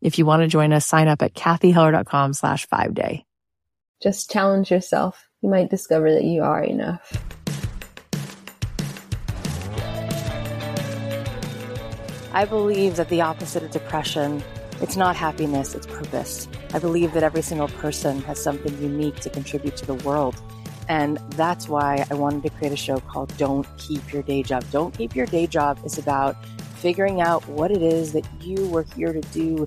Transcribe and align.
If 0.00 0.18
you 0.18 0.26
want 0.26 0.42
to 0.42 0.48
join 0.48 0.72
us, 0.72 0.86
sign 0.86 1.08
up 1.08 1.22
at 1.22 1.34
cathyheller.com 1.34 2.34
slash 2.34 2.66
five 2.66 2.94
day. 2.94 3.24
Just 4.02 4.30
challenge 4.30 4.70
yourself. 4.70 5.28
You 5.40 5.48
might 5.48 5.70
discover 5.70 6.12
that 6.12 6.24
you 6.24 6.42
are 6.42 6.62
enough. 6.62 7.12
I 12.32 12.44
believe 12.44 12.96
that 12.96 13.08
the 13.08 13.22
opposite 13.22 13.62
of 13.62 13.70
depression, 13.70 14.44
it's 14.82 14.96
not 14.96 15.16
happiness, 15.16 15.74
it's 15.74 15.86
purpose. 15.86 16.46
I 16.74 16.78
believe 16.78 17.14
that 17.14 17.22
every 17.22 17.40
single 17.40 17.68
person 17.68 18.20
has 18.22 18.42
something 18.42 18.76
unique 18.82 19.16
to 19.20 19.30
contribute 19.30 19.76
to 19.78 19.86
the 19.86 19.94
world. 19.94 20.38
And 20.88 21.16
that's 21.30 21.68
why 21.68 22.04
I 22.10 22.14
wanted 22.14 22.42
to 22.42 22.50
create 22.50 22.74
a 22.74 22.76
show 22.76 23.00
called 23.00 23.34
Don't 23.38 23.66
Keep 23.78 24.12
Your 24.12 24.22
Day 24.22 24.42
Job. 24.42 24.64
Don't 24.70 24.92
Keep 24.94 25.16
Your 25.16 25.24
Day 25.24 25.46
Job 25.46 25.78
is 25.86 25.96
about 25.96 26.36
figuring 26.76 27.22
out 27.22 27.46
what 27.48 27.70
it 27.70 27.80
is 27.80 28.12
that 28.12 28.26
you 28.42 28.68
were 28.68 28.84
here 28.94 29.14
to 29.14 29.20
do 29.32 29.66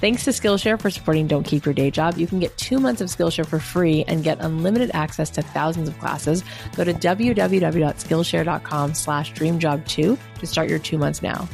Thanks 0.00 0.24
to 0.26 0.30
Skillshare 0.30 0.80
for 0.80 0.90
supporting 0.90 1.26
Don't 1.26 1.42
Keep 1.42 1.64
Your 1.64 1.74
Day 1.74 1.90
Job. 1.90 2.18
You 2.18 2.28
can 2.28 2.38
get 2.38 2.56
two 2.56 2.78
months 2.78 3.00
of 3.00 3.08
Skillshare 3.08 3.46
for 3.46 3.58
free 3.58 4.04
and 4.06 4.22
get 4.22 4.38
unlimited 4.40 4.92
access 4.94 5.28
to 5.30 5.42
thousands 5.42 5.88
of 5.88 5.98
classes. 5.98 6.44
Go 6.76 6.84
to 6.84 6.94
www.skillshare.com 6.94 8.94
slash 8.94 9.32
dreamjob2 9.32 10.18
to 10.38 10.46
start 10.46 10.70
your 10.70 10.78
two 10.78 10.98
months 10.98 11.20
now. 11.20 11.48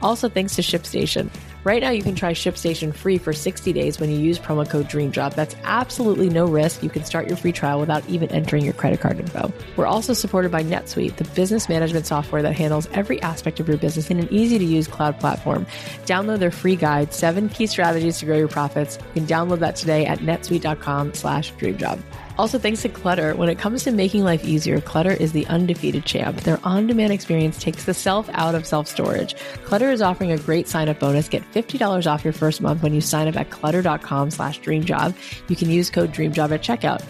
Also, 0.00 0.30
thanks 0.30 0.56
to 0.56 0.62
ShipStation. 0.62 1.28
Right 1.62 1.82
now, 1.82 1.90
you 1.90 2.02
can 2.02 2.14
try 2.14 2.32
ShipStation 2.32 2.94
free 2.94 3.18
for 3.18 3.34
60 3.34 3.74
days 3.74 4.00
when 4.00 4.10
you 4.10 4.18
use 4.18 4.38
promo 4.38 4.68
code 4.68 4.88
DREAMJOB. 4.88 5.34
That's 5.34 5.54
absolutely 5.64 6.30
no 6.30 6.46
risk. 6.46 6.82
You 6.82 6.88
can 6.88 7.04
start 7.04 7.28
your 7.28 7.36
free 7.36 7.52
trial 7.52 7.78
without 7.78 8.08
even 8.08 8.30
entering 8.30 8.64
your 8.64 8.72
credit 8.72 9.00
card 9.00 9.20
info. 9.20 9.52
We're 9.76 9.86
also 9.86 10.14
supported 10.14 10.50
by 10.50 10.62
NetSuite, 10.62 11.16
the 11.16 11.24
business 11.24 11.68
management 11.68 12.06
software 12.06 12.40
that 12.40 12.54
handles 12.54 12.88
every 12.94 13.20
aspect 13.20 13.60
of 13.60 13.68
your 13.68 13.76
business 13.76 14.10
in 14.10 14.18
an 14.18 14.28
easy 14.32 14.58
to 14.58 14.64
use 14.64 14.88
cloud 14.88 15.20
platform. 15.20 15.66
Download 16.06 16.38
their 16.38 16.50
free 16.50 16.76
guide, 16.76 17.12
seven 17.12 17.50
key 17.50 17.66
strategies 17.66 18.18
to 18.20 18.24
grow 18.24 18.38
your 18.38 18.48
profits. 18.48 18.98
You 19.14 19.20
can 19.20 19.26
download 19.26 19.58
that 19.58 19.76
today 19.76 20.06
at 20.06 20.20
netsuite.com 20.20 21.12
slash 21.12 21.52
dreamjob. 21.54 22.00
Also, 22.40 22.58
thanks 22.58 22.80
to 22.80 22.88
Clutter. 22.88 23.34
When 23.34 23.50
it 23.50 23.58
comes 23.58 23.84
to 23.84 23.90
making 23.90 24.24
life 24.24 24.42
easier, 24.46 24.80
Clutter 24.80 25.10
is 25.10 25.32
the 25.32 25.46
undefeated 25.48 26.06
champ. 26.06 26.40
Their 26.40 26.58
on 26.64 26.86
demand 26.86 27.12
experience 27.12 27.62
takes 27.62 27.84
the 27.84 27.92
self 27.92 28.30
out 28.32 28.54
of 28.54 28.64
self 28.64 28.88
storage. 28.88 29.34
Clutter 29.66 29.90
is 29.90 30.00
offering 30.00 30.32
a 30.32 30.38
great 30.38 30.66
sign 30.66 30.88
up 30.88 30.98
bonus. 30.98 31.28
Get 31.28 31.42
$50 31.52 32.10
off 32.10 32.24
your 32.24 32.32
first 32.32 32.62
month 32.62 32.82
when 32.82 32.94
you 32.94 33.02
sign 33.02 33.28
up 33.28 33.36
at 33.36 33.50
clutter.com 33.50 34.30
slash 34.30 34.58
dreamjob. 34.62 35.14
You 35.50 35.56
can 35.56 35.68
use 35.68 35.90
code 35.90 36.12
dreamjob 36.12 36.50
at 36.50 36.62
checkout. 36.62 37.04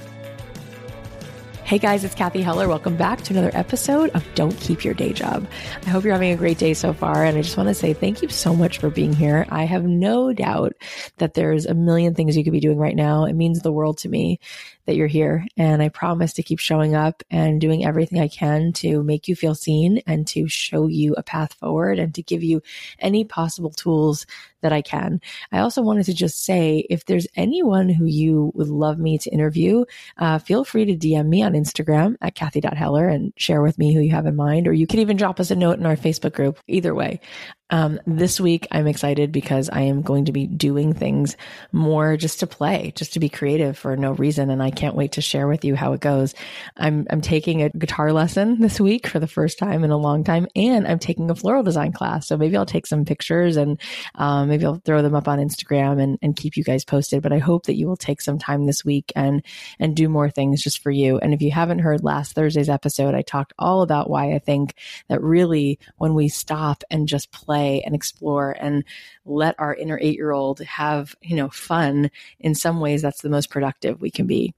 Hey 1.70 1.78
guys, 1.78 2.02
it's 2.02 2.16
Cathy 2.16 2.42
Heller. 2.42 2.66
Welcome 2.66 2.96
back 2.96 3.22
to 3.22 3.32
another 3.32 3.52
episode 3.54 4.10
of 4.10 4.26
Don't 4.34 4.58
Keep 4.58 4.84
Your 4.84 4.92
Day 4.92 5.12
Job. 5.12 5.46
I 5.86 5.90
hope 5.90 6.02
you're 6.02 6.12
having 6.12 6.32
a 6.32 6.36
great 6.36 6.58
day 6.58 6.74
so 6.74 6.92
far. 6.92 7.24
And 7.24 7.38
I 7.38 7.42
just 7.42 7.56
want 7.56 7.68
to 7.68 7.76
say 7.76 7.92
thank 7.92 8.22
you 8.22 8.28
so 8.28 8.56
much 8.56 8.78
for 8.78 8.90
being 8.90 9.12
here. 9.12 9.46
I 9.50 9.66
have 9.66 9.84
no 9.84 10.32
doubt 10.32 10.72
that 11.18 11.34
there's 11.34 11.66
a 11.66 11.74
million 11.74 12.12
things 12.12 12.36
you 12.36 12.42
could 12.42 12.52
be 12.52 12.58
doing 12.58 12.78
right 12.78 12.96
now. 12.96 13.24
It 13.24 13.34
means 13.34 13.60
the 13.60 13.70
world 13.70 13.98
to 13.98 14.08
me 14.08 14.40
that 14.86 14.96
you're 14.96 15.06
here. 15.06 15.46
And 15.56 15.80
I 15.80 15.88
promise 15.88 16.32
to 16.32 16.42
keep 16.42 16.58
showing 16.58 16.96
up 16.96 17.22
and 17.30 17.60
doing 17.60 17.84
everything 17.84 18.18
I 18.20 18.26
can 18.26 18.72
to 18.72 19.04
make 19.04 19.28
you 19.28 19.36
feel 19.36 19.54
seen 19.54 20.02
and 20.08 20.26
to 20.26 20.48
show 20.48 20.88
you 20.88 21.14
a 21.14 21.22
path 21.22 21.52
forward 21.54 22.00
and 22.00 22.12
to 22.16 22.22
give 22.22 22.42
you 22.42 22.62
any 22.98 23.22
possible 23.22 23.70
tools 23.70 24.26
that 24.62 24.72
I 24.72 24.82
can. 24.82 25.20
I 25.52 25.60
also 25.60 25.80
wanted 25.80 26.06
to 26.06 26.14
just 26.14 26.44
say 26.44 26.86
if 26.90 27.04
there's 27.04 27.28
anyone 27.36 27.88
who 27.88 28.04
you 28.04 28.52
would 28.54 28.68
love 28.68 28.98
me 28.98 29.16
to 29.18 29.30
interview, 29.30 29.84
uh, 30.18 30.38
feel 30.38 30.64
free 30.64 30.84
to 30.86 30.96
DM 30.96 31.28
me 31.28 31.42
on 31.42 31.54
Instagram 31.60 32.16
at 32.20 32.34
Cathy.Heller 32.34 33.08
and 33.08 33.32
share 33.36 33.62
with 33.62 33.78
me 33.78 33.92
who 33.92 34.00
you 34.00 34.10
have 34.10 34.26
in 34.26 34.36
mind, 34.36 34.66
or 34.66 34.72
you 34.72 34.86
can 34.86 35.00
even 35.00 35.16
drop 35.16 35.40
us 35.40 35.50
a 35.50 35.56
note 35.56 35.78
in 35.78 35.86
our 35.86 35.96
Facebook 35.96 36.32
group. 36.32 36.58
Either 36.68 36.94
way, 36.94 37.20
um, 37.70 38.00
this 38.06 38.40
week, 38.40 38.66
I'm 38.72 38.86
excited 38.86 39.30
because 39.32 39.70
I 39.70 39.82
am 39.82 40.02
going 40.02 40.24
to 40.24 40.32
be 40.32 40.46
doing 40.46 40.92
things 40.92 41.36
more 41.72 42.16
just 42.16 42.40
to 42.40 42.46
play, 42.46 42.92
just 42.96 43.14
to 43.14 43.20
be 43.20 43.28
creative 43.28 43.78
for 43.78 43.96
no 43.96 44.12
reason. 44.12 44.50
And 44.50 44.62
I 44.62 44.70
can't 44.70 44.96
wait 44.96 45.12
to 45.12 45.20
share 45.20 45.46
with 45.46 45.64
you 45.64 45.76
how 45.76 45.92
it 45.92 46.00
goes. 46.00 46.34
I'm, 46.76 47.06
I'm 47.10 47.20
taking 47.20 47.62
a 47.62 47.70
guitar 47.70 48.12
lesson 48.12 48.60
this 48.60 48.80
week 48.80 49.06
for 49.06 49.20
the 49.20 49.28
first 49.28 49.58
time 49.58 49.84
in 49.84 49.90
a 49.90 49.96
long 49.96 50.24
time, 50.24 50.46
and 50.56 50.86
I'm 50.86 50.98
taking 50.98 51.30
a 51.30 51.34
floral 51.34 51.62
design 51.62 51.92
class. 51.92 52.26
So 52.26 52.36
maybe 52.36 52.56
I'll 52.56 52.66
take 52.66 52.86
some 52.86 53.04
pictures 53.04 53.56
and 53.56 53.80
um, 54.16 54.48
maybe 54.48 54.64
I'll 54.64 54.82
throw 54.84 55.02
them 55.02 55.14
up 55.14 55.28
on 55.28 55.38
Instagram 55.38 56.02
and, 56.02 56.18
and 56.22 56.36
keep 56.36 56.56
you 56.56 56.64
guys 56.64 56.84
posted. 56.84 57.22
But 57.22 57.32
I 57.32 57.38
hope 57.38 57.66
that 57.66 57.76
you 57.76 57.86
will 57.86 57.96
take 57.96 58.20
some 58.20 58.38
time 58.38 58.66
this 58.66 58.84
week 58.84 59.12
and, 59.14 59.44
and 59.78 59.94
do 59.94 60.08
more 60.08 60.28
things 60.28 60.62
just 60.62 60.82
for 60.82 60.90
you. 60.90 61.18
And 61.18 61.32
if 61.32 61.40
you 61.40 61.52
haven't 61.52 61.78
heard 61.80 62.02
last 62.02 62.34
Thursday's 62.34 62.68
episode, 62.68 63.14
I 63.14 63.22
talked 63.22 63.52
all 63.58 63.82
about 63.82 64.10
why 64.10 64.34
I 64.34 64.40
think 64.40 64.74
that 65.08 65.22
really 65.22 65.78
when 65.98 66.14
we 66.14 66.28
stop 66.28 66.82
and 66.90 67.06
just 67.06 67.30
play, 67.30 67.59
play 67.60 67.82
and 67.82 67.94
explore 67.94 68.56
and 68.58 68.84
let 69.24 69.54
our 69.58 69.74
inner 69.74 69.98
eight 70.00 70.16
year 70.16 70.32
old 70.32 70.60
have, 70.60 71.14
you 71.20 71.36
know, 71.36 71.48
fun 71.48 72.10
in 72.38 72.54
some 72.54 72.80
ways 72.80 73.02
that's 73.02 73.22
the 73.22 73.28
most 73.28 73.50
productive 73.50 74.00
we 74.00 74.10
can 74.10 74.26
be. 74.26 74.54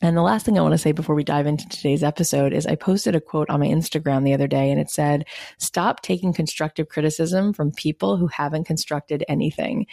And 0.00 0.16
the 0.16 0.22
last 0.22 0.46
thing 0.46 0.56
I 0.56 0.62
want 0.62 0.74
to 0.74 0.78
say 0.78 0.92
before 0.92 1.16
we 1.16 1.24
dive 1.24 1.46
into 1.46 1.68
today's 1.68 2.04
episode 2.04 2.52
is 2.52 2.66
I 2.66 2.76
posted 2.76 3.16
a 3.16 3.20
quote 3.20 3.50
on 3.50 3.58
my 3.58 3.66
Instagram 3.66 4.24
the 4.24 4.34
other 4.34 4.46
day 4.46 4.70
and 4.70 4.80
it 4.80 4.90
said, 4.90 5.26
stop 5.58 6.02
taking 6.02 6.32
constructive 6.32 6.88
criticism 6.88 7.52
from 7.52 7.72
people 7.72 8.16
who 8.16 8.28
haven't 8.28 8.64
constructed 8.64 9.24
anything. 9.28 9.86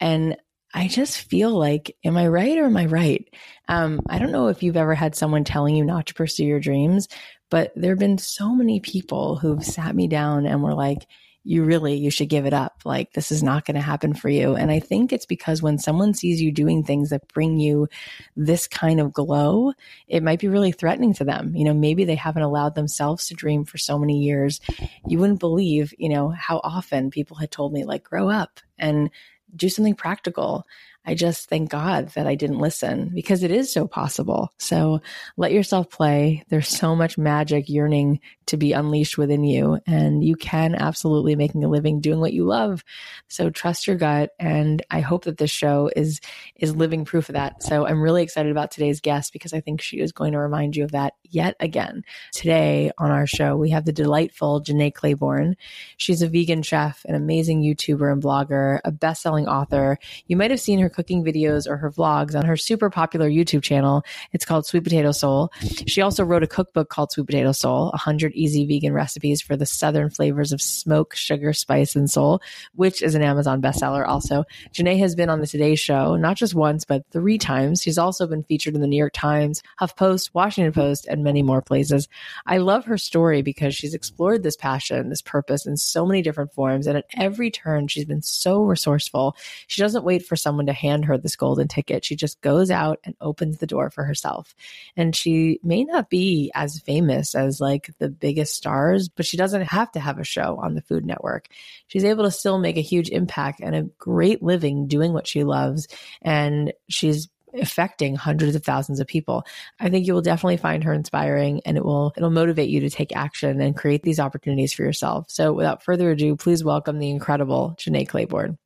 And 0.00 0.36
I 0.74 0.88
just 0.88 1.18
feel 1.18 1.56
like, 1.56 1.96
am 2.04 2.16
I 2.16 2.26
right 2.26 2.58
or 2.58 2.64
am 2.64 2.76
I 2.76 2.86
right? 2.86 3.24
Um, 3.68 4.00
I 4.08 4.18
don't 4.18 4.32
know 4.32 4.48
if 4.48 4.64
you've 4.64 4.76
ever 4.76 4.96
had 4.96 5.14
someone 5.14 5.44
telling 5.44 5.76
you 5.76 5.84
not 5.84 6.06
to 6.06 6.14
pursue 6.14 6.44
your 6.44 6.58
dreams, 6.58 7.06
but 7.48 7.72
there 7.76 7.92
have 7.92 8.00
been 8.00 8.18
so 8.18 8.52
many 8.52 8.80
people 8.80 9.36
who've 9.36 9.64
sat 9.64 9.94
me 9.94 10.08
down 10.08 10.44
and 10.44 10.60
were 10.60 10.74
like, 10.74 11.06
you 11.46 11.62
really 11.62 11.94
you 11.94 12.10
should 12.10 12.28
give 12.28 12.44
it 12.44 12.52
up. 12.52 12.80
Like 12.84 13.12
this 13.12 13.30
is 13.30 13.40
not 13.40 13.64
going 13.64 13.76
to 13.76 13.80
happen 13.80 14.14
for 14.14 14.28
you. 14.28 14.56
And 14.56 14.70
i 14.70 14.80
think 14.80 15.12
it's 15.12 15.26
because 15.26 15.62
when 15.62 15.78
someone 15.78 16.12
sees 16.12 16.42
you 16.42 16.50
doing 16.50 16.82
things 16.82 17.10
that 17.10 17.32
bring 17.32 17.58
you 17.58 17.88
this 18.36 18.66
kind 18.66 19.00
of 19.00 19.12
glow 19.12 19.72
it 20.08 20.24
might 20.24 20.40
be 20.40 20.48
really 20.48 20.72
threatening 20.72 21.14
to 21.14 21.24
them. 21.24 21.54
You 21.54 21.64
know 21.64 21.74
maybe 21.74 22.04
they 22.04 22.16
haven't 22.16 22.42
allowed 22.42 22.74
themselves 22.74 23.28
to 23.28 23.34
dream 23.34 23.64
for 23.64 23.78
so 23.78 23.96
many 23.96 24.18
years. 24.18 24.60
You 25.06 25.18
wouldn't 25.20 25.40
believe 25.40 25.94
you 25.98 26.08
know 26.08 26.30
how 26.30 26.60
often 26.64 27.10
people 27.10 27.36
had 27.36 27.52
told 27.52 27.72
me 27.72 27.84
like 27.84 28.02
grow 28.02 28.28
up 28.28 28.58
and 28.76 29.10
do 29.54 29.68
something 29.68 29.94
practical. 29.94 30.66
I 31.06 31.14
just 31.14 31.48
thank 31.48 31.70
God 31.70 32.08
that 32.10 32.26
I 32.26 32.34
didn't 32.34 32.58
listen 32.58 33.12
because 33.14 33.44
it 33.44 33.52
is 33.52 33.72
so 33.72 33.86
possible. 33.86 34.52
So 34.58 35.00
let 35.36 35.52
yourself 35.52 35.88
play. 35.88 36.42
There's 36.48 36.68
so 36.68 36.96
much 36.96 37.16
magic 37.16 37.68
yearning 37.68 38.20
to 38.46 38.56
be 38.56 38.72
unleashed 38.72 39.16
within 39.16 39.44
you 39.44 39.78
and 39.86 40.24
you 40.24 40.36
can 40.36 40.74
absolutely 40.74 41.36
making 41.36 41.64
a 41.64 41.68
living 41.68 42.00
doing 42.00 42.20
what 42.20 42.32
you 42.32 42.44
love. 42.44 42.84
So 43.28 43.50
trust 43.50 43.86
your 43.86 43.96
gut 43.96 44.30
and 44.38 44.84
I 44.90 45.00
hope 45.00 45.24
that 45.24 45.38
this 45.38 45.50
show 45.50 45.90
is 45.94 46.20
is 46.56 46.74
living 46.74 47.04
proof 47.04 47.28
of 47.28 47.34
that. 47.34 47.62
So 47.62 47.86
I'm 47.86 48.02
really 48.02 48.22
excited 48.22 48.50
about 48.50 48.70
today's 48.70 49.00
guest 49.00 49.32
because 49.32 49.52
I 49.52 49.60
think 49.60 49.80
she 49.80 50.00
is 50.00 50.12
going 50.12 50.32
to 50.32 50.38
remind 50.38 50.76
you 50.76 50.84
of 50.84 50.92
that 50.92 51.14
yet 51.22 51.56
again. 51.60 52.04
Today 52.32 52.90
on 52.98 53.10
our 53.10 53.26
show 53.26 53.56
we 53.56 53.70
have 53.70 53.84
the 53.84 53.92
delightful 53.92 54.62
Jenné 54.62 54.92
Claiborne. 54.92 55.56
She's 55.96 56.22
a 56.22 56.28
vegan 56.28 56.62
chef, 56.62 57.04
an 57.08 57.14
amazing 57.14 57.62
YouTuber 57.62 58.12
and 58.12 58.22
blogger, 58.22 58.80
a 58.84 58.90
best-selling 58.90 59.46
author. 59.46 59.98
You 60.26 60.36
might 60.36 60.50
have 60.50 60.60
seen 60.60 60.80
her 60.80 60.90
cooking 60.96 61.22
videos 61.22 61.68
or 61.68 61.76
her 61.76 61.90
vlogs 61.90 62.34
on 62.34 62.46
her 62.46 62.56
super 62.56 62.88
popular 62.88 63.28
YouTube 63.28 63.62
channel. 63.62 64.02
It's 64.32 64.46
called 64.46 64.64
Sweet 64.64 64.82
Potato 64.82 65.12
Soul. 65.12 65.52
She 65.86 66.00
also 66.00 66.24
wrote 66.24 66.42
a 66.42 66.46
cookbook 66.46 66.88
called 66.88 67.12
Sweet 67.12 67.26
Potato 67.26 67.52
Soul 67.52 67.90
100 67.90 68.32
Easy 68.32 68.66
Vegan 68.66 68.94
Recipes 68.94 69.42
for 69.42 69.56
the 69.56 69.66
Southern 69.66 70.08
Flavors 70.08 70.52
of 70.52 70.62
Smoke, 70.62 71.14
Sugar, 71.14 71.52
Spice, 71.52 71.94
and 71.94 72.10
Soul, 72.10 72.40
which 72.74 73.02
is 73.02 73.14
an 73.14 73.22
Amazon 73.22 73.60
bestseller 73.60 74.06
also. 74.06 74.44
Jenné 74.72 74.98
has 74.98 75.14
been 75.14 75.28
on 75.28 75.40
the 75.40 75.46
Today 75.46 75.74
Show, 75.74 76.16
not 76.16 76.38
just 76.38 76.54
once, 76.54 76.86
but 76.86 77.04
three 77.10 77.36
times. 77.36 77.82
She's 77.82 77.98
also 77.98 78.26
been 78.26 78.42
featured 78.44 78.74
in 78.74 78.80
the 78.80 78.86
New 78.86 78.96
York 78.96 79.12
Times, 79.12 79.62
HuffPost, 79.78 80.30
Washington 80.32 80.72
Post, 80.72 81.06
and 81.06 81.22
many 81.22 81.42
more 81.42 81.60
places. 81.60 82.08
I 82.46 82.56
love 82.56 82.86
her 82.86 82.96
story 82.96 83.42
because 83.42 83.74
she's 83.74 83.92
explored 83.92 84.42
this 84.42 84.56
passion, 84.56 85.10
this 85.10 85.20
purpose 85.20 85.66
in 85.66 85.76
so 85.76 86.06
many 86.06 86.22
different 86.22 86.54
forms. 86.54 86.86
And 86.86 86.96
at 86.96 87.04
every 87.18 87.50
turn, 87.50 87.88
she's 87.88 88.06
been 88.06 88.22
so 88.22 88.62
resourceful. 88.62 89.36
She 89.66 89.82
doesn't 89.82 90.04
wait 90.04 90.24
for 90.24 90.36
someone 90.36 90.66
to 90.66 90.72
hand 90.86 91.04
her 91.06 91.18
this 91.18 91.36
golden 91.36 91.68
ticket. 91.68 92.04
She 92.04 92.16
just 92.16 92.40
goes 92.40 92.70
out 92.70 93.00
and 93.04 93.14
opens 93.20 93.58
the 93.58 93.66
door 93.66 93.90
for 93.90 94.04
herself. 94.04 94.54
And 94.96 95.14
she 95.14 95.60
may 95.62 95.84
not 95.84 96.10
be 96.10 96.50
as 96.54 96.80
famous 96.80 97.34
as 97.34 97.60
like 97.60 97.90
the 97.98 98.08
biggest 98.08 98.54
stars, 98.54 99.08
but 99.08 99.26
she 99.26 99.36
doesn't 99.36 99.62
have 99.62 99.92
to 99.92 100.00
have 100.00 100.18
a 100.18 100.24
show 100.24 100.58
on 100.62 100.74
the 100.74 100.82
Food 100.82 101.04
Network. 101.04 101.48
She's 101.88 102.04
able 102.04 102.24
to 102.24 102.30
still 102.30 102.58
make 102.58 102.76
a 102.76 102.82
huge 102.82 103.10
impact 103.10 103.60
and 103.60 103.74
a 103.74 103.88
great 103.98 104.42
living 104.42 104.86
doing 104.86 105.12
what 105.12 105.26
she 105.26 105.44
loves. 105.44 105.88
And 106.22 106.72
she's 106.88 107.28
affecting 107.54 108.14
hundreds 108.14 108.54
of 108.54 108.64
thousands 108.64 109.00
of 109.00 109.06
people. 109.06 109.46
I 109.80 109.88
think 109.88 110.06
you 110.06 110.14
will 110.14 110.22
definitely 110.22 110.56
find 110.58 110.84
her 110.84 110.92
inspiring 110.92 111.62
and 111.64 111.76
it 111.76 111.84
will 111.84 112.12
it'll 112.16 112.30
motivate 112.30 112.68
you 112.68 112.80
to 112.80 112.90
take 112.90 113.16
action 113.16 113.60
and 113.60 113.76
create 113.76 114.02
these 114.02 114.20
opportunities 114.20 114.74
for 114.74 114.82
yourself. 114.82 115.26
So 115.30 115.52
without 115.52 115.82
further 115.82 116.10
ado, 116.10 116.36
please 116.36 116.64
welcome 116.64 116.98
the 116.98 117.10
incredible 117.10 117.74
Jenné 117.78 118.06
Claiborne. 118.06 118.58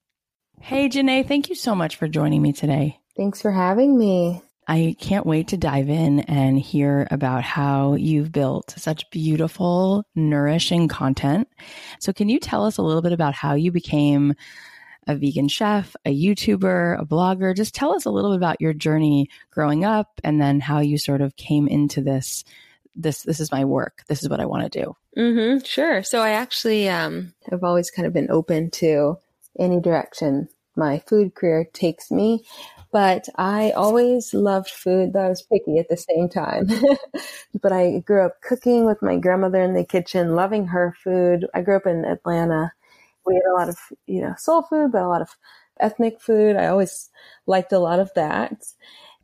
Hey, 0.60 0.88
Jenné, 0.88 1.26
thank 1.26 1.48
you 1.48 1.54
so 1.54 1.74
much 1.74 1.96
for 1.96 2.06
joining 2.06 2.42
me 2.42 2.52
today. 2.52 3.00
Thanks 3.16 3.42
for 3.42 3.50
having 3.50 3.98
me. 3.98 4.40
I 4.68 4.94
can't 5.00 5.26
wait 5.26 5.48
to 5.48 5.56
dive 5.56 5.88
in 5.88 6.20
and 6.20 6.56
hear 6.56 7.08
about 7.10 7.42
how 7.42 7.94
you've 7.94 8.30
built 8.30 8.74
such 8.76 9.10
beautiful, 9.10 10.04
nourishing 10.14 10.86
content. 10.86 11.48
So, 11.98 12.12
can 12.12 12.28
you 12.28 12.38
tell 12.38 12.64
us 12.64 12.76
a 12.76 12.82
little 12.82 13.02
bit 13.02 13.12
about 13.12 13.34
how 13.34 13.54
you 13.54 13.72
became 13.72 14.34
a 15.08 15.16
vegan 15.16 15.48
chef, 15.48 15.96
a 16.04 16.16
YouTuber, 16.16 17.00
a 17.00 17.04
blogger? 17.04 17.56
Just 17.56 17.74
tell 17.74 17.92
us 17.92 18.04
a 18.04 18.10
little 18.10 18.30
bit 18.30 18.36
about 18.36 18.60
your 18.60 18.72
journey 18.72 19.28
growing 19.50 19.84
up 19.84 20.20
and 20.22 20.40
then 20.40 20.60
how 20.60 20.78
you 20.78 20.98
sort 20.98 21.20
of 21.20 21.34
came 21.34 21.66
into 21.66 22.00
this. 22.00 22.44
This 22.94 23.22
this 23.22 23.40
is 23.40 23.50
my 23.50 23.64
work. 23.64 24.04
This 24.06 24.22
is 24.22 24.28
what 24.28 24.40
I 24.40 24.46
want 24.46 24.70
to 24.70 24.80
do. 24.84 24.96
Mm-hmm, 25.16 25.64
sure. 25.64 26.04
So 26.04 26.20
I 26.20 26.30
actually 26.30 26.88
um, 26.88 27.32
have 27.50 27.64
always 27.64 27.90
kind 27.90 28.06
of 28.06 28.12
been 28.12 28.30
open 28.30 28.70
to 28.72 29.18
any 29.60 29.80
direction 29.80 30.48
my 30.76 30.98
food 31.00 31.34
career 31.34 31.68
takes 31.72 32.10
me. 32.10 32.44
But 32.92 33.28
I 33.36 33.70
always 33.70 34.34
loved 34.34 34.70
food, 34.70 35.12
though 35.12 35.26
I 35.26 35.28
was 35.28 35.42
picky 35.42 35.78
at 35.78 35.88
the 35.88 35.96
same 35.96 36.28
time. 36.28 36.66
but 37.62 37.72
I 37.72 38.00
grew 38.00 38.24
up 38.26 38.40
cooking 38.42 38.84
with 38.84 39.00
my 39.00 39.16
grandmother 39.16 39.62
in 39.62 39.74
the 39.74 39.84
kitchen, 39.84 40.34
loving 40.34 40.66
her 40.68 40.96
food. 41.04 41.46
I 41.54 41.62
grew 41.62 41.76
up 41.76 41.86
in 41.86 42.04
Atlanta. 42.04 42.72
We 43.24 43.34
had 43.34 43.48
a 43.48 43.54
lot 43.54 43.68
of, 43.68 43.76
you 44.06 44.22
know, 44.22 44.34
soul 44.36 44.62
food, 44.62 44.90
but 44.90 45.02
a 45.02 45.08
lot 45.08 45.22
of 45.22 45.36
ethnic 45.78 46.20
food. 46.20 46.56
I 46.56 46.66
always 46.66 47.10
liked 47.46 47.72
a 47.72 47.78
lot 47.78 48.00
of 48.00 48.10
that. 48.14 48.60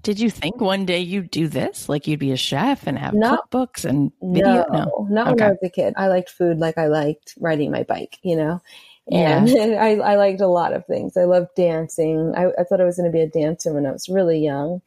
Did 0.02 0.20
you 0.20 0.30
think 0.30 0.60
one 0.60 0.86
day 0.86 1.00
you'd 1.00 1.32
do 1.32 1.48
this? 1.48 1.88
Like 1.88 2.06
you'd 2.06 2.20
be 2.20 2.30
a 2.30 2.36
chef 2.36 2.86
and 2.86 2.96
have 2.96 3.14
not, 3.14 3.50
cookbooks 3.50 3.84
and 3.84 4.12
video? 4.22 4.64
No, 4.70 4.72
no. 4.72 5.06
not 5.10 5.28
okay. 5.32 5.34
when 5.34 5.42
I 5.42 5.48
was 5.48 5.58
a 5.64 5.70
kid. 5.70 5.94
I 5.96 6.06
liked 6.06 6.30
food 6.30 6.58
like 6.58 6.78
I 6.78 6.86
liked 6.86 7.34
riding 7.40 7.72
my 7.72 7.82
bike, 7.82 8.18
you 8.22 8.36
know? 8.36 8.62
And 9.10 9.48
yeah. 9.48 9.64
I, 9.80 9.94
I 9.96 10.16
liked 10.16 10.40
a 10.40 10.48
lot 10.48 10.72
of 10.72 10.86
things. 10.86 11.16
I 11.16 11.24
loved 11.24 11.54
dancing. 11.56 12.34
I, 12.36 12.46
I 12.58 12.64
thought 12.64 12.80
I 12.80 12.84
was 12.84 12.96
going 12.96 13.10
to 13.10 13.16
be 13.16 13.22
a 13.22 13.28
dancer 13.28 13.72
when 13.72 13.86
I 13.86 13.92
was 13.92 14.08
really 14.08 14.38
young. 14.38 14.82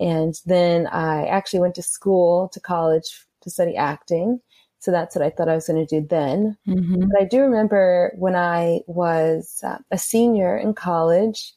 And 0.00 0.38
then 0.46 0.86
I 0.88 1.26
actually 1.26 1.60
went 1.60 1.74
to 1.76 1.82
school, 1.82 2.48
to 2.48 2.60
college 2.60 3.24
to 3.42 3.50
study 3.50 3.76
acting. 3.76 4.40
So 4.80 4.90
that's 4.90 5.16
what 5.16 5.24
I 5.24 5.30
thought 5.30 5.48
I 5.48 5.54
was 5.54 5.66
going 5.66 5.86
to 5.86 6.00
do 6.00 6.06
then. 6.06 6.58
Mm-hmm. 6.68 7.06
But 7.08 7.22
I 7.22 7.24
do 7.24 7.40
remember 7.40 8.12
when 8.16 8.36
I 8.36 8.80
was 8.86 9.60
uh, 9.64 9.78
a 9.90 9.96
senior 9.96 10.58
in 10.58 10.74
college, 10.74 11.54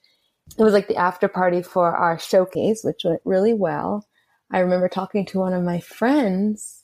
it 0.58 0.64
was 0.64 0.74
like 0.74 0.88
the 0.88 0.96
after 0.96 1.28
party 1.28 1.62
for 1.62 1.94
our 1.94 2.18
showcase, 2.18 2.84
which 2.84 3.02
went 3.04 3.22
really 3.26 3.54
well. 3.54 4.06
I 4.52 4.60
remember 4.60 4.88
talking 4.88 5.26
to 5.26 5.40
one 5.40 5.54
of 5.54 5.64
my 5.64 5.82
friends 5.82 6.77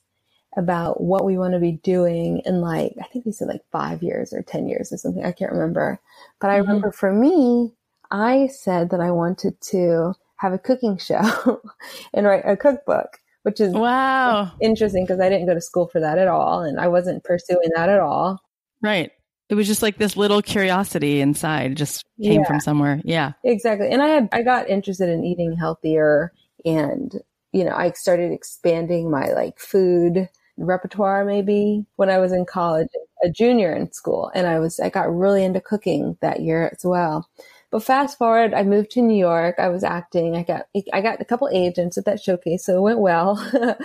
about 0.57 1.01
what 1.01 1.25
we 1.25 1.37
want 1.37 1.53
to 1.53 1.59
be 1.59 1.73
doing 1.83 2.41
in 2.45 2.61
like, 2.61 2.93
I 2.99 3.07
think 3.07 3.25
we 3.25 3.31
said 3.31 3.47
like 3.47 3.63
five 3.71 4.03
years 4.03 4.33
or 4.33 4.41
10 4.41 4.67
years 4.67 4.91
or 4.91 4.97
something. 4.97 5.25
I 5.25 5.31
can't 5.31 5.51
remember. 5.51 5.99
But 6.39 6.49
I 6.49 6.59
mm-hmm. 6.59 6.67
remember 6.67 6.91
for 6.91 7.11
me, 7.11 7.73
I 8.11 8.47
said 8.47 8.91
that 8.91 8.99
I 8.99 9.11
wanted 9.11 9.59
to 9.69 10.13
have 10.37 10.53
a 10.53 10.59
cooking 10.59 10.97
show 10.97 11.61
and 12.13 12.25
write 12.25 12.43
a 12.45 12.55
cookbook, 12.55 13.17
which 13.43 13.59
is 13.59 13.73
wow 13.73 14.51
interesting 14.61 15.03
because 15.03 15.19
I 15.19 15.29
didn't 15.29 15.47
go 15.47 15.53
to 15.53 15.61
school 15.61 15.87
for 15.87 15.99
that 15.99 16.17
at 16.17 16.27
all. 16.27 16.61
And 16.61 16.79
I 16.79 16.87
wasn't 16.87 17.23
pursuing 17.23 17.69
that 17.75 17.89
at 17.89 17.99
all. 17.99 18.39
Right. 18.81 19.11
It 19.49 19.55
was 19.55 19.67
just 19.67 19.81
like 19.81 19.97
this 19.97 20.17
little 20.17 20.41
curiosity 20.41 21.21
inside 21.21 21.77
just 21.77 22.05
came 22.21 22.41
yeah. 22.41 22.47
from 22.47 22.59
somewhere. 22.59 23.01
Yeah. 23.03 23.33
Exactly. 23.43 23.89
And 23.89 24.01
I 24.01 24.07
had, 24.07 24.29
I 24.31 24.41
got 24.41 24.69
interested 24.69 25.09
in 25.09 25.23
eating 25.23 25.55
healthier 25.55 26.33
and, 26.65 27.21
you 27.51 27.63
know, 27.63 27.75
I 27.75 27.91
started 27.91 28.31
expanding 28.31 29.11
my 29.11 29.31
like 29.33 29.59
food 29.59 30.29
repertoire 30.57 31.25
maybe 31.25 31.85
when 31.95 32.09
I 32.09 32.19
was 32.19 32.31
in 32.31 32.45
college, 32.45 32.87
a 33.23 33.29
junior 33.29 33.73
in 33.73 33.91
school. 33.91 34.31
And 34.35 34.47
I 34.47 34.59
was, 34.59 34.79
I 34.79 34.89
got 34.89 35.13
really 35.13 35.43
into 35.43 35.61
cooking 35.61 36.17
that 36.21 36.41
year 36.41 36.69
as 36.71 36.83
well. 36.83 37.29
But 37.71 37.83
fast 37.83 38.17
forward, 38.17 38.53
I 38.53 38.63
moved 38.63 38.91
to 38.91 39.01
New 39.01 39.17
York. 39.17 39.55
I 39.57 39.69
was 39.69 39.83
acting. 39.83 40.35
I 40.35 40.43
got, 40.43 40.65
I 40.93 41.01
got 41.01 41.21
a 41.21 41.25
couple 41.25 41.49
agents 41.51 41.97
at 41.97 42.05
that 42.05 42.21
showcase, 42.21 42.65
so 42.65 42.77
it 42.77 42.81
went 42.81 42.99
well. 42.99 43.37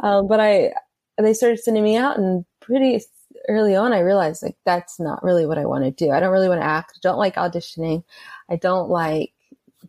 um, 0.00 0.28
but 0.28 0.40
I, 0.40 0.74
they 1.16 1.32
started 1.32 1.58
sending 1.58 1.84
me 1.84 1.96
out 1.96 2.18
and 2.18 2.44
pretty 2.60 3.00
early 3.48 3.74
on, 3.74 3.92
I 3.92 4.00
realized 4.00 4.42
like 4.42 4.56
that's 4.64 5.00
not 5.00 5.22
really 5.22 5.46
what 5.46 5.58
I 5.58 5.66
want 5.66 5.84
to 5.84 5.90
do. 5.90 6.10
I 6.10 6.20
don't 6.20 6.32
really 6.32 6.48
want 6.48 6.60
to 6.60 6.66
act. 6.66 6.92
I 6.96 6.98
don't 7.02 7.18
like 7.18 7.36
auditioning. 7.36 8.04
I 8.48 8.56
don't 8.56 8.88
like 8.88 9.32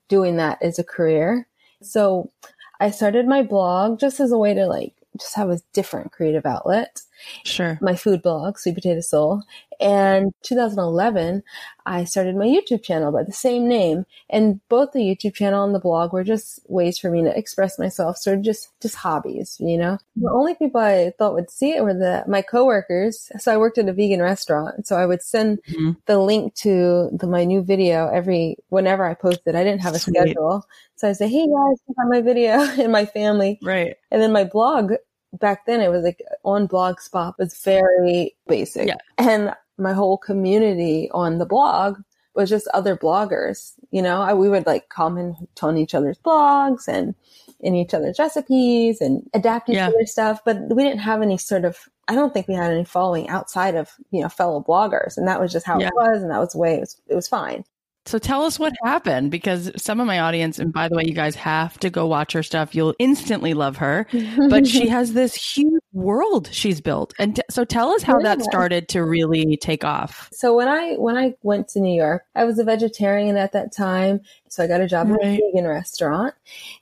doing 0.07 0.37
that 0.37 0.61
as 0.61 0.79
a 0.79 0.83
career. 0.83 1.47
So 1.81 2.31
I 2.79 2.91
started 2.91 3.27
my 3.27 3.43
blog 3.43 3.99
just 3.99 4.19
as 4.19 4.31
a 4.31 4.37
way 4.37 4.53
to 4.53 4.65
like 4.67 4.93
just 5.17 5.35
have 5.35 5.49
a 5.49 5.59
different 5.73 6.11
creative 6.11 6.45
outlet. 6.45 7.01
Sure. 7.43 7.77
My 7.81 7.95
food 7.95 8.21
blog, 8.21 8.57
Sweet 8.57 8.75
Potato 8.75 9.01
Soul. 9.01 9.43
And 9.79 10.31
2011, 10.43 11.41
I 11.85 12.03
started 12.03 12.35
my 12.35 12.45
YouTube 12.45 12.83
channel 12.83 13.11
by 13.11 13.23
the 13.23 13.31
same 13.31 13.67
name. 13.67 14.05
And 14.29 14.59
both 14.69 14.91
the 14.91 14.99
YouTube 14.99 15.33
channel 15.33 15.63
and 15.63 15.73
the 15.73 15.79
blog 15.79 16.13
were 16.13 16.23
just 16.23 16.59
ways 16.67 16.99
for 16.99 17.09
me 17.09 17.23
to 17.23 17.35
express 17.35 17.79
myself. 17.79 18.17
So 18.17 18.35
just, 18.35 18.69
just 18.79 18.95
hobbies, 18.95 19.57
you 19.59 19.77
know? 19.77 19.97
The 20.15 20.29
only 20.31 20.53
people 20.53 20.81
I 20.81 21.13
thought 21.17 21.33
would 21.33 21.49
see 21.49 21.71
it 21.71 21.83
were 21.83 21.95
the, 21.95 22.23
my 22.27 22.41
coworkers. 22.41 23.31
So 23.39 23.53
I 23.53 23.57
worked 23.57 23.79
at 23.79 23.89
a 23.89 23.93
vegan 23.93 24.21
restaurant. 24.21 24.85
So 24.85 24.95
I 24.95 25.05
would 25.05 25.23
send 25.23 25.61
mm-hmm. 25.63 25.91
the 26.05 26.19
link 26.19 26.53
to 26.55 27.09
the, 27.11 27.27
my 27.27 27.43
new 27.43 27.63
video 27.63 28.07
every, 28.07 28.57
whenever 28.69 29.03
I 29.03 29.15
posted. 29.15 29.55
I 29.55 29.63
didn't 29.63 29.81
have 29.81 29.95
a 29.95 29.99
Sweet. 29.99 30.15
schedule. 30.15 30.65
So 30.95 31.09
I 31.09 31.13
say, 31.13 31.27
Hey 31.27 31.47
guys, 31.47 31.79
check 31.87 31.95
out 31.99 32.09
my 32.09 32.21
video 32.21 32.51
and 32.81 32.91
my 32.91 33.05
family. 33.05 33.57
Right. 33.63 33.95
And 34.11 34.21
then 34.21 34.31
my 34.31 34.43
blog 34.43 34.93
back 35.33 35.65
then 35.65 35.81
it 35.81 35.89
was 35.89 36.03
like 36.03 36.21
on 36.43 36.67
blogspot 36.67 37.33
was 37.37 37.57
very 37.63 38.35
basic 38.47 38.87
yeah. 38.87 38.95
and 39.17 39.53
my 39.77 39.93
whole 39.93 40.17
community 40.17 41.09
on 41.13 41.37
the 41.37 41.45
blog 41.45 41.99
was 42.35 42.49
just 42.49 42.67
other 42.73 42.95
bloggers 42.95 43.73
you 43.91 44.01
know 44.01 44.21
I, 44.21 44.33
we 44.33 44.49
would 44.49 44.65
like 44.65 44.89
comment 44.89 45.35
on 45.61 45.77
each 45.77 45.95
other's 45.95 46.17
blogs 46.19 46.87
and 46.87 47.15
in 47.59 47.75
each 47.75 47.93
other's 47.93 48.19
recipes 48.19 49.01
and 49.01 49.29
adapt 49.33 49.69
each 49.69 49.75
yeah. 49.75 49.87
other's 49.87 50.11
stuff 50.11 50.41
but 50.45 50.57
we 50.75 50.83
didn't 50.83 50.99
have 50.99 51.21
any 51.21 51.37
sort 51.37 51.65
of 51.65 51.77
i 52.07 52.15
don't 52.15 52.33
think 52.33 52.47
we 52.47 52.53
had 52.53 52.71
any 52.71 52.85
following 52.85 53.29
outside 53.29 53.75
of 53.75 53.91
you 54.11 54.21
know 54.21 54.29
fellow 54.29 54.63
bloggers 54.67 55.17
and 55.17 55.27
that 55.27 55.39
was 55.39 55.51
just 55.51 55.65
how 55.65 55.79
yeah. 55.79 55.87
it 55.87 55.93
was 55.95 56.21
and 56.21 56.31
that 56.31 56.39
was 56.39 56.53
the 56.53 56.57
way 56.57 56.75
it 56.75 56.79
was 56.79 56.99
it 57.07 57.15
was 57.15 57.27
fine 57.27 57.63
So 58.05 58.17
tell 58.17 58.43
us 58.43 58.57
what 58.57 58.73
happened 58.83 59.29
because 59.29 59.71
some 59.77 59.99
of 59.99 60.07
my 60.07 60.19
audience, 60.19 60.57
and 60.57 60.73
by 60.73 60.89
the 60.89 60.95
way, 60.95 61.03
you 61.05 61.13
guys 61.13 61.35
have 61.35 61.77
to 61.79 61.89
go 61.89 62.07
watch 62.07 62.33
her 62.33 62.41
stuff. 62.41 62.73
You'll 62.73 62.95
instantly 62.97 63.53
love 63.53 63.77
her. 63.77 64.07
But 64.49 64.65
she 64.65 64.87
has 64.89 65.13
this 65.13 65.35
huge 65.35 65.83
world 65.93 66.49
she's 66.51 66.81
built. 66.81 67.13
And 67.19 67.35
t- 67.35 67.43
so 67.49 67.63
tell 67.63 67.89
us 67.91 68.01
how 68.01 68.17
yeah. 68.19 68.35
that 68.35 68.41
started 68.41 68.87
to 68.89 69.03
really 69.03 69.55
take 69.57 69.83
off. 69.83 70.29
So 70.33 70.55
when 70.55 70.67
I 70.67 70.93
when 70.95 71.15
I 71.15 71.35
went 71.43 71.67
to 71.69 71.79
New 71.79 71.95
York, 71.95 72.23
I 72.35 72.43
was 72.43 72.57
a 72.57 72.63
vegetarian 72.63 73.37
at 73.37 73.51
that 73.53 73.71
time. 73.71 74.21
So 74.49 74.63
I 74.63 74.67
got 74.67 74.81
a 74.81 74.87
job 74.87 75.09
right. 75.09 75.21
in 75.21 75.33
a 75.35 75.39
vegan 75.53 75.67
restaurant. 75.67 76.33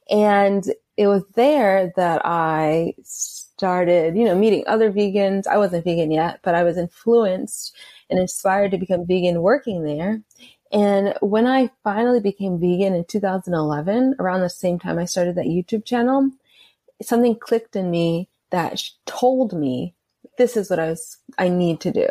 And 0.10 0.64
it 0.96 1.08
was 1.08 1.24
there 1.36 1.92
that 1.98 2.22
I 2.26 2.94
started, 3.04 4.16
you 4.16 4.24
know, 4.24 4.36
meeting 4.36 4.64
other 4.68 4.92
vegans. 4.92 5.48
I 5.48 5.58
wasn't 5.58 5.84
vegan 5.84 6.12
yet, 6.12 6.40
but 6.44 6.56
I 6.56 6.64
was 6.64 6.78
influenced 6.78 7.76
and 8.10 8.20
inspired 8.20 8.72
to 8.72 8.78
become 8.78 9.06
vegan 9.06 9.42
working 9.42 9.84
there. 9.84 10.22
And 10.72 11.16
when 11.22 11.48
I 11.48 11.72
finally 11.84 12.20
became 12.20 12.60
vegan 12.60 12.94
in 12.94 13.06
2011, 13.06 14.16
around 14.20 14.42
the 14.42 14.50
same 14.50 14.80
time 14.80 15.00
I 15.00 15.06
started 15.06 15.36
that 15.36 15.46
YouTube 15.46 15.86
channel, 15.86 16.30
something 17.02 17.36
clicked 17.36 17.76
in 17.76 17.90
me 17.90 18.30
that 18.52 18.82
told 19.06 19.54
me 19.54 19.96
this 20.38 20.56
is 20.56 20.70
what 20.70 20.80
I 20.80 20.90
was, 20.90 21.18
I 21.38 21.50
need 21.50 21.82
to 21.82 21.92
do. 21.92 22.08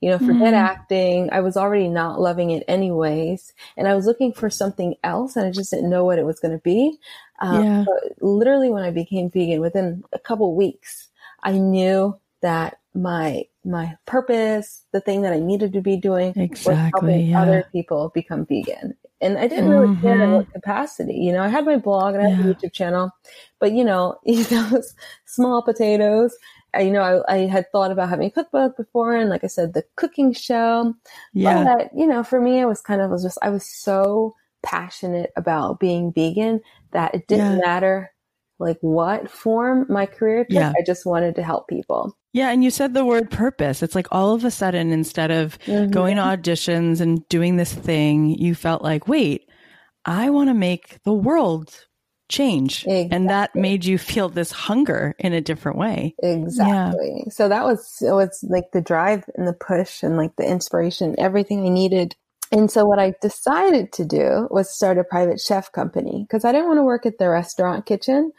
You 0.00 0.10
know, 0.10 0.18
forget 0.18 0.54
mm-hmm. 0.54 0.54
acting. 0.54 1.30
I 1.32 1.40
was 1.40 1.56
already 1.56 1.88
not 1.88 2.20
loving 2.20 2.50
it 2.50 2.62
anyways. 2.68 3.52
And 3.76 3.88
I 3.88 3.94
was 3.94 4.06
looking 4.06 4.32
for 4.32 4.50
something 4.50 4.96
else 5.02 5.34
and 5.34 5.46
I 5.46 5.50
just 5.50 5.70
didn't 5.70 5.90
know 5.90 6.04
what 6.04 6.18
it 6.18 6.26
was 6.26 6.40
going 6.40 6.52
to 6.52 6.62
be. 6.62 6.98
Um, 7.40 7.64
yeah. 7.64 7.84
Literally 8.20 8.70
when 8.70 8.82
I 8.82 8.90
became 8.90 9.30
vegan 9.30 9.60
within 9.60 10.04
a 10.12 10.18
couple 10.18 10.54
weeks, 10.54 11.08
I 11.42 11.52
knew 11.52 12.18
that 12.42 12.78
my 12.94 13.46
my 13.64 13.96
purpose, 14.06 14.84
the 14.92 15.00
thing 15.00 15.22
that 15.22 15.32
I 15.32 15.38
needed 15.38 15.72
to 15.74 15.80
be 15.80 15.96
doing 15.96 16.32
exactly, 16.36 16.74
was 16.74 16.90
helping 16.92 17.26
yeah. 17.26 17.42
other 17.42 17.64
people 17.72 18.10
become 18.14 18.46
vegan. 18.46 18.96
And 19.20 19.36
I 19.36 19.48
didn't 19.48 19.68
really 19.68 19.88
mm-hmm. 19.88 20.00
care 20.00 20.22
in 20.22 20.32
what 20.32 20.52
capacity. 20.52 21.14
You 21.14 21.32
know, 21.32 21.42
I 21.42 21.48
had 21.48 21.66
my 21.66 21.76
blog 21.76 22.14
and 22.14 22.26
I 22.26 22.30
had 22.30 22.44
yeah. 22.44 22.50
a 22.50 22.54
YouTube 22.54 22.72
channel, 22.72 23.10
but 23.58 23.72
you 23.72 23.84
know, 23.84 24.18
those 24.24 24.94
small 25.26 25.62
potatoes. 25.62 26.34
I, 26.72 26.82
you 26.82 26.92
know, 26.92 27.22
I, 27.28 27.34
I, 27.34 27.38
had 27.46 27.66
thought 27.72 27.90
about 27.90 28.08
having 28.08 28.28
a 28.28 28.30
cookbook 28.30 28.76
before, 28.76 29.16
and 29.16 29.28
like 29.28 29.42
I 29.42 29.48
said, 29.48 29.74
the 29.74 29.82
cooking 29.96 30.32
show. 30.32 30.94
Yeah. 31.34 31.64
But 31.64 31.90
you 31.94 32.06
know, 32.06 32.22
for 32.22 32.40
me, 32.40 32.60
it 32.60 32.66
was 32.66 32.80
kind 32.80 33.00
of 33.00 33.10
was 33.10 33.24
just 33.24 33.38
I 33.42 33.50
was 33.50 33.66
so 33.66 34.36
passionate 34.62 35.32
about 35.36 35.80
being 35.80 36.12
vegan 36.12 36.60
that 36.92 37.14
it 37.14 37.26
didn't 37.26 37.58
yeah. 37.58 37.64
matter 37.64 38.12
like 38.60 38.78
what 38.82 39.30
form 39.30 39.86
my 39.88 40.06
career 40.06 40.44
took. 40.44 40.52
Yeah. 40.52 40.72
I 40.78 40.82
just 40.84 41.06
wanted 41.06 41.34
to 41.36 41.42
help 41.42 41.66
people. 41.66 42.16
Yeah, 42.32 42.50
and 42.50 42.62
you 42.62 42.70
said 42.70 42.94
the 42.94 43.04
word 43.04 43.30
purpose. 43.30 43.82
It's 43.82 43.96
like 43.96 44.06
all 44.12 44.34
of 44.34 44.44
a 44.44 44.52
sudden, 44.52 44.92
instead 44.92 45.32
of 45.32 45.58
mm-hmm. 45.60 45.90
going 45.90 46.16
to 46.16 46.22
auditions 46.22 47.00
and 47.00 47.26
doing 47.28 47.56
this 47.56 47.74
thing, 47.74 48.38
you 48.38 48.54
felt 48.54 48.82
like, 48.82 49.08
wait, 49.08 49.48
I 50.04 50.30
want 50.30 50.48
to 50.48 50.54
make 50.54 51.02
the 51.02 51.12
world 51.12 51.74
change. 52.28 52.84
Exactly. 52.84 53.08
And 53.10 53.28
that 53.28 53.56
made 53.56 53.84
you 53.84 53.98
feel 53.98 54.28
this 54.28 54.52
hunger 54.52 55.16
in 55.18 55.32
a 55.32 55.40
different 55.40 55.76
way. 55.78 56.14
Exactly. 56.22 57.24
Yeah. 57.26 57.32
So 57.32 57.48
that 57.48 57.64
was, 57.64 58.00
it 58.00 58.12
was 58.12 58.44
like 58.48 58.70
the 58.72 58.80
drive 58.80 59.24
and 59.36 59.48
the 59.48 59.52
push 59.52 60.04
and 60.04 60.16
like 60.16 60.36
the 60.36 60.48
inspiration, 60.48 61.16
everything 61.18 61.66
I 61.66 61.70
needed. 61.70 62.14
And 62.52 62.70
so 62.70 62.84
what 62.84 62.98
I 62.98 63.14
decided 63.20 63.92
to 63.92 64.04
do 64.04 64.48
was 64.50 64.74
start 64.74 64.98
a 64.98 65.04
private 65.04 65.40
chef 65.40 65.70
company 65.70 66.26
because 66.28 66.44
I 66.44 66.52
didn't 66.52 66.66
want 66.66 66.78
to 66.78 66.84
work 66.84 67.06
at 67.06 67.18
the 67.18 67.28
restaurant 67.28 67.86
kitchen. 67.86 68.32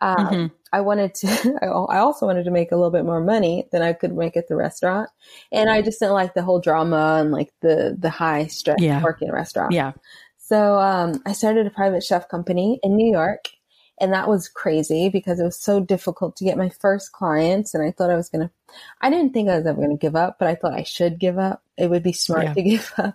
Um, 0.00 0.16
mm-hmm. 0.16 0.46
I 0.72 0.80
wanted 0.80 1.14
to, 1.16 1.58
I 1.90 1.98
also 1.98 2.26
wanted 2.26 2.44
to 2.44 2.50
make 2.50 2.72
a 2.72 2.76
little 2.76 2.90
bit 2.90 3.04
more 3.04 3.20
money 3.20 3.68
than 3.72 3.82
I 3.82 3.92
could 3.92 4.14
make 4.14 4.36
at 4.36 4.48
the 4.48 4.56
restaurant. 4.56 5.10
And 5.52 5.68
I 5.68 5.82
just 5.82 6.00
didn't 6.00 6.14
like 6.14 6.34
the 6.34 6.42
whole 6.42 6.60
drama 6.60 7.18
and 7.20 7.30
like 7.30 7.52
the, 7.60 7.96
the 7.98 8.10
high 8.10 8.46
stress 8.46 8.80
yeah. 8.80 9.02
working 9.02 9.30
restaurant. 9.30 9.72
Yeah. 9.72 9.92
So, 10.38 10.78
um, 10.78 11.20
I 11.26 11.32
started 11.32 11.66
a 11.66 11.70
private 11.70 12.02
chef 12.02 12.28
company 12.28 12.80
in 12.82 12.96
New 12.96 13.10
York 13.10 13.50
and 14.00 14.12
that 14.12 14.28
was 14.28 14.48
crazy 14.48 15.08
because 15.08 15.40
it 15.40 15.44
was 15.44 15.58
so 15.58 15.80
difficult 15.80 16.36
to 16.36 16.44
get 16.44 16.56
my 16.56 16.68
first 16.68 17.12
clients. 17.12 17.74
And 17.74 17.82
I 17.82 17.90
thought 17.90 18.10
I 18.10 18.16
was 18.16 18.28
going 18.28 18.46
to, 18.46 18.52
I 19.00 19.10
didn't 19.10 19.32
think 19.32 19.48
I 19.48 19.56
was 19.56 19.66
ever 19.66 19.76
going 19.76 19.96
to 19.96 20.00
give 20.00 20.16
up, 20.16 20.38
but 20.38 20.48
I 20.48 20.54
thought 20.54 20.74
I 20.74 20.82
should 20.82 21.18
give 21.18 21.38
up. 21.38 21.62
It 21.76 21.90
would 21.90 22.02
be 22.02 22.12
smart 22.12 22.44
yeah. 22.44 22.54
to 22.54 22.62
give 22.70 22.92
up. 22.96 23.14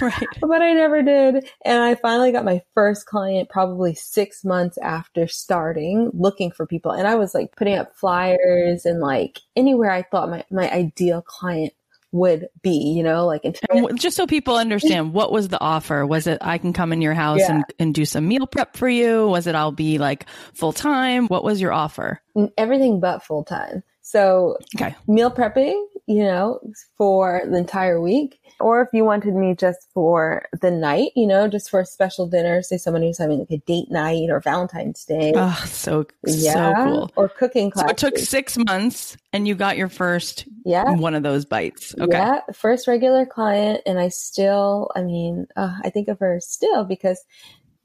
right. 0.00 0.28
But 0.40 0.62
I 0.62 0.72
never 0.72 1.02
did. 1.02 1.48
And 1.64 1.82
I 1.82 1.94
finally 1.94 2.32
got 2.32 2.44
my 2.44 2.62
first 2.74 3.06
client 3.06 3.48
probably 3.48 3.94
six 3.94 4.44
months 4.44 4.78
after 4.78 5.26
starting 5.26 6.10
looking 6.14 6.50
for 6.50 6.66
people. 6.66 6.92
And 6.92 7.06
I 7.06 7.16
was 7.16 7.34
like 7.34 7.54
putting 7.56 7.76
up 7.76 7.96
flyers 7.96 8.86
and 8.86 9.00
like 9.00 9.40
anywhere 9.56 9.90
I 9.90 10.02
thought 10.02 10.30
my, 10.30 10.44
my 10.50 10.70
ideal 10.70 11.22
client 11.22 11.72
would 12.12 12.48
be, 12.62 12.70
you 12.70 13.02
know, 13.02 13.26
like 13.26 13.44
in 13.44 13.54
just 13.96 14.16
so 14.16 14.26
people 14.26 14.56
understand 14.56 15.12
what 15.12 15.30
was 15.32 15.48
the 15.48 15.60
offer? 15.60 16.06
Was 16.06 16.26
it 16.26 16.38
I 16.40 16.58
can 16.58 16.72
come 16.72 16.92
in 16.92 17.02
your 17.02 17.14
house 17.14 17.40
yeah. 17.40 17.56
and, 17.56 17.64
and 17.78 17.94
do 17.94 18.04
some 18.04 18.26
meal 18.26 18.46
prep 18.46 18.76
for 18.76 18.88
you? 18.88 19.26
Was 19.28 19.46
it 19.46 19.54
I'll 19.54 19.72
be 19.72 19.98
like 19.98 20.26
full 20.54 20.72
time? 20.72 21.26
What 21.26 21.44
was 21.44 21.60
your 21.60 21.72
offer? 21.72 22.20
Everything 22.56 23.00
but 23.00 23.22
full 23.22 23.44
time. 23.44 23.82
So 24.00 24.56
okay. 24.74 24.96
meal 25.06 25.30
prepping, 25.30 25.84
you 26.08 26.24
know, 26.24 26.58
for 26.96 27.42
the 27.44 27.58
entire 27.58 28.00
week. 28.00 28.40
Or 28.60 28.80
if 28.80 28.88
you 28.92 29.04
wanted 29.04 29.34
me 29.34 29.54
just 29.54 29.86
for 29.92 30.46
the 30.62 30.70
night, 30.70 31.12
you 31.14 31.26
know, 31.26 31.46
just 31.46 31.70
for 31.70 31.80
a 31.80 31.86
special 31.86 32.26
dinner, 32.26 32.62
say 32.62 32.78
someone 32.78 33.02
who's 33.02 33.18
having 33.18 33.38
like 33.38 33.50
a 33.50 33.58
date 33.58 33.90
night 33.90 34.30
or 34.30 34.40
Valentine's 34.40 35.04
Day. 35.04 35.32
Oh, 35.36 35.62
so, 35.66 36.06
yeah. 36.26 36.54
so 36.54 36.84
cool. 36.84 37.12
Or 37.14 37.28
cooking 37.28 37.70
class. 37.70 37.84
So 37.84 37.90
it 37.90 37.98
took 37.98 38.18
six 38.18 38.56
months 38.56 39.16
and 39.34 39.46
you 39.46 39.54
got 39.54 39.76
your 39.76 39.90
first 39.90 40.46
yeah. 40.64 40.90
one 40.94 41.14
of 41.14 41.22
those 41.22 41.44
bites. 41.44 41.94
Okay. 42.00 42.16
Yeah. 42.16 42.40
First 42.54 42.88
regular 42.88 43.26
client. 43.26 43.82
And 43.86 44.00
I 44.00 44.08
still, 44.08 44.90
I 44.96 45.02
mean, 45.02 45.46
uh, 45.56 45.76
I 45.84 45.90
think 45.90 46.08
of 46.08 46.18
her 46.20 46.40
still 46.40 46.84
because 46.84 47.22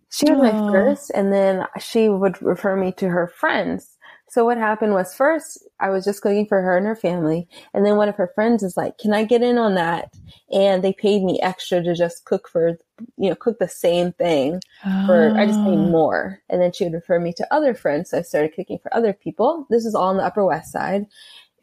she 0.09 0.31
was 0.31 0.39
oh. 0.39 0.43
my 0.43 0.71
first 0.71 1.11
and 1.13 1.31
then 1.33 1.65
she 1.79 2.07
would 2.07 2.41
refer 2.41 2.75
me 2.77 2.93
to 2.93 3.09
her 3.09 3.27
friends 3.27 3.92
so 4.33 4.43
what 4.45 4.57
happened 4.57 4.93
was 4.93 5.13
first 5.13 5.63
I 5.79 5.91
was 5.91 6.03
just 6.03 6.23
cooking 6.23 6.47
for 6.47 6.59
her 6.59 6.75
and 6.75 6.87
her 6.87 6.95
family. 6.95 7.47
And 7.71 7.85
then 7.85 7.97
one 7.97 8.09
of 8.09 8.15
her 8.15 8.31
friends 8.33 8.63
is 8.63 8.75
like, 8.75 8.97
can 8.97 9.13
I 9.13 9.25
get 9.25 9.43
in 9.43 9.59
on 9.59 9.75
that? 9.75 10.11
And 10.51 10.83
they 10.83 10.91
paid 10.91 11.21
me 11.21 11.39
extra 11.41 11.83
to 11.83 11.93
just 11.93 12.25
cook 12.25 12.49
for, 12.49 12.79
you 13.17 13.29
know, 13.29 13.35
cook 13.35 13.59
the 13.59 13.67
same 13.67 14.11
thing 14.13 14.59
for, 15.05 15.37
I 15.37 15.45
just 15.45 15.59
paid 15.59 15.77
ah. 15.77 15.87
more. 15.87 16.41
And 16.49 16.59
then 16.59 16.71
she 16.71 16.83
would 16.83 16.93
refer 16.93 17.19
me 17.19 17.31
to 17.33 17.53
other 17.53 17.75
friends. 17.75 18.09
So 18.09 18.17
I 18.17 18.21
started 18.23 18.55
cooking 18.55 18.79
for 18.79 18.91
other 18.91 19.13
people. 19.13 19.67
This 19.69 19.85
is 19.85 19.93
all 19.93 20.07
on 20.07 20.17
the 20.17 20.25
Upper 20.25 20.43
West 20.43 20.71
Side. 20.71 21.05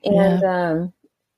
And, 0.05 0.41
yeah. 0.41 0.71
um, 0.71 0.93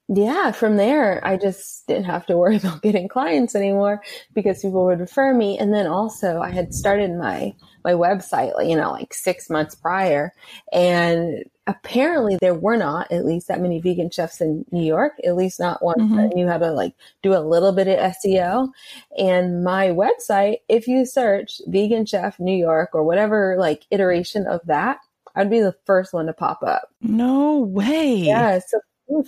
yeah, 0.09 0.53
from 0.53 0.77
there, 0.77 1.25
I 1.27 1.37
just 1.37 1.87
didn't 1.87 2.05
have 2.05 2.27
to 2.27 2.37
worry 2.37 2.57
about 2.63 2.83
getting 2.83 3.09
clients 3.09 3.55
anymore 3.55 4.03
because 4.35 4.61
people 4.61 4.85
would 4.87 5.01
refer 5.01 5.33
me. 5.33 5.59
And 5.59 5.73
then 5.73 5.87
also 5.87 6.41
I 6.41 6.51
had 6.51 6.75
started 6.75 7.13
my, 7.13 7.55
my 7.85 7.93
website, 7.93 8.53
you 8.69 8.77
know, 8.77 8.91
like 8.91 9.15
six 9.15 9.49
months 9.49 9.75
prior. 9.75 10.33
And 10.73 11.45
apparently 11.67 12.37
there 12.41 12.55
were 12.55 12.77
not 12.77 13.11
at 13.13 13.25
least 13.25 13.49
that 13.49 13.61
many 13.61 13.81
vegan 13.81 14.11
chefs 14.11 14.41
in 14.41 14.65
New 14.73 14.85
York, 14.85 15.13
at 15.25 15.37
least 15.37 15.61
not 15.61 15.83
one 15.83 15.97
mm-hmm. 15.99 16.17
that 16.17 16.35
knew 16.35 16.49
how 16.49 16.59
to 16.59 16.73
like 16.73 16.95
do 17.23 17.35
a 17.35 17.41
little 17.41 17.73
bit 17.73 17.89
of 17.89 18.15
SEO. 18.25 18.69
And 19.17 19.63
my 19.63 19.89
website, 19.89 20.59
if 20.69 20.89
you 20.89 21.07
search 21.07 21.61
vegan 21.67 22.07
chef 22.07 22.41
New 22.41 22.57
York 22.57 22.91
or 22.93 23.05
whatever 23.05 23.57
like 23.59 23.85
iteration 23.91 24.47
of 24.47 24.61
that, 24.67 24.99
I'd 25.35 25.51
be 25.51 25.61
the 25.61 25.75
first 25.87 26.13
one 26.13 26.27
to 26.27 26.33
pop 26.33 26.63
up. 26.63 26.89
No 27.01 27.59
way. 27.59 28.15
Yeah. 28.15 28.59
So 28.59 28.81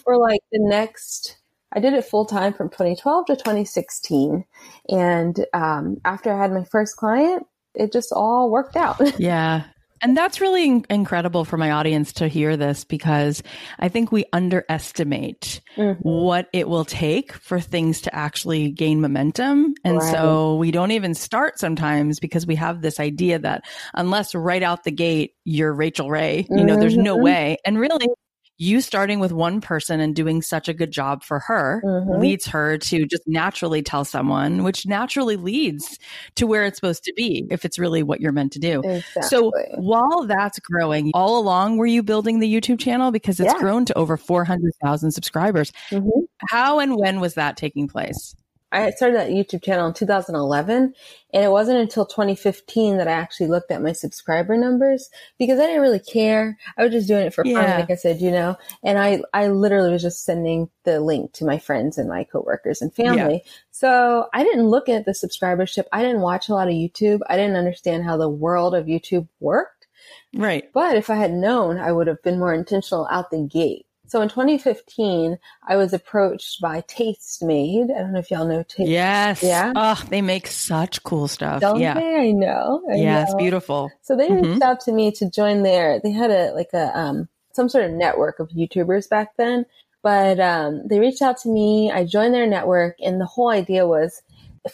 for 0.03 0.17
like 0.19 0.41
the 0.51 0.61
next 0.61 1.39
I 1.75 1.81
did 1.81 1.93
it 1.93 2.05
full 2.05 2.25
time 2.25 2.55
from 2.55 2.69
2012 2.69 3.27
to 3.27 3.37
2016. 3.37 4.45
And 4.89 5.45
um, 5.53 6.01
after 6.05 6.33
I 6.33 6.41
had 6.41 6.53
my 6.53 6.65
first 6.65 6.97
client, 6.97 7.47
it 7.75 7.93
just 7.93 8.13
all 8.13 8.51
worked 8.51 8.77
out. 8.77 9.01
yeah. 9.19 9.65
And 10.01 10.17
that's 10.17 10.41
really 10.41 10.85
incredible 10.91 11.47
for 11.47 11.57
my 11.57 11.71
audience 11.71 12.13
to 12.15 12.29
hear 12.29 12.59
this 12.59 12.85
because 12.85 13.43
I 13.79 13.89
think 13.89 14.13
we 14.13 14.27
underestimate 14.35 15.63
mm-hmm. 15.77 15.99
what 16.03 16.49
it 16.53 16.69
will 16.69 16.85
take 16.85 17.33
for 17.33 17.59
things 17.59 18.03
to 18.03 18.15
actually 18.15 18.71
gain 18.71 19.01
momentum. 19.01 19.75
And 19.83 19.97
right. 19.97 20.13
so 20.13 20.57
we 20.57 20.73
don't 20.73 20.91
even 20.91 21.15
start 21.15 21.59
sometimes 21.59 22.21
because 22.21 22.47
we 22.47 22.55
have 22.57 22.83
this 22.83 23.01
idea 23.01 23.39
that 23.39 23.65
unless 23.95 24.35
right 24.35 24.63
out 24.63 24.85
the 24.85 24.91
gate, 24.91 25.33
you're 25.45 25.73
Rachael 25.73 26.11
Ray, 26.11 26.47
you 26.51 26.57
know, 26.57 26.75
mm-hmm. 26.75 26.81
there's 26.81 26.99
no 26.99 27.15
mm-hmm. 27.15 27.25
way. 27.25 27.57
And 27.65 27.79
really, 27.79 28.07
you 28.57 28.81
starting 28.81 29.19
with 29.19 29.33
one 29.33 29.61
person 29.61 30.01
and 30.01 30.15
doing 30.15 30.41
such 30.41 30.69
a 30.69 30.75
good 30.75 30.91
job 30.91 31.25
for 31.25 31.41
her 31.41 31.83
mm-hmm. 31.85 32.21
leads 32.21 32.47
her 32.47 32.79
to 32.79 33.07
just 33.07 33.23
naturally 33.27 33.83
tell 33.83 34.05
someone, 34.05 34.63
which 34.63 34.87
naturally 34.87 35.37
leads 35.37 35.99
to 36.37 36.47
where 36.47 36.65
it's 36.65 36.77
supposed 36.77 37.05
to 37.05 37.13
be 37.17 37.47
if 37.51 37.65
it's 37.65 37.79
really 37.79 38.03
what 38.03 38.21
you're 38.21 38.33
meant 38.33 38.53
to 38.53 38.59
do. 38.59 38.81
Exactly. 38.81 39.23
So 39.23 39.53
while 39.77 40.25
that's 40.27 40.59
growing, 40.61 41.11
all 41.15 41.39
along 41.39 41.79
were 41.79 41.87
you 41.87 42.03
building 42.03 42.39
the 42.39 42.53
YouTube 42.53 42.79
channel 42.79 43.11
because 43.11 43.41
it's 43.41 43.53
yeah. 43.53 43.59
grown 43.59 43.85
to 43.87 43.95
over 43.95 44.17
400,000 44.17 45.11
subscribers. 45.11 45.73
Mm-hmm. 45.91 46.09
How 46.49 46.79
and 46.79 46.97
when 46.97 47.21
was 47.21 47.35
that 47.35 47.57
taking 47.57 47.89
place? 47.89 48.37
I 48.75 48.91
started 48.91 49.17
that 49.17 49.31
YouTube 49.31 49.63
channel 49.63 49.87
in 49.87 49.95
2011 49.95 50.95
and 51.33 51.45
it 51.45 51.51
wasn't 51.51 51.79
until 51.79 52.05
2015 52.05 52.97
that 52.97 53.09
I 53.09 53.13
actually 53.13 53.47
looked 53.47 53.71
at 53.71 53.83
my 53.83 53.93
subscriber 53.93 54.57
numbers 54.57 55.09
because 55.39 55.59
I 55.61 55.67
didn't 55.67 55.83
really 55.83 56.01
care. 56.01 56.59
I 56.77 56.83
was 56.83 56.93
just 56.93 57.09
doing 57.09 57.25
it 57.27 57.33
for 57.35 57.45
fun, 57.45 57.53
Yeah. 57.55 57.79
like 57.79 57.91
I 57.91 57.95
said, 57.95 58.21
you 58.21 58.31
know, 58.31 58.57
and 58.83 58.99
I, 58.99 59.23
I 59.33 59.49
literally 59.49 59.93
was 59.93 60.03
just 60.03 60.25
sending 60.25 60.69
the 60.85 61.01
link 61.01 61.33
to 61.35 61.45
my 61.45 61.59
friends 61.59 61.99
and 61.99 62.09
my 62.09 62.25
coworkers 62.25 62.83
and 62.83 62.93
family. 62.95 63.43
So 63.71 64.29
I 64.35 64.43
didn't 64.43 64.69
look 64.69 64.89
at 64.89 65.05
the 65.05 65.13
subscribership. 65.13 65.85
I 65.93 66.03
didn't 66.03 66.21
watch 66.21 66.49
a 66.49 66.55
lot 66.55 66.69
of 66.69 66.75
YouTube. 66.75 67.21
I 67.29 67.37
didn't 67.37 67.57
understand 67.57 68.05
how 68.05 68.17
the 68.17 68.29
world 68.29 68.75
of 68.75 68.87
YouTube 68.87 69.29
worked. 69.41 69.87
Right. 70.35 70.65
But 70.73 70.97
if 70.97 71.11
I 71.11 71.15
had 71.15 71.33
known, 71.33 71.79
I 71.79 71.93
would 71.93 72.07
have 72.09 72.23
been 72.23 72.39
more 72.39 72.53
intentional 72.53 73.07
out 73.11 73.31
the 73.31 73.43
gate. 73.43 73.87
So 74.07 74.21
in 74.23 74.29
2015, 74.29 75.39
I 75.67 75.77
was 75.77 75.93
approached 75.93 76.61
by 76.61 76.83
Tastemade. 76.83 77.91
I 77.95 78.01
don't 78.01 78.13
know 78.13 78.19
if 78.19 78.31
y'all 78.31 78.47
know 78.47 78.63
Taste. 78.63 78.89
Yes. 78.89 79.43
Yeah. 79.43 79.73
Oh, 79.75 80.03
they 80.09 80.23
make 80.23 80.47
such 80.47 81.03
cool 81.03 81.27
stuff. 81.27 81.61
Don't 81.61 81.81
yeah. 81.81 81.95
they? 81.95 82.29
I 82.29 82.31
know. 82.31 82.83
I 82.91 82.97
yeah, 82.97 83.23
it's 83.23 83.33
know. 83.33 83.39
beautiful. 83.39 83.91
So 84.03 84.17
they 84.17 84.29
Mhm. 84.29 84.43
reached 84.43 84.63
out 84.63 84.81
to 84.81 84.93
me 84.93 85.11
to 85.13 85.31
join 85.31 85.63
their. 85.63 86.01
They 86.01 86.11
had 86.13 86.31
a 86.31 86.53
like 86.53 86.71
a 86.75 86.97
um 86.99 87.29
some 87.53 87.69
sort 87.69 87.85
of 87.85 87.93
network 87.93 88.41
of 88.41 88.51
YouTubers 88.51 89.09
back 89.09 89.37
then. 89.37 89.65
But 90.03 90.39
um, 90.39 90.87
they 90.87 91.01
reached 91.01 91.23
out 91.23 91.39
to 91.39 91.49
me. 91.49 91.91
I 91.91 92.05
joined 92.05 92.35
their 92.35 92.47
network, 92.47 92.97
and 93.01 93.19
the 93.19 93.25
whole 93.27 93.49
idea 93.49 93.87
was 93.87 94.21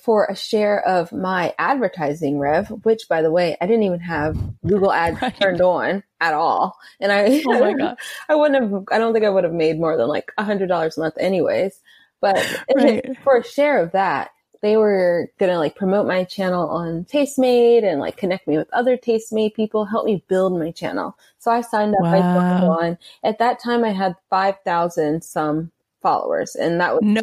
for 0.03 0.27
a 0.27 0.37
share 0.37 0.87
of 0.87 1.13
my 1.13 1.55
advertising 1.59 2.39
rev. 2.39 2.69
Which, 2.85 3.09
by 3.09 3.23
the 3.23 3.31
way, 3.31 3.57
I 3.61 3.67
didn't 3.67 3.83
even 3.85 4.01
have 4.01 4.37
Google 4.67 4.93
Ads 4.93 5.21
Right. 5.21 5.35
turned 5.41 5.61
on 5.61 6.03
at 6.21 6.35
all, 6.35 6.77
and 7.01 7.11
I 7.13 7.43
Oh 7.47 7.59
my 7.61 7.73
god. 7.79 7.97
I 8.29 8.35
wouldn't 8.35 8.63
have. 8.63 8.85
I 8.93 8.99
don't 8.99 9.13
think 9.13 9.25
I 9.25 9.31
would 9.31 9.45
have 9.45 9.53
made 9.53 9.79
more 9.79 9.97
than 9.97 10.09
like 10.09 10.33
a 10.39 10.45
hundred 10.45 10.69
dollars 10.69 10.97
a 10.97 11.01
month, 11.01 11.15
anyways. 11.19 11.81
But 12.21 12.37
Right. 12.75 13.17
for 13.25 13.39
a 13.39 13.45
share 13.45 13.79
of 13.83 13.93
that, 13.93 14.31
they 14.63 14.77
were 14.77 15.31
gonna 15.39 15.59
like 15.59 15.75
promote 15.77 16.07
my 16.07 16.25
channel 16.25 16.69
on 16.69 17.05
Tastemade 17.07 17.83
and 17.85 17.99
like 18.01 18.17
connect 18.17 18.47
me 18.47 18.59
with 18.59 18.69
other 18.73 18.97
Tastemade 18.97 19.55
people, 19.55 19.85
help 19.87 20.05
me 20.07 20.23
build 20.29 20.59
my 20.59 20.71
channel. 20.71 21.17
So 21.39 21.51
I 21.51 21.63
signed 21.63 21.95
up. 21.95 22.07
I 22.13 22.21
Wow. 22.21 22.79
on. 22.81 22.99
At 23.25 23.39
that 23.39 23.59
time, 23.59 23.85
I 23.85 23.91
had 23.91 24.17
five 24.29 24.57
thousand 24.65 25.25
some 25.25 25.73
followers, 26.03 26.55
and 26.55 26.81
that 26.81 26.95
was 26.95 27.03
No 27.03 27.23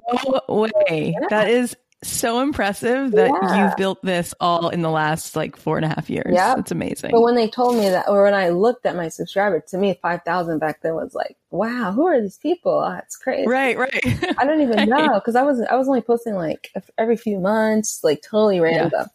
way. 0.50 1.14
Yeah. 1.22 1.28
That 1.30 1.50
is 1.50 1.76
so 2.04 2.42
impressive 2.42 3.12
that 3.12 3.32
Yeah. 3.42 3.66
you've 3.66 3.76
built 3.76 4.02
this 4.04 4.34
all 4.40 4.70
in 4.70 4.82
the 4.84 4.90
last 4.90 5.36
like 5.36 5.56
four 5.56 5.78
and 5.78 5.86
a 5.86 5.90
half 5.90 6.10
years. 6.10 6.32
Yeah. 6.34 6.56
It's 6.58 6.72
amazing. 6.72 7.12
But 7.12 7.22
when 7.22 7.36
they 7.36 7.48
told 7.50 7.76
me 7.76 7.90
that, 7.90 8.08
or 8.08 8.24
when 8.24 8.34
I 8.36 8.50
looked 8.50 8.86
at 8.86 8.96
my 8.96 9.10
subscriber, 9.10 9.60
to 9.70 9.78
me, 9.78 9.98
5,000 10.02 10.60
back 10.60 10.82
then 10.82 10.94
was 10.94 11.16
like, 11.16 11.38
wow, 11.50 11.92
who 11.92 12.06
are 12.06 12.22
these 12.22 12.38
people? 12.38 12.82
That's 12.82 13.16
crazy. 13.18 13.48
right, 13.48 13.78
right. 13.78 14.36
I 14.38 14.46
don't 14.46 14.62
even 14.62 14.78
Right. 14.78 14.90
know 14.90 15.14
because 15.16 15.36
I 15.36 15.42
was 15.42 15.60
I 15.62 15.76
was 15.76 15.88
only 15.88 16.02
posting 16.02 16.36
like 16.36 16.72
every 16.98 17.18
few 17.18 17.40
months, 17.40 18.04
like 18.04 18.22
totally 18.22 18.60
random. 18.60 19.08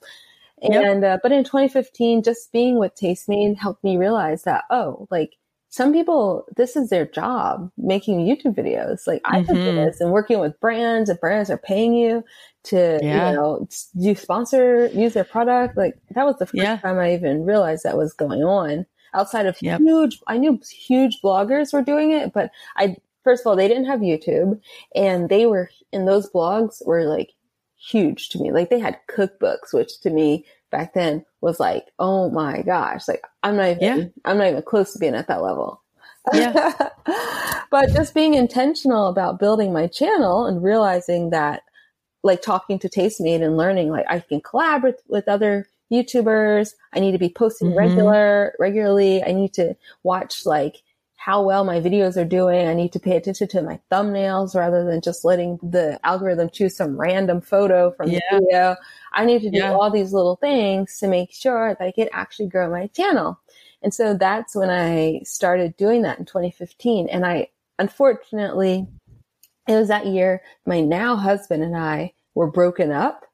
Yep. 0.63 0.85
And 0.85 1.05
uh, 1.05 1.19
but 1.23 1.33
in 1.33 1.45
2015, 1.45 2.23
just 2.23 2.53
being 2.53 2.79
with 2.79 2.95
Tastemade 2.95 3.59
helped 3.59 3.83
me 3.85 3.97
realize 3.97 4.43
that 4.45 4.65
oh, 4.71 5.07
like 5.11 5.37
some 5.73 5.91
people, 5.95 6.45
this 6.59 6.77
is 6.77 6.91
their 6.91 7.07
job 7.07 7.71
making 7.79 8.27
YouTube 8.27 8.55
videos. 8.55 9.07
Like 9.07 9.23
I 9.25 9.41
do 9.41 9.55
Mhm. 9.55 9.75
this 9.87 10.03
and 10.03 10.13
working 10.13 10.39
with 10.39 10.61
brands, 10.61 11.09
and 11.09 11.19
brands 11.19 11.49
are 11.49 11.57
paying 11.57 11.95
you 11.95 12.23
to 12.65 13.01
Yeah. 13.03 13.31
you 13.31 13.37
know 13.37 13.67
you 13.95 14.15
sponsor 14.15 14.87
use 14.89 15.15
their 15.15 15.25
product. 15.25 15.75
Like 15.79 15.97
that 16.15 16.27
was 16.27 16.37
the 16.37 16.45
first 16.45 16.63
Yeah. 16.63 16.77
time 16.77 16.99
I 16.99 17.15
even 17.15 17.47
realized 17.47 17.85
that 17.85 17.97
was 17.97 18.13
going 18.13 18.45
on. 18.45 18.85
Outside 19.15 19.47
of 19.47 19.57
Yep. 19.63 19.81
huge, 19.81 20.21
I 20.27 20.37
knew 20.37 20.61
huge 20.71 21.21
bloggers 21.23 21.73
were 21.73 21.81
doing 21.83 22.11
it, 22.13 22.35
but 22.35 22.51
I 22.77 22.97
first 23.25 23.43
of 23.43 23.47
all, 23.47 23.57
they 23.57 23.69
didn't 23.69 23.87
have 23.87 24.01
YouTube 24.01 24.61
and 24.95 25.31
they 25.31 25.47
were, 25.47 25.71
and 25.93 26.07
those 26.07 26.31
blogs 26.31 26.85
were 26.87 27.05
like 27.05 27.31
huge 27.79 28.29
to 28.31 28.39
me. 28.43 28.53
Like 28.53 28.69
they 28.69 28.79
had 28.79 28.99
cookbooks, 29.09 29.73
which 29.73 30.01
to 30.03 30.11
me 30.11 30.45
back 30.73 30.95
then 30.95 31.25
was 31.41 31.61
like, 31.61 31.87
oh 32.01 32.29
my 32.31 32.63
gosh, 32.63 33.07
like 33.07 33.25
I'm 33.45 33.57
not 33.57 33.69
even, 33.71 33.81
Yeah. 33.81 34.05
I'm 34.25 34.39
not 34.39 34.49
even 34.49 34.63
close 34.63 34.93
to 34.95 34.99
being 34.99 35.15
at 35.15 35.29
that 35.29 35.43
level. 35.43 35.81
Yeah. 36.33 36.73
but 37.71 37.91
just 37.93 38.15
being 38.15 38.35
intentional 38.35 39.07
about 39.09 39.39
building 39.39 39.73
my 39.73 39.87
channel 39.87 40.47
and 40.47 40.63
realizing 40.63 41.31
that 41.31 41.63
like 42.25 42.43
talking 42.43 42.79
to 42.81 42.89
Tastemade 42.89 43.43
and 43.45 43.57
learning 43.57 43.91
like 43.91 44.07
I 44.09 44.21
can 44.21 44.41
collaborate 44.41 44.97
with 45.09 45.29
other 45.29 45.67
YouTubers. 45.93 46.71
I 46.95 47.01
need 47.01 47.13
to 47.13 47.19
be 47.19 47.29
posting 47.29 47.71
Mhm. 47.73 47.77
regular 47.77 48.55
regularly. 48.59 49.23
I 49.23 49.33
need 49.33 49.53
to 49.55 49.77
watch 50.05 50.47
like 50.47 50.83
how 51.25 51.41
well 51.41 51.65
my 51.65 51.81
videos 51.81 52.17
are 52.17 52.25
doing. 52.25 52.67
I 52.67 52.75
need 52.75 52.93
to 52.95 52.99
pay 52.99 53.17
attention 53.17 53.47
to 53.49 53.63
my 53.63 53.79
thumbnails 53.93 54.57
rather 54.57 54.83
than 54.85 55.01
just 55.01 55.25
letting 55.25 55.57
the 55.63 56.01
algorithm 56.05 56.51
choose 56.51 56.77
some 56.77 57.01
random 57.01 57.41
photo 57.41 57.93
from 57.93 58.11
Yeah. 58.11 58.19
the 58.29 58.41
video. 58.41 58.77
I 59.13 59.25
need 59.25 59.43
to 59.43 59.51
do 59.51 59.59
Yeah. 59.59 59.73
all 59.73 59.89
these 59.89 60.13
little 60.13 60.35
things 60.35 60.99
to 60.99 61.07
make 61.07 61.31
sure 61.33 61.77
that 61.79 61.85
I 61.85 61.93
can 61.93 62.09
actually 62.13 62.49
grow 62.49 62.69
my 62.69 62.89
channel. 62.89 63.39
And 63.83 63.95
so 63.95 64.15
that's 64.15 64.57
when 64.57 64.69
I 64.69 65.21
started 65.23 65.77
doing 65.77 66.03
that 66.03 66.19
in 66.19 66.25
2015. 66.25 67.09
And 67.09 67.25
I, 67.25 67.51
unfortunately, 67.79 68.89
it 69.69 69.77
was 69.77 69.87
that 69.89 70.07
year 70.07 70.43
my 70.67 70.81
now 70.81 71.15
husband 71.15 71.63
and 71.63 71.77
I 71.77 72.15
were 72.35 72.51
broken 72.51 72.91
up 72.91 73.27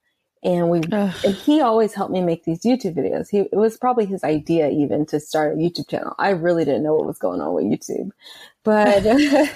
and 0.42 0.70
we 0.70 0.80
Ugh. 0.92 1.14
and 1.24 1.34
he 1.34 1.60
always 1.60 1.94
helped 1.94 2.12
me 2.12 2.20
make 2.20 2.44
these 2.44 2.62
YouTube 2.62 2.96
videos. 2.96 3.28
He 3.28 3.40
it 3.40 3.56
was 3.56 3.76
probably 3.76 4.06
his 4.06 4.22
idea 4.24 4.68
even 4.70 5.04
to 5.06 5.18
start 5.20 5.54
a 5.54 5.56
YouTube 5.56 5.88
channel. 5.88 6.14
I 6.18 6.30
really 6.30 6.64
didn't 6.64 6.84
know 6.84 6.94
what 6.94 7.06
was 7.06 7.18
going 7.18 7.40
on 7.40 7.54
with 7.54 7.64
YouTube. 7.64 8.10
But 8.64 9.02
it 9.04 9.52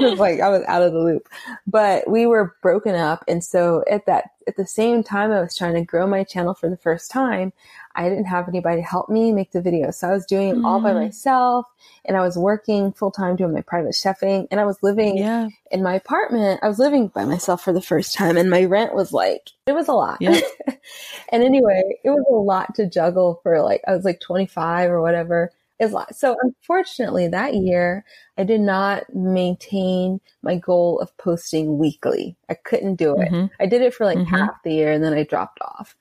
was 0.00 0.18
like 0.18 0.40
I 0.40 0.48
was 0.48 0.62
out 0.68 0.82
of 0.82 0.92
the 0.92 0.98
loop. 0.98 1.28
But 1.66 2.08
we 2.10 2.26
were 2.26 2.56
broken 2.62 2.94
up 2.94 3.24
and 3.28 3.42
so 3.42 3.84
at 3.90 4.06
that 4.06 4.30
at 4.46 4.56
the 4.56 4.66
same 4.66 5.02
time 5.02 5.32
I 5.32 5.40
was 5.40 5.56
trying 5.56 5.74
to 5.74 5.84
grow 5.84 6.06
my 6.06 6.24
channel 6.24 6.54
for 6.54 6.68
the 6.68 6.76
first 6.76 7.10
time, 7.10 7.52
I 7.96 8.08
didn't 8.08 8.26
have 8.26 8.48
anybody 8.48 8.82
to 8.82 8.86
help 8.86 9.08
me 9.08 9.32
make 9.32 9.52
the 9.52 9.60
videos. 9.62 9.94
So 9.94 10.08
I 10.08 10.12
was 10.12 10.26
doing 10.26 10.48
it 10.48 10.64
all 10.64 10.80
by 10.80 10.92
Mm. 10.92 11.06
myself 11.06 11.66
and 12.04 12.16
I 12.16 12.20
was 12.20 12.36
working 12.36 12.92
full 12.92 13.10
time 13.10 13.36
doing 13.36 13.52
my 13.54 13.62
private 13.62 13.92
chefing 13.94 14.46
and 14.50 14.60
I 14.60 14.64
was 14.66 14.76
living 14.82 15.16
yeah. 15.16 15.48
in 15.70 15.82
my 15.82 15.94
apartment. 15.94 16.60
I 16.62 16.68
was 16.68 16.78
living 16.78 17.08
by 17.08 17.24
myself 17.24 17.62
for 17.64 17.72
the 17.72 17.80
first 17.82 18.14
time 18.14 18.36
and 18.36 18.50
my 18.50 18.64
rent 18.64 18.94
was 18.94 19.12
like, 19.12 19.50
it 19.66 19.72
was 19.72 19.88
a 19.88 19.92
lot. 19.94 20.18
Yeah. 20.20 20.38
and 21.32 21.42
anyway, 21.42 21.82
it 22.04 22.10
was 22.10 22.24
a 22.30 22.34
lot 22.34 22.74
to 22.76 22.86
juggle 22.88 23.40
for 23.42 23.62
like, 23.62 23.80
I 23.88 23.94
was 23.94 24.04
like 24.04 24.20
25 24.20 24.90
or 24.90 25.00
whatever. 25.00 25.50
A 25.78 25.88
lot. 25.88 26.16
So 26.16 26.34
unfortunately 26.42 27.28
that 27.28 27.54
year, 27.54 28.04
I 28.38 28.44
did 28.44 28.62
not 28.62 29.14
maintain 29.14 30.20
my 30.42 30.56
goal 30.56 30.98
of 31.00 31.14
posting 31.18 31.76
weekly. 31.76 32.34
I 32.48 32.54
couldn't 32.54 32.94
do 32.96 33.20
it. 33.20 33.30
Mhm. 33.30 33.50
I 33.60 33.66
did 33.66 33.82
it 33.82 33.92
for 33.92 34.06
like 34.06 34.16
Mhm. 34.16 34.26
half 34.26 34.62
the 34.64 34.72
year 34.72 34.90
and 34.92 35.04
then 35.04 35.12
I 35.12 35.22
dropped 35.24 35.60
off. 35.60 35.94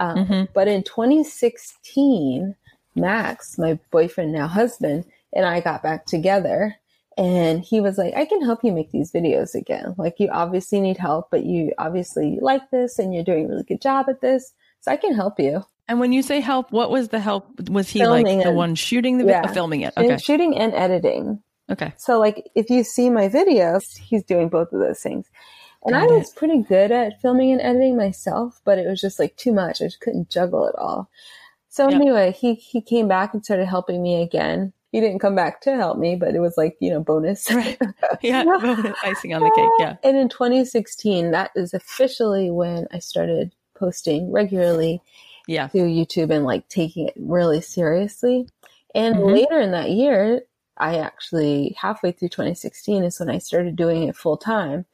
Um, 0.00 0.16
Mhm. 0.26 0.48
But 0.52 0.66
in 0.66 0.82
2016, 0.82 2.56
Max, 2.96 3.56
my 3.58 3.78
boyfriend, 3.92 4.32
now 4.32 4.48
husband, 4.48 5.04
and 5.32 5.46
I 5.46 5.60
got 5.60 5.82
back 5.82 6.06
together. 6.06 6.74
And 7.16 7.60
he 7.62 7.80
was 7.80 7.98
like, 7.98 8.14
I 8.16 8.24
can 8.24 8.42
help 8.42 8.64
you 8.64 8.72
make 8.72 8.90
these 8.92 9.12
videos 9.12 9.54
again. 9.54 9.94
Like, 9.98 10.18
you 10.18 10.28
obviously 10.32 10.80
need 10.80 10.96
help, 10.96 11.28
but 11.30 11.44
you 11.44 11.72
obviously 11.78 12.38
like 12.40 12.70
this 12.70 12.98
and 12.98 13.14
you're 13.14 13.24
doing 13.24 13.44
a 13.44 13.48
really 13.48 13.62
good 13.64 13.80
job 13.82 14.06
at 14.08 14.20
this. 14.22 14.52
So 14.80 14.90
I 14.90 14.96
can 14.96 15.14
help 15.14 15.38
you. 15.38 15.62
And 15.86 16.00
when 16.00 16.12
you 16.12 16.22
say 16.22 16.40
help, 16.40 16.72
what 16.72 16.90
was 16.90 17.08
the 17.08 17.20
help? 17.20 17.68
Was 17.68 17.88
he 17.90 17.98
Filming 18.00 18.26
like 18.26 18.42
the 18.44 18.48
and- 18.50 18.56
one 18.56 18.74
shooting 18.74 19.18
the 19.18 19.24
video, 19.24 19.42
Yeah. 19.42 19.52
filming 19.52 19.82
it? 19.82 19.92
Okay. 19.98 20.16
shooting 20.18 20.56
and 20.56 20.72
editing. 20.72 21.42
Okay. 21.70 21.92
So, 21.98 22.18
like, 22.18 22.48
if 22.54 22.70
you 22.70 22.82
see 22.84 23.10
my 23.10 23.28
videos, 23.28 23.96
he's 23.98 24.24
doing 24.24 24.48
both 24.48 24.72
of 24.72 24.80
those 24.80 25.00
things. 25.00 25.26
And 25.84 25.96
I 25.96 26.04
was 26.04 26.30
pretty 26.32 26.58
good 26.62 26.90
at 26.92 27.20
filming 27.22 27.52
and 27.52 27.60
editing 27.60 27.96
myself, 27.96 28.60
but 28.64 28.78
it 28.78 28.86
was 28.86 29.00
just 29.00 29.18
like 29.18 29.36
too 29.36 29.52
much. 29.52 29.80
I 29.80 29.86
just 29.86 30.00
couldn't 30.00 30.28
juggle 30.28 30.66
it 30.66 30.74
all. 30.76 31.08
So 31.70 31.88
Yep. 31.88 32.00
anyway, 32.00 32.32
he 32.32 32.54
he 32.54 32.80
came 32.82 33.08
back 33.08 33.32
and 33.32 33.44
started 33.44 33.66
helping 33.66 34.02
me 34.02 34.22
again. 34.22 34.72
He 34.92 35.00
didn't 35.00 35.20
come 35.20 35.36
back 35.36 35.60
to 35.62 35.76
help 35.76 35.98
me, 35.98 36.16
but 36.16 36.34
it 36.34 36.40
was 36.40 36.56
like 36.58 36.76
you 36.80 36.90
know 36.90 37.00
bonus. 37.00 37.48
Right. 37.54 37.78
Yeah. 38.22 38.44
Icing 39.04 39.32
on 39.34 39.42
the 39.42 39.52
cake. 39.56 39.70
Yeah. 39.78 39.96
And 40.02 40.16
in 40.18 40.28
2016, 40.28 41.30
that 41.30 41.50
is 41.56 41.72
officially 41.72 42.50
when 42.50 42.86
I 42.92 42.98
started 42.98 43.54
posting 43.74 44.30
regularly 44.32 45.00
Yeah. 45.46 45.68
to 45.68 45.78
YouTube 45.78 46.30
and 46.30 46.44
like 46.44 46.68
taking 46.68 47.06
it 47.08 47.14
really 47.16 47.60
seriously. 47.62 48.46
And 48.94 49.14
Mhm. 49.16 49.32
later 49.32 49.58
in 49.60 49.70
that 49.70 49.90
year, 49.90 50.42
I 50.76 50.98
actually 50.98 51.74
halfway 51.78 52.12
through 52.12 52.28
2016 52.30 53.04
is 53.04 53.18
when 53.20 53.30
I 53.30 53.38
started 53.38 53.76
doing 53.76 54.02
it 54.08 54.16
full 54.16 54.36
time 54.36 54.84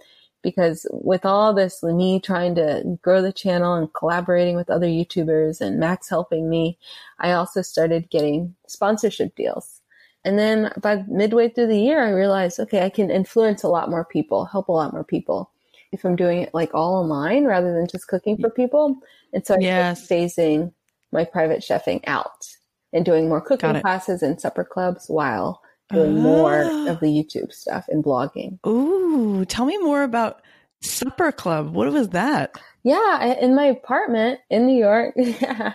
because 0.46 0.86
with 0.92 1.24
all 1.24 1.52
this 1.52 1.82
me 1.82 2.20
trying 2.20 2.54
to 2.54 2.96
grow 3.02 3.20
the 3.20 3.32
channel 3.32 3.74
and 3.74 3.92
collaborating 3.94 4.54
with 4.54 4.70
other 4.70 4.86
YouTubers 4.86 5.60
and 5.60 5.80
Max 5.80 6.08
helping 6.08 6.48
me, 6.48 6.78
I 7.18 7.32
also 7.32 7.62
started 7.62 8.10
getting 8.10 8.54
sponsorship 8.68 9.34
deals. 9.34 9.82
And 10.24 10.38
then 10.38 10.70
by 10.80 11.02
midway 11.08 11.48
through 11.48 11.66
the 11.66 11.80
year, 11.80 12.00
I 12.00 12.10
realized, 12.10 12.60
okay, 12.60 12.84
I 12.84 12.90
can 12.90 13.10
influence 13.10 13.64
a 13.64 13.68
lot 13.68 13.90
more 13.90 14.04
people, 14.04 14.44
help 14.44 14.68
a 14.68 14.72
lot 14.72 14.92
more 14.92 15.02
people 15.02 15.50
if 15.90 16.04
I'm 16.04 16.14
doing 16.14 16.42
it 16.42 16.54
like 16.54 16.72
all 16.72 16.94
online 16.94 17.44
rather 17.44 17.72
than 17.74 17.88
just 17.88 18.06
cooking 18.06 18.38
for 18.38 18.48
people. 18.48 19.00
And 19.32 19.44
so 19.44 19.54
I 19.54 19.58
Yes. 19.62 19.98
started 19.98 20.30
phasing 20.30 20.72
my 21.10 21.24
private 21.24 21.58
chefing 21.58 22.02
out 22.06 22.46
and 22.92 23.04
doing 23.04 23.28
more 23.28 23.40
cooking 23.40 23.74
classes 23.80 24.22
and 24.22 24.40
supper 24.40 24.62
clubs 24.62 25.06
while 25.08 25.60
doing 25.92 26.18
more 26.18 26.64
Ah. 26.70 26.88
of 26.90 27.00
the 27.00 27.06
YouTube 27.06 27.52
stuff 27.52 27.86
and 27.88 28.02
blogging. 28.04 28.58
Ooh, 28.66 29.44
tell 29.44 29.64
me 29.66 29.78
more 29.78 30.02
about 30.02 30.42
Supper 30.82 31.32
club. 31.32 31.74
What 31.74 31.90
was 31.92 32.10
that? 32.10 32.56
Yeah, 32.82 33.24
in 33.40 33.54
my 33.56 33.64
apartment 33.64 34.40
in 34.50 34.66
New 34.66 34.78
York, 34.78 35.14
I 35.18 35.74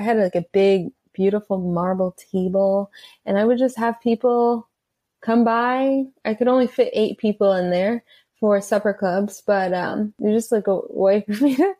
had 0.00 0.18
like 0.18 0.34
a 0.34 0.44
big, 0.52 0.88
beautiful 1.14 1.58
marble 1.58 2.16
table, 2.32 2.90
and 3.24 3.38
I 3.38 3.44
would 3.44 3.58
just 3.58 3.78
have 3.78 4.00
people 4.02 4.68
come 5.22 5.44
by. 5.44 6.04
I 6.24 6.34
could 6.34 6.48
only 6.48 6.66
fit 6.66 6.90
eight 6.92 7.18
people 7.18 7.52
in 7.52 7.70
there 7.70 8.02
for 8.40 8.60
supper 8.60 8.92
clubs, 8.92 9.42
but 9.46 9.72
um, 9.72 10.12
it 10.18 10.32
just 10.32 10.50
like 10.52 10.66
a 10.66 10.80
way 10.90 11.20
for 11.30 11.44
me 11.44 11.54
to, 11.56 11.74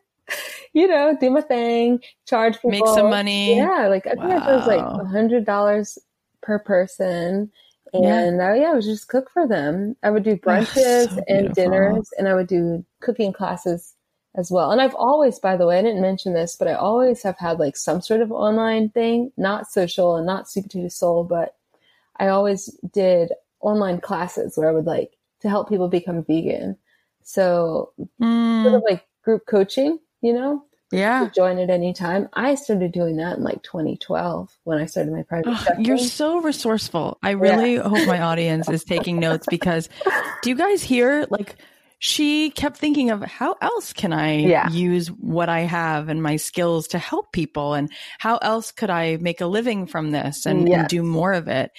you 0.73 0.87
know, 0.87 1.15
do 1.19 1.29
my 1.29 1.41
thing, 1.41 1.99
charge 2.25 2.55
people, 2.55 2.71
make 2.71 2.87
some 2.87 3.09
money. 3.09 3.57
Yeah, 3.57 3.87
like 3.89 4.07
I 4.07 4.13
wow. 4.13 4.27
think 4.29 4.43
it 4.43 4.51
was 4.51 4.67
like 4.67 4.79
a 4.79 5.05
hundred 5.05 5.45
dollars 5.45 5.97
per 6.41 6.57
person. 6.57 7.51
And 7.93 8.37
yeah. 8.37 8.47
I, 8.47 8.55
yeah, 8.55 8.71
I 8.71 8.73
would 8.73 8.83
just 8.83 9.09
cook 9.09 9.29
for 9.31 9.47
them. 9.47 9.95
I 10.01 10.09
would 10.09 10.23
do 10.23 10.37
brunches 10.37 11.13
so 11.13 11.23
and 11.27 11.53
dinners, 11.53 12.09
and 12.17 12.27
I 12.27 12.35
would 12.35 12.47
do 12.47 12.85
cooking 13.01 13.33
classes 13.33 13.95
as 14.35 14.49
well. 14.49 14.71
And 14.71 14.79
I've 14.79 14.95
always, 14.95 15.39
by 15.39 15.57
the 15.57 15.67
way, 15.67 15.77
I 15.77 15.81
didn't 15.81 16.01
mention 16.01 16.33
this, 16.33 16.55
but 16.55 16.67
I 16.67 16.73
always 16.73 17.21
have 17.23 17.37
had 17.37 17.59
like 17.59 17.75
some 17.75 18.01
sort 18.01 18.21
of 18.21 18.31
online 18.31 18.89
thing, 18.89 19.31
not 19.35 19.69
social 19.69 20.15
and 20.15 20.25
not 20.25 20.49
super 20.49 20.69
to 20.69 20.89
soul, 20.89 21.23
but 21.23 21.55
I 22.17 22.27
always 22.27 22.67
did 22.93 23.33
online 23.59 23.99
classes 23.99 24.57
where 24.57 24.69
I 24.69 24.73
would 24.73 24.85
like 24.85 25.17
to 25.41 25.49
help 25.49 25.67
people 25.67 25.89
become 25.89 26.23
vegan. 26.23 26.77
So 27.23 27.91
mm. 28.21 28.63
sort 28.63 28.75
of 28.75 28.83
like 28.89 29.05
group 29.23 29.45
coaching, 29.47 29.99
you 30.21 30.33
know? 30.33 30.63
Yeah. 30.91 31.29
join 31.35 31.57
at 31.59 31.69
any 31.69 31.93
time. 31.93 32.29
I 32.33 32.55
started 32.55 32.91
doing 32.91 33.17
that 33.17 33.37
in 33.37 33.43
like 33.43 33.63
2012 33.63 34.57
when 34.63 34.77
I 34.77 34.85
started 34.85 35.13
my 35.13 35.23
private. 35.23 35.47
Oh, 35.47 35.65
you're 35.79 35.97
so 35.97 36.41
resourceful. 36.41 37.17
I 37.23 37.31
really 37.31 37.75
yeah. 37.75 37.87
hope 37.87 38.07
my 38.07 38.21
audience 38.21 38.69
is 38.69 38.83
taking 38.83 39.19
notes 39.19 39.45
because 39.49 39.89
do 40.41 40.49
you 40.49 40.55
guys 40.55 40.83
hear 40.83 41.25
like 41.29 41.55
she 42.03 42.49
kept 42.49 42.77
thinking 42.77 43.11
of 43.11 43.21
how 43.21 43.55
else 43.61 43.93
can 43.93 44.11
I 44.11 44.37
yeah. 44.37 44.69
use 44.71 45.09
what 45.09 45.49
I 45.49 45.59
have 45.59 46.09
and 46.09 46.21
my 46.21 46.37
skills 46.37 46.87
to 46.89 46.97
help 46.97 47.31
people 47.31 47.75
and 47.75 47.91
how 48.17 48.37
else 48.37 48.71
could 48.71 48.89
I 48.89 49.17
make 49.17 49.39
a 49.39 49.45
living 49.45 49.85
from 49.85 50.09
this 50.09 50.47
and, 50.47 50.67
yes. 50.67 50.79
and 50.79 50.87
do 50.87 51.03
more 51.03 51.31
of 51.31 51.47
it 51.47 51.71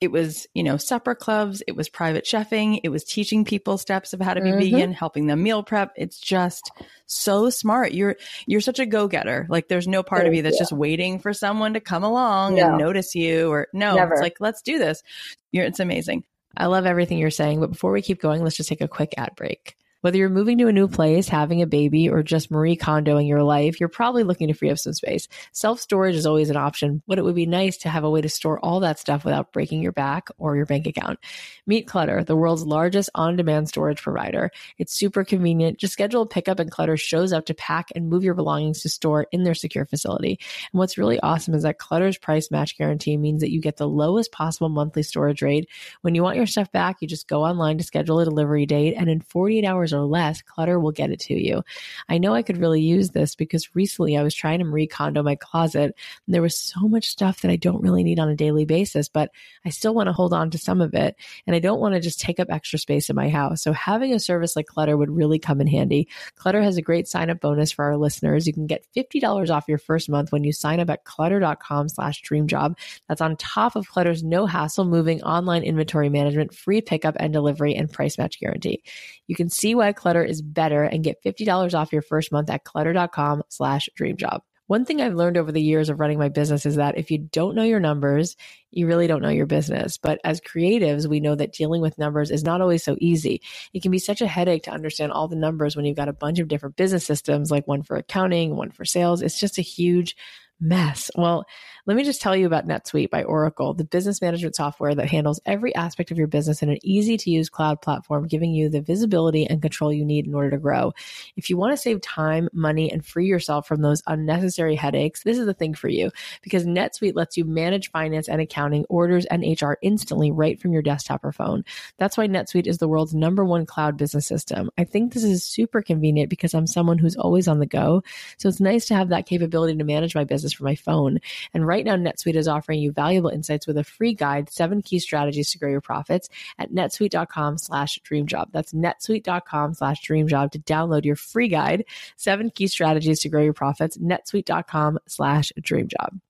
it 0.00 0.12
was, 0.12 0.46
you 0.54 0.62
know, 0.62 0.76
supper 0.76 1.14
clubs, 1.14 1.62
it 1.66 1.74
was 1.74 1.88
private 1.88 2.24
chefing, 2.24 2.80
it 2.84 2.88
was 2.88 3.02
teaching 3.02 3.44
people 3.44 3.78
steps 3.78 4.12
of 4.12 4.20
how 4.20 4.34
to 4.34 4.40
be 4.40 4.50
mm-hmm. 4.50 4.60
vegan, 4.60 4.92
helping 4.92 5.26
them 5.26 5.42
meal 5.42 5.62
prep. 5.62 5.92
It's 5.96 6.20
just 6.20 6.70
so 7.06 7.50
smart. 7.50 7.92
You're 7.92 8.16
you're 8.46 8.60
such 8.60 8.78
a 8.78 8.86
go-getter. 8.86 9.46
Like 9.48 9.68
there's 9.68 9.88
no 9.88 10.02
part 10.02 10.22
Thank 10.22 10.28
of 10.28 10.34
you 10.34 10.42
that's 10.42 10.54
you. 10.54 10.60
just 10.60 10.72
waiting 10.72 11.18
for 11.18 11.32
someone 11.32 11.74
to 11.74 11.80
come 11.80 12.04
along 12.04 12.56
no. 12.56 12.68
and 12.68 12.78
notice 12.78 13.14
you 13.14 13.50
or 13.50 13.68
no, 13.72 13.96
Never. 13.96 14.14
it's 14.14 14.22
like 14.22 14.36
let's 14.40 14.62
do 14.62 14.78
this. 14.78 15.02
You're 15.50 15.64
it's 15.64 15.80
amazing. 15.80 16.24
I 16.56 16.66
love 16.66 16.86
everything 16.86 17.18
you're 17.18 17.30
saying, 17.30 17.60
but 17.60 17.70
before 17.70 17.92
we 17.92 18.02
keep 18.02 18.20
going, 18.20 18.42
let's 18.42 18.56
just 18.56 18.68
take 18.68 18.80
a 18.80 18.88
quick 18.88 19.14
ad 19.16 19.34
break. 19.36 19.77
Whether 20.00 20.18
you're 20.18 20.28
moving 20.28 20.58
to 20.58 20.68
a 20.68 20.72
new 20.72 20.86
place, 20.86 21.28
having 21.28 21.60
a 21.60 21.66
baby, 21.66 22.08
or 22.08 22.22
just 22.22 22.52
Marie 22.52 22.76
Kondoing 22.76 23.26
your 23.26 23.42
life, 23.42 23.80
you're 23.80 23.88
probably 23.88 24.22
looking 24.22 24.46
to 24.46 24.54
free 24.54 24.70
up 24.70 24.78
some 24.78 24.92
space. 24.92 25.26
Self 25.50 25.80
storage 25.80 26.14
is 26.14 26.24
always 26.24 26.50
an 26.50 26.56
option, 26.56 27.02
but 27.08 27.18
it 27.18 27.24
would 27.24 27.34
be 27.34 27.46
nice 27.46 27.76
to 27.78 27.88
have 27.88 28.04
a 28.04 28.10
way 28.10 28.20
to 28.20 28.28
store 28.28 28.60
all 28.60 28.78
that 28.80 29.00
stuff 29.00 29.24
without 29.24 29.52
breaking 29.52 29.82
your 29.82 29.90
back 29.90 30.28
or 30.38 30.54
your 30.54 30.66
bank 30.66 30.86
account. 30.86 31.18
Meet 31.66 31.88
Clutter, 31.88 32.22
the 32.22 32.36
world's 32.36 32.62
largest 32.62 33.10
on 33.16 33.34
demand 33.34 33.68
storage 33.68 34.00
provider. 34.00 34.52
It's 34.78 34.92
super 34.92 35.24
convenient. 35.24 35.78
Just 35.78 35.94
schedule 35.94 36.22
a 36.22 36.26
pickup 36.26 36.60
and 36.60 36.70
Clutter 36.70 36.96
shows 36.96 37.32
up 37.32 37.46
to 37.46 37.54
pack 37.54 37.88
and 37.96 38.08
move 38.08 38.22
your 38.22 38.34
belongings 38.34 38.82
to 38.82 38.88
store 38.88 39.26
in 39.32 39.42
their 39.42 39.54
secure 39.54 39.84
facility. 39.84 40.38
And 40.72 40.78
what's 40.78 40.96
really 40.96 41.18
awesome 41.20 41.54
is 41.54 41.64
that 41.64 41.78
Clutter's 41.78 42.18
price 42.18 42.52
match 42.52 42.78
guarantee 42.78 43.16
means 43.16 43.40
that 43.40 43.50
you 43.50 43.60
get 43.60 43.78
the 43.78 43.88
lowest 43.88 44.30
possible 44.30 44.68
monthly 44.68 45.02
storage 45.02 45.42
rate. 45.42 45.68
When 46.02 46.14
you 46.14 46.22
want 46.22 46.36
your 46.36 46.46
stuff 46.46 46.70
back, 46.70 46.98
you 47.00 47.08
just 47.08 47.26
go 47.26 47.42
online 47.42 47.78
to 47.78 47.84
schedule 47.84 48.20
a 48.20 48.24
delivery 48.24 48.64
date, 48.64 48.94
and 48.94 49.10
in 49.10 49.20
48 49.22 49.64
hours, 49.64 49.87
hours 49.88 49.92
or 49.92 50.06
less, 50.06 50.42
Clutter 50.42 50.78
will 50.78 50.92
get 50.92 51.10
it 51.10 51.20
to 51.20 51.34
you. 51.34 51.62
I 52.08 52.18
know 52.18 52.34
I 52.34 52.42
could 52.42 52.58
really 52.58 52.80
use 52.80 53.10
this 53.10 53.34
because 53.34 53.74
recently 53.74 54.16
I 54.16 54.22
was 54.22 54.34
trying 54.34 54.58
to 54.60 54.64
recondo 54.64 55.24
my 55.24 55.34
closet. 55.34 55.94
And 56.26 56.34
there 56.34 56.42
was 56.42 56.56
so 56.56 56.80
much 56.88 57.08
stuff 57.08 57.40
that 57.40 57.50
I 57.50 57.56
don't 57.56 57.82
really 57.82 58.04
need 58.04 58.18
on 58.18 58.28
a 58.28 58.36
daily 58.36 58.64
basis, 58.64 59.08
but 59.08 59.30
I 59.64 59.70
still 59.70 59.94
want 59.94 60.08
to 60.08 60.12
hold 60.12 60.32
on 60.32 60.50
to 60.50 60.58
some 60.58 60.80
of 60.80 60.94
it. 60.94 61.16
And 61.46 61.54
I 61.56 61.58
don't 61.58 61.80
want 61.80 61.94
to 61.94 62.00
just 62.00 62.20
take 62.20 62.40
up 62.40 62.48
extra 62.50 62.78
space 62.78 63.08
in 63.10 63.16
my 63.16 63.28
house. 63.28 63.62
So 63.62 63.72
having 63.72 64.12
a 64.12 64.20
service 64.20 64.56
like 64.56 64.66
Clutter 64.66 64.96
would 64.96 65.10
really 65.10 65.38
come 65.38 65.60
in 65.60 65.66
handy. 65.66 66.08
Clutter 66.36 66.62
has 66.62 66.76
a 66.76 66.82
great 66.82 67.08
sign 67.08 67.30
up 67.30 67.40
bonus 67.40 67.72
for 67.72 67.84
our 67.84 67.96
listeners. 67.96 68.46
You 68.46 68.52
can 68.52 68.66
get 68.66 68.86
$50 68.96 69.50
off 69.50 69.68
your 69.68 69.78
first 69.78 70.08
month 70.08 70.32
when 70.32 70.44
you 70.44 70.52
sign 70.52 70.80
up 70.80 70.90
at 70.90 71.04
clutter.com 71.04 71.88
slash 71.88 72.22
dreamjob. 72.22 72.76
That's 73.08 73.20
on 73.20 73.36
top 73.36 73.76
of 73.76 73.88
Clutter's 73.88 74.22
no 74.22 74.46
hassle 74.46 74.84
moving 74.84 75.22
online 75.22 75.62
inventory 75.62 76.08
management, 76.08 76.54
free 76.54 76.80
pickup 76.80 77.16
and 77.18 77.32
delivery, 77.32 77.74
and 77.74 77.90
price 77.90 78.18
match 78.18 78.40
guarantee. 78.40 78.82
You 79.26 79.36
can 79.36 79.50
see 79.50 79.74
why 79.78 79.92
Clutter 79.94 80.24
is 80.24 80.42
better 80.42 80.84
and 80.84 81.04
get 81.04 81.24
$50 81.24 81.74
off 81.74 81.92
your 81.94 82.02
first 82.02 82.32
month 82.32 82.50
at 82.50 82.64
clutter.com 82.64 83.44
slash 83.50 83.88
dreamjob. 83.98 84.40
One 84.68 84.84
thing 84.84 85.00
I've 85.00 85.14
learned 85.14 85.38
over 85.38 85.52
the 85.52 85.62
years 85.62 85.90
of 85.90 86.00
running 86.00 86.18
my 86.18 86.28
business 86.30 86.66
is 86.66 86.76
that 86.76 86.98
if 86.98 87.10
you 87.10 87.18
don't 87.18 87.54
know 87.54 87.64
your 87.64 87.80
numbers, 87.80 88.36
you 88.70 88.86
really 88.86 89.06
don't 89.06 89.22
know 89.22 89.30
your 89.30 89.46
business. 89.46 89.98
But 89.98 90.20
as 90.24 90.42
creatives, 90.42 91.06
we 91.08 91.20
know 91.20 91.34
that 91.36 91.54
dealing 91.54 91.82
with 91.82 91.98
numbers 91.98 92.30
is 92.30 92.44
not 92.44 92.60
always 92.60 92.84
so 92.84 92.96
easy. 93.00 93.42
It 93.74 93.82
can 93.82 93.90
be 93.92 93.98
such 93.98 94.20
a 94.22 94.26
headache 94.26 94.64
to 94.64 94.70
understand 94.70 95.12
all 95.12 95.28
the 95.28 95.36
numbers 95.36 95.76
when 95.76 95.86
you've 95.86 95.96
got 95.96 96.08
a 96.08 96.14
bunch 96.14 96.38
of 96.38 96.48
different 96.48 96.76
business 96.76 97.06
systems, 97.06 97.50
like 97.50 97.66
one 97.68 97.82
for 97.82 97.96
accounting, 97.96 98.56
one 98.56 98.70
for 98.70 98.84
sales. 98.84 99.22
It's 99.22 99.40
just 99.40 99.58
a 99.58 99.62
huge 99.62 100.16
mess. 100.60 101.10
Well, 101.16 101.44
let 101.86 101.96
me 101.96 102.04
just 102.04 102.20
tell 102.20 102.36
you 102.36 102.46
about 102.46 102.66
NetSuite 102.66 103.10
by 103.10 103.22
Oracle, 103.22 103.72
the 103.72 103.84
business 103.84 104.20
management 104.20 104.56
software 104.56 104.94
that 104.94 105.08
handles 105.08 105.40
every 105.46 105.74
aspect 105.74 106.10
of 106.10 106.18
your 106.18 106.26
business 106.26 106.62
in 106.62 106.68
an 106.68 106.78
easy 106.82 107.16
to 107.16 107.30
use 107.30 107.48
cloud 107.48 107.80
platform, 107.80 108.26
giving 108.26 108.52
you 108.52 108.68
the 108.68 108.82
visibility 108.82 109.46
and 109.46 109.62
control 109.62 109.92
you 109.92 110.04
need 110.04 110.26
in 110.26 110.34
order 110.34 110.50
to 110.50 110.58
grow. 110.58 110.92
If 111.36 111.48
you 111.48 111.56
want 111.56 111.72
to 111.72 111.76
save 111.76 112.00
time, 112.00 112.48
money, 112.52 112.92
and 112.92 113.04
free 113.04 113.26
yourself 113.26 113.66
from 113.66 113.80
those 113.80 114.02
unnecessary 114.06 114.74
headaches, 114.74 115.22
this 115.22 115.38
is 115.38 115.46
the 115.46 115.54
thing 115.54 115.74
for 115.74 115.88
you 115.88 116.10
because 116.42 116.66
NetSuite 116.66 117.14
lets 117.14 117.36
you 117.36 117.44
manage 117.44 117.90
finance 117.90 118.28
and 118.28 118.40
accounting, 118.40 118.84
orders, 118.88 119.24
and 119.26 119.42
HR 119.42 119.74
instantly 119.80 120.30
right 120.30 120.60
from 120.60 120.72
your 120.72 120.82
desktop 120.82 121.24
or 121.24 121.32
phone. 121.32 121.64
That's 121.98 122.16
why 122.16 122.26
NetSuite 122.26 122.66
is 122.66 122.78
the 122.78 122.88
world's 122.88 123.14
number 123.14 123.44
one 123.44 123.64
cloud 123.64 123.96
business 123.96 124.26
system. 124.26 124.70
I 124.76 124.84
think 124.84 125.12
this 125.12 125.24
is 125.24 125.44
super 125.44 125.82
convenient 125.82 126.30
because 126.30 126.54
I'm 126.54 126.66
someone 126.66 126.98
who's 126.98 127.16
always 127.16 127.48
on 127.48 127.60
the 127.60 127.66
go. 127.66 128.02
So 128.36 128.48
it's 128.48 128.60
nice 128.60 128.86
to 128.86 128.94
have 128.94 129.08
that 129.08 129.26
capability 129.26 129.76
to 129.76 129.84
manage 129.84 130.14
my 130.14 130.24
business 130.24 130.47
from 130.52 130.64
my 130.64 130.74
phone. 130.74 131.18
And 131.54 131.66
right 131.66 131.84
now, 131.84 131.96
NetSuite 131.96 132.34
is 132.34 132.48
offering 132.48 132.80
you 132.80 132.92
valuable 132.92 133.30
insights 133.30 133.66
with 133.66 133.76
a 133.78 133.84
free 133.84 134.14
guide, 134.14 134.50
seven 134.50 134.82
key 134.82 134.98
strategies 134.98 135.50
to 135.52 135.58
grow 135.58 135.70
your 135.70 135.80
profits 135.80 136.28
at 136.58 136.72
netsuite.com 136.72 137.58
slash 137.58 137.98
dreamjob. 138.00 138.52
That's 138.52 138.72
netsuite.com 138.72 139.74
slash 139.74 140.06
dreamjob 140.06 140.52
to 140.52 140.58
download 140.58 141.04
your 141.04 141.16
free 141.16 141.48
guide, 141.48 141.84
seven 142.16 142.50
key 142.50 142.66
strategies 142.66 143.20
to 143.20 143.28
grow 143.28 143.42
your 143.42 143.52
profits, 143.52 143.96
netsuite.com 143.98 144.98
slash 145.06 145.52
dreamjob. 145.60 146.20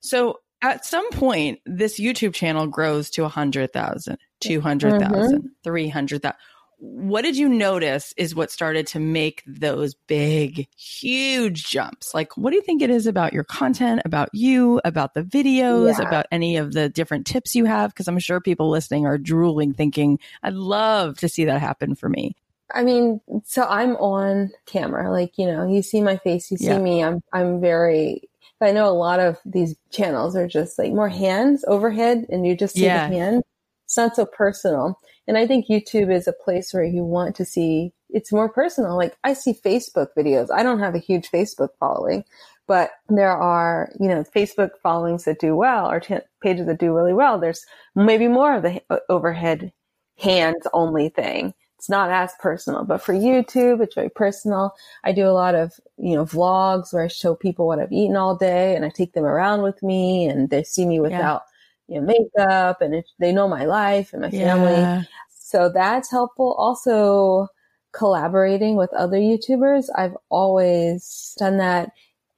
So 0.00 0.40
at 0.62 0.84
some 0.84 1.10
point, 1.10 1.60
this 1.66 2.00
YouTube 2.00 2.34
channel 2.34 2.66
grows 2.66 3.10
to 3.10 3.22
100,000, 3.22 4.18
200,000, 4.40 5.10
mm-hmm. 5.10 5.46
300,000 5.62 6.36
what 6.84 7.22
did 7.22 7.36
you 7.36 7.48
notice 7.48 8.12
is 8.16 8.34
what 8.34 8.50
started 8.50 8.86
to 8.88 9.00
make 9.00 9.42
those 9.46 9.94
big, 9.94 10.68
huge 10.76 11.66
jumps? 11.68 12.12
Like, 12.12 12.36
what 12.36 12.50
do 12.50 12.56
you 12.56 12.62
think 12.62 12.82
it 12.82 12.90
is 12.90 13.06
about 13.06 13.32
your 13.32 13.44
content, 13.44 14.02
about 14.04 14.28
you, 14.32 14.80
about 14.84 15.14
the 15.14 15.22
videos, 15.22 15.98
yeah. 15.98 16.06
about 16.06 16.26
any 16.30 16.56
of 16.56 16.72
the 16.72 16.90
different 16.90 17.26
tips 17.26 17.54
you 17.54 17.64
have? 17.64 17.90
Because 17.90 18.06
I'm 18.06 18.18
sure 18.18 18.40
people 18.40 18.68
listening 18.68 19.06
are 19.06 19.16
drooling, 19.16 19.72
thinking, 19.72 20.18
I'd 20.42 20.54
love 20.54 21.16
to 21.18 21.28
see 21.28 21.46
that 21.46 21.60
happen 21.60 21.94
for 21.94 22.08
me. 22.08 22.36
I 22.74 22.82
mean, 22.82 23.20
so 23.44 23.64
I'm 23.64 23.96
on 23.96 24.50
camera, 24.66 25.10
like, 25.10 25.38
you 25.38 25.46
know, 25.46 25.66
you 25.66 25.82
see 25.82 26.02
my 26.02 26.16
face, 26.18 26.50
you 26.50 26.56
see 26.56 26.66
yeah. 26.66 26.78
me. 26.78 27.02
I'm, 27.02 27.22
I'm 27.32 27.60
very, 27.60 28.28
I 28.60 28.72
know 28.72 28.88
a 28.88 28.90
lot 28.90 29.20
of 29.20 29.38
these 29.44 29.76
channels 29.90 30.34
are 30.34 30.48
just 30.48 30.78
like 30.78 30.92
more 30.92 31.08
hands 31.08 31.64
overhead 31.68 32.26
and 32.30 32.46
you 32.46 32.56
just 32.56 32.74
see 32.74 32.84
yeah. 32.84 33.08
the 33.08 33.14
hand. 33.14 33.43
It's 33.94 33.96
not 33.96 34.16
so 34.16 34.26
personal. 34.26 34.98
And 35.28 35.38
I 35.38 35.46
think 35.46 35.68
YouTube 35.68 36.12
is 36.12 36.26
a 36.26 36.32
place 36.32 36.74
where 36.74 36.82
you 36.82 37.04
want 37.04 37.36
to 37.36 37.44
see 37.44 37.92
it's 38.10 38.32
more 38.32 38.48
personal. 38.48 38.96
Like 38.96 39.16
I 39.22 39.34
see 39.34 39.54
Facebook 39.54 40.08
videos. 40.18 40.48
I 40.52 40.64
don't 40.64 40.80
have 40.80 40.96
a 40.96 40.98
huge 40.98 41.30
Facebook 41.30 41.68
following, 41.78 42.24
but 42.66 42.90
there 43.08 43.30
are, 43.30 43.92
you 44.00 44.08
know, 44.08 44.24
Facebook 44.34 44.70
followings 44.82 45.26
that 45.26 45.38
do 45.38 45.54
well 45.54 45.88
or 45.88 46.00
t- 46.00 46.16
pages 46.42 46.66
that 46.66 46.80
do 46.80 46.92
really 46.92 47.12
well. 47.12 47.38
There's 47.38 47.64
maybe 47.94 48.26
more 48.26 48.56
of 48.56 48.64
the 48.64 48.82
uh, 48.90 48.98
overhead 49.08 49.72
hands 50.18 50.66
only 50.72 51.08
thing. 51.08 51.54
It's 51.78 51.88
not 51.88 52.10
as 52.10 52.32
personal, 52.40 52.82
but 52.84 53.00
for 53.00 53.14
YouTube, 53.14 53.80
it's 53.80 53.94
very 53.94 54.10
personal. 54.10 54.74
I 55.04 55.12
do 55.12 55.28
a 55.28 55.30
lot 55.30 55.54
of, 55.54 55.72
you 55.98 56.16
know, 56.16 56.24
vlogs 56.24 56.92
where 56.92 57.04
I 57.04 57.08
show 57.08 57.36
people 57.36 57.68
what 57.68 57.78
I've 57.78 57.92
eaten 57.92 58.16
all 58.16 58.34
day 58.34 58.74
and 58.74 58.84
I 58.84 58.88
take 58.88 59.12
them 59.12 59.24
around 59.24 59.62
with 59.62 59.80
me 59.84 60.26
and 60.26 60.50
they 60.50 60.64
see 60.64 60.84
me 60.84 60.98
without 60.98 61.42
yeah 61.46 61.50
you 61.88 62.00
know, 62.00 62.06
makeup 62.06 62.80
and 62.80 62.94
it, 62.94 63.06
they 63.18 63.32
know 63.32 63.48
my 63.48 63.64
life 63.64 64.12
and 64.12 64.22
my 64.22 64.30
family. 64.30 64.72
Yeah. 64.72 65.02
So 65.28 65.70
that's 65.72 66.10
helpful. 66.10 66.54
Also 66.58 67.48
collaborating 67.92 68.76
with 68.76 68.92
other 68.92 69.18
YouTubers. 69.18 69.88
I've 69.96 70.16
always 70.28 71.34
done 71.38 71.58
that. 71.58 71.90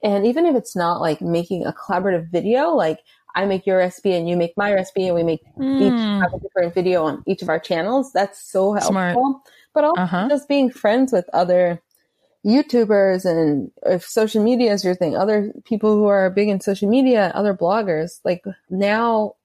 And 0.03 0.25
even 0.25 0.45
if 0.45 0.55
it's 0.55 0.75
not 0.75 1.01
like 1.01 1.21
making 1.21 1.65
a 1.65 1.73
collaborative 1.73 2.29
video, 2.31 2.69
like 2.69 2.99
I 3.35 3.45
make 3.45 3.65
your 3.65 3.77
recipe 3.77 4.13
and 4.13 4.29
you 4.29 4.37
make 4.37 4.53
my 4.55 4.73
recipe 4.73 5.07
and 5.07 5.15
we 5.15 5.23
make 5.23 5.41
mm. 5.59 5.81
each 5.81 6.21
have 6.21 6.33
a 6.33 6.39
different 6.39 6.73
video 6.73 7.03
on 7.03 7.23
each 7.27 7.41
of 7.41 7.49
our 7.49 7.59
channels. 7.59 8.11
That's 8.13 8.39
so 8.39 8.73
helpful. 8.73 8.91
Smart. 8.91 9.17
but 9.73 9.83
also 9.83 10.01
uh-huh. 10.01 10.27
just 10.29 10.47
being 10.47 10.69
friends 10.69 11.11
with 11.11 11.25
other 11.33 11.81
YouTubers 12.45 13.25
and 13.25 13.71
if 13.85 14.03
social 14.07 14.43
media 14.43 14.73
is 14.73 14.83
your 14.83 14.95
thing, 14.95 15.15
other 15.15 15.51
people 15.65 15.95
who 15.95 16.05
are 16.05 16.29
big 16.29 16.49
in 16.49 16.61
social 16.61 16.89
media, 16.89 17.31
other 17.35 17.53
bloggers, 17.53 18.19
like 18.23 18.43
now, 18.69 19.35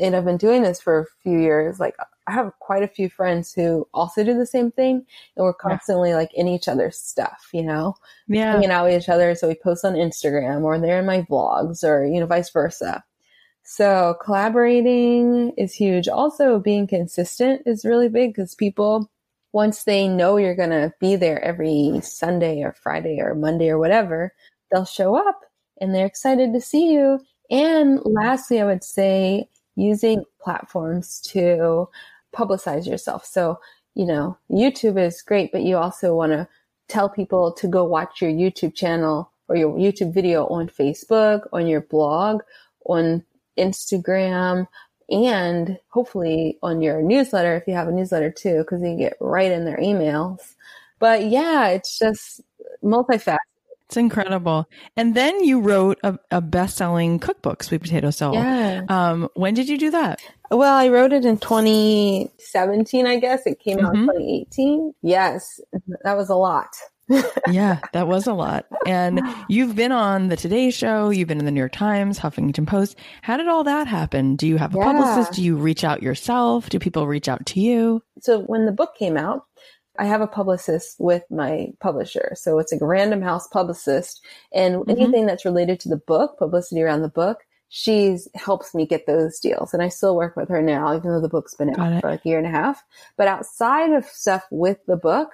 and 0.00 0.14
I've 0.14 0.24
been 0.24 0.36
doing 0.36 0.62
this 0.62 0.80
for 0.80 1.00
a 1.00 1.06
few 1.22 1.38
years, 1.38 1.80
like 1.80 1.96
I 2.26 2.32
have 2.32 2.52
quite 2.58 2.82
a 2.82 2.88
few 2.88 3.08
friends 3.08 3.54
who 3.54 3.88
also 3.94 4.22
do 4.22 4.36
the 4.36 4.44
same 4.44 4.70
thing 4.70 5.06
and 5.36 5.44
we're 5.44 5.54
constantly 5.54 6.10
yeah. 6.10 6.16
like 6.16 6.34
in 6.34 6.46
each 6.46 6.68
other's 6.68 6.98
stuff, 6.98 7.48
you 7.54 7.62
know, 7.62 7.94
yeah. 8.26 8.52
hanging 8.52 8.70
out 8.70 8.84
with 8.84 9.02
each 9.02 9.08
other. 9.08 9.34
So 9.34 9.48
we 9.48 9.54
post 9.54 9.84
on 9.84 9.94
Instagram 9.94 10.62
or 10.62 10.78
they're 10.78 11.00
in 11.00 11.06
my 11.06 11.22
vlogs 11.22 11.82
or, 11.82 12.04
you 12.04 12.20
know, 12.20 12.26
vice 12.26 12.50
versa. 12.50 13.02
So 13.62 14.16
collaborating 14.22 15.52
is 15.56 15.72
huge. 15.74 16.08
Also 16.08 16.58
being 16.58 16.86
consistent 16.86 17.62
is 17.64 17.84
really 17.84 18.08
big 18.08 18.34
because 18.34 18.54
people, 18.54 19.10
once 19.52 19.84
they 19.84 20.08
know 20.08 20.36
you're 20.36 20.54
going 20.54 20.70
to 20.70 20.92
be 21.00 21.16
there 21.16 21.42
every 21.42 22.00
Sunday 22.02 22.62
or 22.62 22.72
Friday 22.72 23.18
or 23.20 23.34
Monday 23.34 23.70
or 23.70 23.78
whatever, 23.78 24.32
they'll 24.70 24.84
show 24.84 25.16
up 25.16 25.40
and 25.80 25.94
they're 25.94 26.06
excited 26.06 26.52
to 26.52 26.60
see 26.60 26.92
you. 26.92 27.20
And 27.50 28.00
lastly, 28.04 28.60
I 28.60 28.66
would 28.66 28.84
say 28.84 29.48
using 29.76 30.24
platforms 30.40 31.20
to 31.20 31.88
publicize 32.36 32.86
yourself. 32.86 33.24
So, 33.24 33.58
you 33.94 34.04
know, 34.04 34.36
YouTube 34.50 34.98
is 34.98 35.22
great, 35.22 35.50
but 35.52 35.62
you 35.62 35.76
also 35.76 36.14
want 36.14 36.32
to 36.32 36.48
tell 36.88 37.08
people 37.08 37.52
to 37.52 37.68
go 37.68 37.84
watch 37.84 38.20
your 38.20 38.30
YouTube 38.30 38.74
channel 38.74 39.32
or 39.48 39.56
your 39.56 39.74
YouTube 39.74 40.12
video 40.12 40.46
on 40.48 40.68
Facebook, 40.68 41.46
on 41.52 41.66
your 41.66 41.80
blog, 41.80 42.42
on 42.86 43.24
Instagram, 43.58 44.66
and 45.10 45.78
hopefully 45.88 46.58
on 46.62 46.82
your 46.82 47.02
newsletter 47.02 47.56
if 47.56 47.66
you 47.66 47.74
have 47.74 47.88
a 47.88 47.92
newsletter 47.92 48.30
too, 48.30 48.58
because 48.58 48.82
you 48.82 48.96
get 48.96 49.16
right 49.20 49.50
in 49.50 49.64
their 49.64 49.78
emails. 49.78 50.54
But 50.98 51.26
yeah, 51.26 51.68
it's 51.68 51.98
just 51.98 52.40
multifaceted. 52.82 53.38
It's 53.86 53.96
incredible. 53.96 54.68
And 54.98 55.14
then 55.14 55.42
you 55.42 55.60
wrote 55.60 55.98
a, 56.02 56.18
a 56.30 56.42
best-selling 56.42 57.20
cookbook, 57.20 57.62
Sweet 57.62 57.80
Potato 57.80 58.10
Soul. 58.10 58.34
Yeah. 58.34 58.84
Um, 58.90 59.30
when 59.32 59.54
did 59.54 59.66
you 59.66 59.78
do 59.78 59.90
that? 59.92 60.20
Well, 60.50 60.74
I 60.74 60.88
wrote 60.88 61.14
it 61.14 61.24
in 61.24 61.38
2017, 61.38 63.06
I 63.06 63.18
guess. 63.18 63.46
It 63.46 63.60
came 63.60 63.78
mm-hmm. 63.78 63.86
out 63.86 63.94
in 63.94 64.02
2018. 64.02 64.94
Yes, 65.00 65.58
that 66.04 66.18
was 66.18 66.28
a 66.28 66.34
lot 66.34 66.68
yeah, 67.50 67.80
that 67.92 68.08
was 68.08 68.26
a 68.26 68.34
lot. 68.34 68.66
And 68.86 69.20
you've 69.48 69.74
been 69.74 69.92
on 69.92 70.28
the 70.28 70.36
Today 70.36 70.70
Show, 70.70 71.10
you've 71.10 71.28
been 71.28 71.38
in 71.38 71.44
the 71.44 71.50
New 71.50 71.60
York 71.60 71.72
Times, 71.72 72.18
Huffington 72.18 72.66
Post. 72.66 72.98
How 73.22 73.36
did 73.36 73.48
all 73.48 73.64
that 73.64 73.86
happen? 73.86 74.36
Do 74.36 74.46
you 74.46 74.56
have 74.56 74.74
a 74.74 74.78
yeah. 74.78 74.92
publicist? 74.92 75.32
Do 75.32 75.42
you 75.42 75.56
reach 75.56 75.84
out 75.84 76.02
yourself? 76.02 76.68
Do 76.68 76.78
people 76.78 77.06
reach 77.06 77.28
out 77.28 77.46
to 77.46 77.60
you? 77.60 78.02
So 78.20 78.40
when 78.42 78.66
the 78.66 78.72
book 78.72 78.96
came 78.96 79.16
out, 79.16 79.44
I 79.98 80.04
have 80.04 80.20
a 80.20 80.28
publicist 80.28 80.96
with 80.98 81.24
my 81.30 81.68
publisher. 81.80 82.32
So 82.36 82.58
it's 82.58 82.72
a 82.72 82.78
Random 82.80 83.20
House 83.20 83.48
publicist. 83.48 84.24
And 84.52 84.76
mm-hmm. 84.76 84.90
anything 84.90 85.26
that's 85.26 85.44
related 85.44 85.80
to 85.80 85.88
the 85.88 85.96
book, 85.96 86.38
publicity 86.38 86.82
around 86.82 87.02
the 87.02 87.08
book, 87.08 87.38
she's 87.68 88.28
helps 88.34 88.74
me 88.74 88.86
get 88.86 89.06
those 89.06 89.38
deals. 89.38 89.74
And 89.74 89.82
I 89.82 89.88
still 89.88 90.16
work 90.16 90.36
with 90.36 90.48
her 90.48 90.62
now, 90.62 90.96
even 90.96 91.10
though 91.10 91.20
the 91.20 91.28
book's 91.28 91.54
been 91.54 91.78
out 91.78 92.00
for 92.00 92.10
like 92.10 92.24
a 92.24 92.28
year 92.28 92.38
and 92.38 92.46
a 92.46 92.50
half. 92.50 92.82
But 93.16 93.28
outside 93.28 93.92
of 93.92 94.04
stuff 94.04 94.44
with 94.50 94.78
the 94.86 94.96
book, 94.96 95.30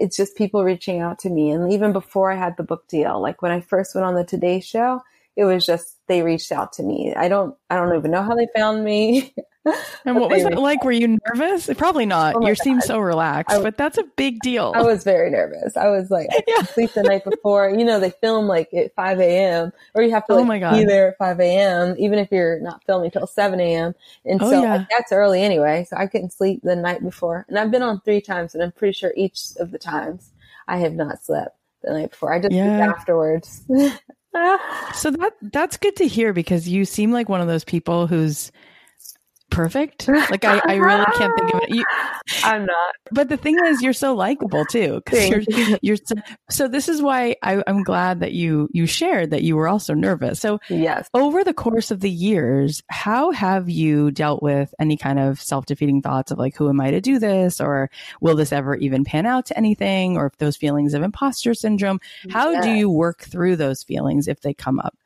it's 0.00 0.16
just 0.16 0.36
people 0.36 0.64
reaching 0.64 1.00
out 1.00 1.20
to 1.20 1.30
me. 1.30 1.50
And 1.50 1.72
even 1.72 1.92
before 1.92 2.32
I 2.32 2.36
had 2.36 2.56
the 2.56 2.64
book 2.64 2.88
deal, 2.88 3.20
like 3.20 3.42
when 3.42 3.52
I 3.52 3.60
first 3.60 3.94
went 3.94 4.06
on 4.06 4.14
the 4.14 4.24
Today 4.24 4.60
Show, 4.60 5.02
it 5.36 5.44
was 5.44 5.64
just 5.66 5.98
they 6.10 6.22
reached 6.22 6.50
out 6.50 6.72
to 6.74 6.82
me. 6.82 7.14
I 7.14 7.28
don't 7.28 7.54
I 7.70 7.76
don't 7.76 7.96
even 7.96 8.10
know 8.10 8.22
how 8.22 8.34
they 8.34 8.48
found 8.54 8.84
me. 8.84 9.32
and 10.04 10.16
what 10.16 10.28
was 10.28 10.42
it 10.42 10.58
like? 10.58 10.82
Were 10.82 10.90
you 10.90 11.18
nervous? 11.28 11.70
Probably 11.76 12.04
not. 12.04 12.34
Oh 12.36 12.44
you 12.44 12.56
seem 12.56 12.80
so 12.80 12.98
relaxed, 12.98 13.56
I, 13.56 13.62
but 13.62 13.76
that's 13.76 13.96
a 13.96 14.02
big 14.16 14.40
deal. 14.40 14.72
I 14.74 14.82
was 14.82 15.04
very 15.04 15.30
nervous. 15.30 15.76
I 15.76 15.88
was 15.88 16.10
like, 16.10 16.26
I 16.32 16.42
yeah. 16.48 16.62
sleep 16.64 16.92
the 16.94 17.04
night 17.04 17.24
before. 17.24 17.70
You 17.70 17.84
know, 17.84 18.00
they 18.00 18.10
film 18.10 18.48
like 18.48 18.74
at 18.74 18.92
5 18.96 19.20
a.m. 19.20 19.72
or 19.94 20.02
you 20.02 20.10
have 20.10 20.26
to 20.26 20.32
oh 20.32 20.36
like, 20.36 20.44
oh 20.44 20.48
my 20.48 20.58
God. 20.58 20.78
be 20.78 20.84
there 20.84 21.10
at 21.10 21.18
5 21.18 21.38
a.m. 21.38 21.94
even 21.96 22.18
if 22.18 22.32
you're 22.32 22.58
not 22.58 22.82
filming 22.84 23.12
till 23.12 23.28
7 23.28 23.60
a.m. 23.60 23.94
And 24.24 24.42
oh, 24.42 24.50
so 24.50 24.62
yeah. 24.62 24.76
like, 24.78 24.88
that's 24.90 25.12
early 25.12 25.42
anyway. 25.42 25.86
So 25.88 25.96
I 25.96 26.08
couldn't 26.08 26.32
sleep 26.32 26.62
the 26.64 26.74
night 26.74 27.04
before. 27.04 27.46
And 27.48 27.56
I've 27.56 27.70
been 27.70 27.82
on 27.82 28.00
three 28.00 28.20
times 28.20 28.54
and 28.54 28.64
I'm 28.64 28.72
pretty 28.72 28.94
sure 28.94 29.12
each 29.16 29.42
of 29.60 29.70
the 29.70 29.78
times 29.78 30.32
I 30.66 30.78
have 30.78 30.94
not 30.94 31.22
slept 31.22 31.56
the 31.82 31.92
night 31.92 32.10
before. 32.10 32.34
I 32.34 32.40
just 32.40 32.52
yeah. 32.52 32.92
afterwards. 32.96 33.62
so 34.94 35.10
that 35.10 35.32
that's 35.42 35.76
good 35.76 35.96
to 35.96 36.06
hear 36.06 36.32
because 36.32 36.68
you 36.68 36.84
seem 36.84 37.12
like 37.12 37.28
one 37.28 37.40
of 37.40 37.48
those 37.48 37.64
people 37.64 38.06
who's 38.06 38.52
perfect. 39.50 40.08
Like 40.30 40.44
I, 40.44 40.60
I 40.64 40.74
really 40.76 41.04
can't 41.16 41.36
think 41.36 41.54
of 41.54 41.60
it. 41.62 41.70
You, 41.70 41.84
I'm 42.44 42.64
not. 42.64 42.94
But 43.10 43.28
the 43.28 43.36
thing 43.36 43.56
is, 43.66 43.82
you're 43.82 43.92
so 43.92 44.14
likable 44.14 44.64
too. 44.66 45.00
You're, 45.12 45.78
you're 45.82 45.96
so, 45.96 46.14
so, 46.50 46.68
This 46.68 46.88
is 46.88 47.02
why 47.02 47.36
I, 47.42 47.62
I'm 47.66 47.82
glad 47.82 48.20
that 48.20 48.32
you 48.32 48.68
you 48.72 48.86
shared 48.86 49.30
that 49.30 49.42
you 49.42 49.56
were 49.56 49.66
also 49.66 49.94
nervous. 49.94 50.38
So 50.38 50.60
yes, 50.68 51.08
over 51.14 51.42
the 51.42 51.54
course 51.54 51.90
of 51.90 52.00
the 52.00 52.10
years, 52.10 52.82
how 52.90 53.32
have 53.32 53.68
you 53.68 54.10
dealt 54.10 54.42
with 54.42 54.72
any 54.78 54.96
kind 54.96 55.18
of 55.18 55.40
self 55.40 55.66
defeating 55.66 56.02
thoughts 56.02 56.30
of 56.30 56.38
like, 56.38 56.56
who 56.56 56.68
am 56.68 56.80
I 56.80 56.90
to 56.92 57.00
do 57.00 57.18
this, 57.18 57.60
or 57.60 57.90
will 58.20 58.36
this 58.36 58.52
ever 58.52 58.76
even 58.76 59.04
pan 59.04 59.26
out 59.26 59.46
to 59.46 59.56
anything, 59.58 60.16
or 60.16 60.26
if 60.26 60.36
those 60.36 60.56
feelings 60.56 60.94
of 60.94 61.02
imposter 61.02 61.54
syndrome? 61.54 61.98
How 62.30 62.60
do 62.60 62.70
you 62.70 62.90
work 62.90 63.22
through 63.22 63.56
those 63.56 63.82
feelings 63.82 64.28
if 64.28 64.40
they 64.42 64.54
come 64.54 64.78
up? 64.78 64.96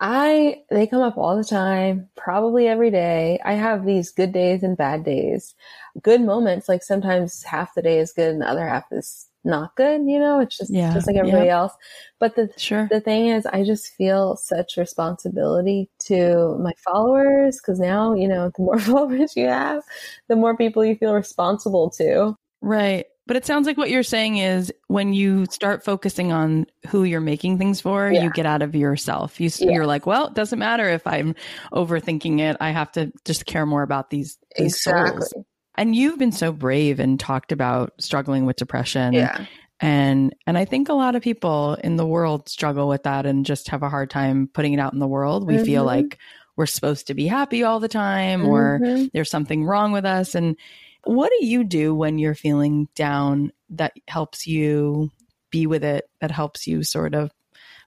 I, 0.00 0.62
they 0.70 0.86
come 0.86 1.02
up 1.02 1.18
all 1.18 1.36
the 1.36 1.44
time, 1.44 2.08
probably 2.16 2.66
every 2.66 2.90
day. 2.90 3.38
I 3.44 3.52
have 3.52 3.84
these 3.84 4.10
good 4.10 4.32
days 4.32 4.62
and 4.62 4.76
bad 4.76 5.04
days. 5.04 5.54
Good 6.02 6.22
moments, 6.22 6.68
like 6.68 6.82
sometimes 6.82 7.42
half 7.42 7.74
the 7.74 7.82
day 7.82 7.98
is 7.98 8.12
good 8.12 8.32
and 8.32 8.40
the 8.40 8.48
other 8.48 8.66
half 8.66 8.84
is 8.90 9.26
not 9.44 9.76
good, 9.76 10.02
you 10.06 10.18
know, 10.18 10.40
it's 10.40 10.56
just, 10.56 10.72
yeah, 10.72 10.92
just 10.92 11.06
like 11.06 11.16
everybody 11.16 11.46
yeah. 11.46 11.58
else. 11.58 11.72
But 12.18 12.34
the, 12.34 12.50
sure. 12.56 12.88
the 12.90 13.00
thing 13.00 13.28
is, 13.28 13.44
I 13.46 13.62
just 13.62 13.88
feel 13.94 14.36
such 14.36 14.76
responsibility 14.76 15.90
to 16.06 16.56
my 16.58 16.72
followers 16.84 17.60
because 17.60 17.78
now, 17.78 18.14
you 18.14 18.28
know, 18.28 18.50
the 18.56 18.62
more 18.62 18.78
followers 18.78 19.36
you 19.36 19.48
have, 19.48 19.82
the 20.28 20.36
more 20.36 20.56
people 20.56 20.84
you 20.84 20.96
feel 20.96 21.14
responsible 21.14 21.90
to. 21.90 22.36
Right. 22.62 23.06
But 23.30 23.36
it 23.36 23.46
sounds 23.46 23.68
like 23.68 23.76
what 23.76 23.90
you're 23.90 24.02
saying 24.02 24.38
is 24.38 24.72
when 24.88 25.12
you 25.12 25.46
start 25.46 25.84
focusing 25.84 26.32
on 26.32 26.66
who 26.88 27.04
you're 27.04 27.20
making 27.20 27.58
things 27.58 27.80
for, 27.80 28.10
yeah. 28.10 28.24
you 28.24 28.30
get 28.32 28.44
out 28.44 28.60
of 28.60 28.74
yourself. 28.74 29.38
You. 29.38 29.48
You're 29.60 29.86
like, 29.86 30.04
well, 30.04 30.26
it 30.26 30.34
doesn't 30.34 30.58
matter 30.58 30.88
if 30.88 31.06
I'm 31.06 31.36
overthinking 31.72 32.40
it. 32.40 32.56
I 32.58 32.70
have 32.70 32.90
to 32.90 33.12
just 33.24 33.46
care 33.46 33.64
more 33.66 33.84
about 33.84 34.10
these, 34.10 34.36
these 34.56 34.74
exactly. 34.74 35.20
souls. 35.20 35.44
And 35.76 35.94
you've 35.94 36.18
been 36.18 36.32
so 36.32 36.50
brave 36.50 36.98
and 36.98 37.20
talked 37.20 37.52
about 37.52 37.92
struggling 38.00 38.46
with 38.46 38.56
depression. 38.56 39.12
Yeah. 39.12 39.46
And 39.78 40.34
and 40.48 40.58
I 40.58 40.64
think 40.64 40.88
a 40.88 40.94
lot 40.94 41.14
of 41.14 41.22
people 41.22 41.74
in 41.74 41.94
the 41.94 42.06
world 42.06 42.48
struggle 42.48 42.88
with 42.88 43.04
that 43.04 43.26
and 43.26 43.46
just 43.46 43.68
have 43.68 43.84
a 43.84 43.88
hard 43.88 44.10
time 44.10 44.50
putting 44.52 44.72
it 44.72 44.80
out 44.80 44.92
in 44.92 44.98
the 44.98 45.06
world. 45.06 45.46
We 45.46 45.54
mm-hmm. 45.54 45.64
feel 45.66 45.84
like 45.84 46.18
we're 46.56 46.66
supposed 46.66 47.06
to 47.06 47.14
be 47.14 47.28
happy 47.28 47.62
all 47.62 47.78
the 47.78 47.86
time 47.86 48.40
mm-hmm. 48.40 48.48
or 48.48 49.08
there's 49.12 49.30
something 49.30 49.64
wrong 49.64 49.92
with 49.92 50.04
us 50.04 50.34
and 50.34 50.56
what 51.04 51.30
do 51.38 51.46
you 51.46 51.64
do 51.64 51.94
when 51.94 52.18
you're 52.18 52.34
feeling 52.34 52.88
down 52.94 53.52
that 53.70 53.92
helps 54.08 54.46
you 54.46 55.10
be 55.50 55.66
with 55.66 55.84
it, 55.84 56.08
that 56.20 56.30
helps 56.30 56.66
you 56.66 56.82
sort 56.82 57.14
of 57.14 57.30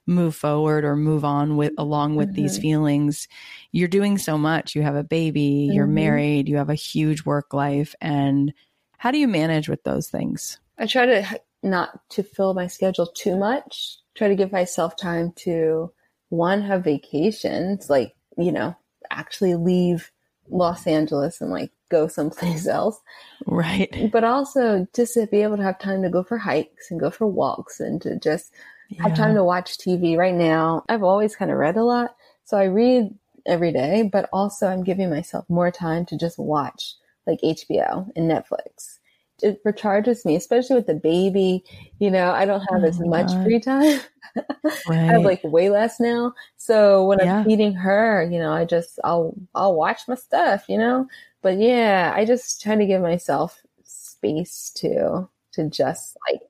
move 0.06 0.36
forward 0.36 0.84
or 0.84 0.96
move 0.96 1.24
on 1.24 1.56
with 1.56 1.72
along 1.78 2.16
with 2.16 2.28
mm-hmm. 2.28 2.42
these 2.42 2.58
feelings? 2.58 3.28
You're 3.72 3.88
doing 3.88 4.18
so 4.18 4.36
much. 4.36 4.74
You 4.74 4.82
have 4.82 4.96
a 4.96 5.04
baby, 5.04 5.66
mm-hmm. 5.66 5.74
you're 5.74 5.86
married, 5.86 6.48
you 6.48 6.56
have 6.56 6.70
a 6.70 6.74
huge 6.74 7.24
work 7.24 7.54
life 7.54 7.94
and 8.00 8.52
how 8.98 9.10
do 9.10 9.18
you 9.18 9.28
manage 9.28 9.68
with 9.68 9.82
those 9.84 10.08
things? 10.08 10.58
I 10.78 10.86
try 10.86 11.04
to 11.06 11.40
not 11.62 12.00
to 12.10 12.22
fill 12.22 12.54
my 12.54 12.66
schedule 12.66 13.06
too 13.06 13.36
much. 13.36 13.98
Try 14.14 14.28
to 14.28 14.34
give 14.34 14.50
myself 14.50 14.96
time 14.96 15.32
to 15.36 15.92
one 16.30 16.62
have 16.62 16.84
vacations, 16.84 17.90
like, 17.90 18.14
you 18.38 18.50
know, 18.50 18.74
actually 19.10 19.56
leave 19.56 20.10
Los 20.48 20.86
Angeles 20.86 21.40
and 21.40 21.50
like 21.50 21.70
go 21.90 22.08
someplace 22.08 22.66
else. 22.78 23.00
Right. 23.46 24.10
But 24.12 24.24
also 24.24 24.86
just 24.94 25.14
to 25.14 25.26
be 25.26 25.42
able 25.42 25.56
to 25.56 25.62
have 25.62 25.78
time 25.78 26.02
to 26.02 26.10
go 26.10 26.22
for 26.22 26.38
hikes 26.38 26.90
and 26.90 27.00
go 27.00 27.10
for 27.10 27.26
walks 27.26 27.80
and 27.80 28.00
to 28.02 28.18
just 28.18 28.52
yeah. 28.90 29.02
have 29.02 29.16
time 29.16 29.34
to 29.34 29.44
watch 29.44 29.78
TV. 29.78 30.16
Right 30.16 30.34
now, 30.34 30.84
I've 30.88 31.02
always 31.02 31.36
kind 31.36 31.50
of 31.50 31.58
read 31.58 31.76
a 31.76 31.84
lot. 31.84 32.16
So 32.44 32.58
I 32.58 32.64
read 32.64 33.14
every 33.46 33.72
day, 33.72 34.08
but 34.10 34.28
also 34.32 34.66
I'm 34.68 34.84
giving 34.84 35.10
myself 35.10 35.48
more 35.48 35.70
time 35.70 36.06
to 36.06 36.18
just 36.18 36.38
watch 36.38 36.94
like 37.26 37.40
HBO 37.40 38.10
and 38.16 38.30
Netflix. 38.30 38.98
It 39.42 39.62
recharges 39.64 40.24
me, 40.24 40.36
especially 40.36 40.76
with 40.76 40.86
the 40.86 40.94
baby. 40.94 41.64
You 41.98 42.10
know, 42.10 42.30
I 42.30 42.44
don't 42.44 42.60
have 42.72 42.82
oh 42.82 42.86
as 42.86 43.00
much 43.00 43.28
God. 43.28 43.44
free 43.44 43.60
time. 43.60 44.00
Right. 44.36 44.78
I 44.90 44.94
have 44.94 45.22
like 45.22 45.42
way 45.44 45.70
less 45.70 46.00
now. 46.00 46.34
So 46.56 47.04
when 47.04 47.18
yeah. 47.18 47.38
I'm 47.38 47.44
feeding 47.44 47.74
her, 47.74 48.28
you 48.30 48.38
know, 48.38 48.52
I 48.52 48.64
just 48.64 48.98
I'll 49.04 49.34
I'll 49.54 49.74
watch 49.74 50.02
my 50.08 50.14
stuff, 50.14 50.64
you 50.68 50.78
know. 50.78 51.06
But 51.42 51.58
yeah, 51.58 52.12
I 52.14 52.24
just 52.24 52.62
try 52.62 52.76
to 52.76 52.86
give 52.86 53.02
myself 53.02 53.60
space 53.84 54.72
to 54.76 55.28
to 55.52 55.68
just 55.68 56.16
like 56.30 56.40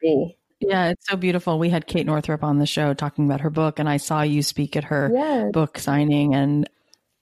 be. 0.00 0.36
Yeah, 0.60 0.88
it's 0.88 1.08
so 1.08 1.16
beautiful. 1.16 1.58
We 1.58 1.70
had 1.70 1.86
Kate 1.86 2.04
Northrup 2.04 2.44
on 2.44 2.58
the 2.58 2.66
show 2.66 2.92
talking 2.92 3.24
about 3.24 3.40
her 3.40 3.48
book, 3.48 3.78
and 3.78 3.88
I 3.88 3.96
saw 3.96 4.20
you 4.20 4.42
speak 4.42 4.76
at 4.76 4.84
her 4.84 5.10
yes. 5.12 5.52
book 5.52 5.78
signing, 5.78 6.34
and 6.34 6.68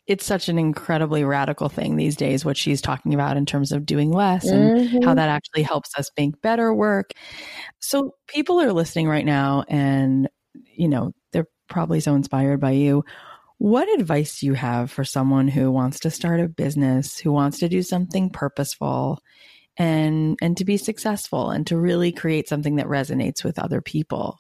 it's 0.09 0.25
such 0.25 0.49
an 0.49 0.59
incredibly 0.59 1.23
radical 1.23 1.69
thing 1.69 1.97
these 1.97 2.17
days, 2.17 2.43
what 2.43 2.57
she's 2.57 2.81
talking 2.81 3.13
about 3.13 3.37
in 3.37 3.45
terms 3.45 3.73
of 3.73 3.85
doing 3.85 4.11
less 4.11 4.47
and 4.47 4.81
mm-hmm. 4.81 5.03
how 5.05 5.13
that 5.15 5.29
actually 5.29 5.63
helps 5.63 5.91
us 5.99 6.11
make 6.17 6.41
better 6.41 6.73
work. 6.73 7.13
So 7.79 8.15
people 8.27 8.59
are 8.61 8.73
listening 8.73 9.07
right 9.07 9.27
now 9.27 9.65
and, 9.69 10.29
you 10.75 10.89
know, 10.89 11.13
they're 11.33 11.47
probably 11.69 12.01
so 12.01 12.15
inspired 12.15 12.59
by 12.59 12.71
you. 12.71 13.05
What 13.59 13.89
advice 14.01 14.41
do 14.41 14.47
you 14.47 14.55
have 14.55 14.91
for 14.91 15.05
someone 15.05 15.47
who 15.47 15.71
wants 15.71 16.01
to 16.01 16.11
start 16.11 16.41
a 16.41 16.49
business, 16.49 17.19
who 17.19 17.31
wants 17.31 17.59
to 17.59 17.69
do 17.69 17.83
something 17.83 18.31
purposeful 18.31 19.21
and 19.77 20.39
and 20.41 20.57
to 20.57 20.65
be 20.65 20.77
successful 20.79 21.51
and 21.51 21.67
to 21.67 21.77
really 21.77 22.13
create 22.13 22.49
something 22.49 22.77
that 22.77 22.87
resonates 22.87 23.45
with 23.45 23.59
other 23.59 23.83
people? 23.83 24.39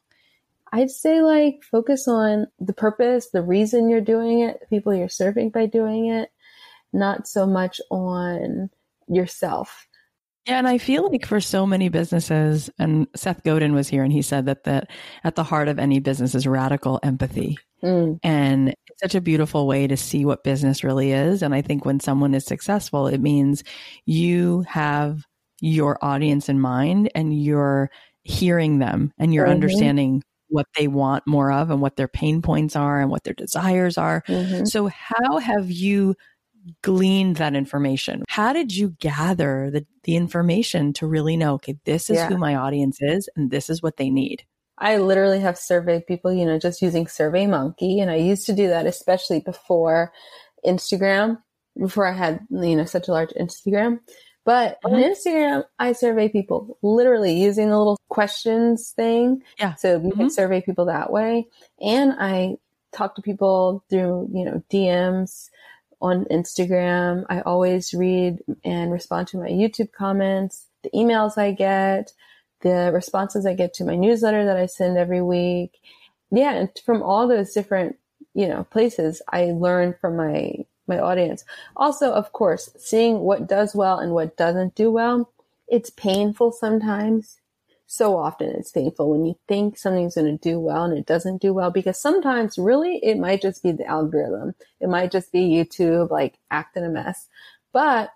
I'd 0.72 0.90
say 0.90 1.22
like 1.22 1.62
focus 1.70 2.08
on 2.08 2.46
the 2.58 2.72
purpose, 2.72 3.30
the 3.30 3.42
reason 3.42 3.88
you're 3.88 4.00
doing 4.00 4.40
it, 4.40 4.60
the 4.60 4.66
people 4.66 4.94
you're 4.94 5.08
serving 5.08 5.50
by 5.50 5.66
doing 5.66 6.06
it, 6.06 6.30
not 6.92 7.26
so 7.26 7.46
much 7.46 7.80
on 7.90 8.70
yourself. 9.08 9.86
Yeah, 10.46 10.58
and 10.58 10.68
I 10.68 10.78
feel 10.78 11.10
like 11.10 11.26
for 11.26 11.40
so 11.40 11.66
many 11.66 11.90
businesses, 11.90 12.70
and 12.78 13.06
Seth 13.14 13.44
Godin 13.44 13.74
was 13.74 13.88
here 13.88 14.02
and 14.02 14.12
he 14.12 14.22
said 14.22 14.46
that 14.46 14.64
that 14.64 14.90
at 15.22 15.34
the 15.34 15.44
heart 15.44 15.68
of 15.68 15.78
any 15.78 16.00
business 16.00 16.34
is 16.34 16.46
radical 16.46 16.98
empathy. 17.02 17.58
Mm. 17.82 18.18
And 18.22 18.70
it's 18.70 19.00
such 19.00 19.14
a 19.14 19.20
beautiful 19.20 19.66
way 19.66 19.86
to 19.86 19.96
see 19.96 20.24
what 20.24 20.44
business 20.44 20.82
really 20.82 21.12
is. 21.12 21.42
And 21.42 21.54
I 21.54 21.62
think 21.62 21.84
when 21.84 22.00
someone 22.00 22.34
is 22.34 22.44
successful, 22.44 23.06
it 23.06 23.20
means 23.20 23.62
you 24.06 24.64
have 24.68 25.22
your 25.60 26.02
audience 26.02 26.48
in 26.48 26.60
mind 26.60 27.10
and 27.14 27.38
you're 27.40 27.90
hearing 28.22 28.78
them 28.78 29.12
and 29.18 29.32
you're 29.32 29.44
mm-hmm. 29.44 29.54
understanding 29.54 30.22
what 30.48 30.66
they 30.76 30.88
want 30.88 31.26
more 31.26 31.52
of 31.52 31.70
and 31.70 31.80
what 31.80 31.96
their 31.96 32.08
pain 32.08 32.42
points 32.42 32.76
are 32.76 33.00
and 33.00 33.10
what 33.10 33.24
their 33.24 33.34
desires 33.34 33.98
are. 33.98 34.22
Mm-hmm. 34.28 34.64
So, 34.64 34.88
how 34.88 35.38
have 35.38 35.70
you 35.70 36.14
gleaned 36.82 37.36
that 37.36 37.54
information? 37.54 38.24
How 38.28 38.52
did 38.52 38.74
you 38.74 38.90
gather 39.00 39.70
the, 39.70 39.86
the 40.04 40.16
information 40.16 40.92
to 40.94 41.06
really 41.06 41.36
know, 41.36 41.54
okay, 41.54 41.76
this 41.84 42.10
is 42.10 42.16
yeah. 42.16 42.28
who 42.28 42.36
my 42.36 42.56
audience 42.56 42.98
is 43.00 43.28
and 43.36 43.50
this 43.50 43.70
is 43.70 43.82
what 43.82 43.96
they 43.96 44.10
need? 44.10 44.44
I 44.78 44.98
literally 44.98 45.40
have 45.40 45.58
surveyed 45.58 46.06
people, 46.06 46.32
you 46.32 46.46
know, 46.46 46.58
just 46.58 46.82
using 46.82 47.08
Survey 47.08 47.46
Monkey. 47.46 48.00
And 48.00 48.10
I 48.10 48.16
used 48.16 48.46
to 48.46 48.52
do 48.52 48.68
that, 48.68 48.86
especially 48.86 49.40
before 49.40 50.12
Instagram, 50.64 51.38
before 51.78 52.06
I 52.06 52.12
had, 52.12 52.40
you 52.50 52.76
know, 52.76 52.84
such 52.84 53.08
a 53.08 53.12
large 53.12 53.30
Instagram. 53.30 53.98
But 54.48 54.80
mm-hmm. 54.80 54.94
on 54.94 55.02
Instagram, 55.02 55.64
I 55.78 55.92
survey 55.92 56.30
people 56.30 56.78
literally 56.80 57.38
using 57.38 57.68
the 57.68 57.76
little 57.76 57.98
questions 58.08 58.92
thing. 58.92 59.42
Yeah. 59.58 59.74
So 59.74 59.96
you 59.96 59.98
mm-hmm. 59.98 60.20
can 60.20 60.30
survey 60.30 60.62
people 60.62 60.86
that 60.86 61.12
way. 61.12 61.48
And 61.82 62.14
I 62.18 62.56
talk 62.90 63.14
to 63.16 63.20
people 63.20 63.84
through, 63.90 64.30
you 64.32 64.46
know, 64.46 64.62
DMs 64.72 65.50
on 66.00 66.24
Instagram. 66.30 67.26
I 67.28 67.42
always 67.42 67.92
read 67.92 68.38
and 68.64 68.90
respond 68.90 69.28
to 69.28 69.36
my 69.36 69.50
YouTube 69.50 69.92
comments, 69.92 70.64
the 70.82 70.88
emails 70.94 71.36
I 71.36 71.52
get, 71.52 72.12
the 72.62 72.90
responses 72.90 73.44
I 73.44 73.52
get 73.52 73.74
to 73.74 73.84
my 73.84 73.96
newsletter 73.96 74.46
that 74.46 74.56
I 74.56 74.64
send 74.64 74.96
every 74.96 75.20
week. 75.20 75.76
Yeah. 76.30 76.54
And 76.54 76.70
from 76.86 77.02
all 77.02 77.28
those 77.28 77.52
different, 77.52 77.96
you 78.32 78.48
know, 78.48 78.64
places, 78.64 79.20
I 79.30 79.50
learn 79.50 79.94
from 80.00 80.16
my 80.16 80.64
my 80.88 80.98
audience. 80.98 81.44
Also, 81.76 82.12
of 82.12 82.32
course, 82.32 82.70
seeing 82.78 83.20
what 83.20 83.46
does 83.46 83.74
well 83.74 83.98
and 83.98 84.12
what 84.12 84.36
doesn't 84.36 84.74
do 84.74 84.90
well. 84.90 85.30
It's 85.68 85.90
painful 85.90 86.52
sometimes. 86.52 87.38
So 87.90 88.18
often 88.18 88.50
it's 88.50 88.70
painful 88.70 89.10
when 89.10 89.24
you 89.24 89.38
think 89.48 89.78
something's 89.78 90.14
going 90.14 90.38
to 90.38 90.50
do 90.50 90.60
well 90.60 90.84
and 90.84 90.96
it 90.96 91.06
doesn't 91.06 91.40
do 91.40 91.54
well 91.54 91.70
because 91.70 91.98
sometimes 91.98 92.58
really 92.58 92.98
it 93.02 93.18
might 93.18 93.40
just 93.40 93.62
be 93.62 93.72
the 93.72 93.86
algorithm. 93.86 94.54
It 94.78 94.90
might 94.90 95.10
just 95.10 95.32
be 95.32 95.48
YouTube 95.48 96.10
like 96.10 96.38
acting 96.50 96.84
a 96.84 96.90
mess. 96.90 97.26
But 97.72 98.10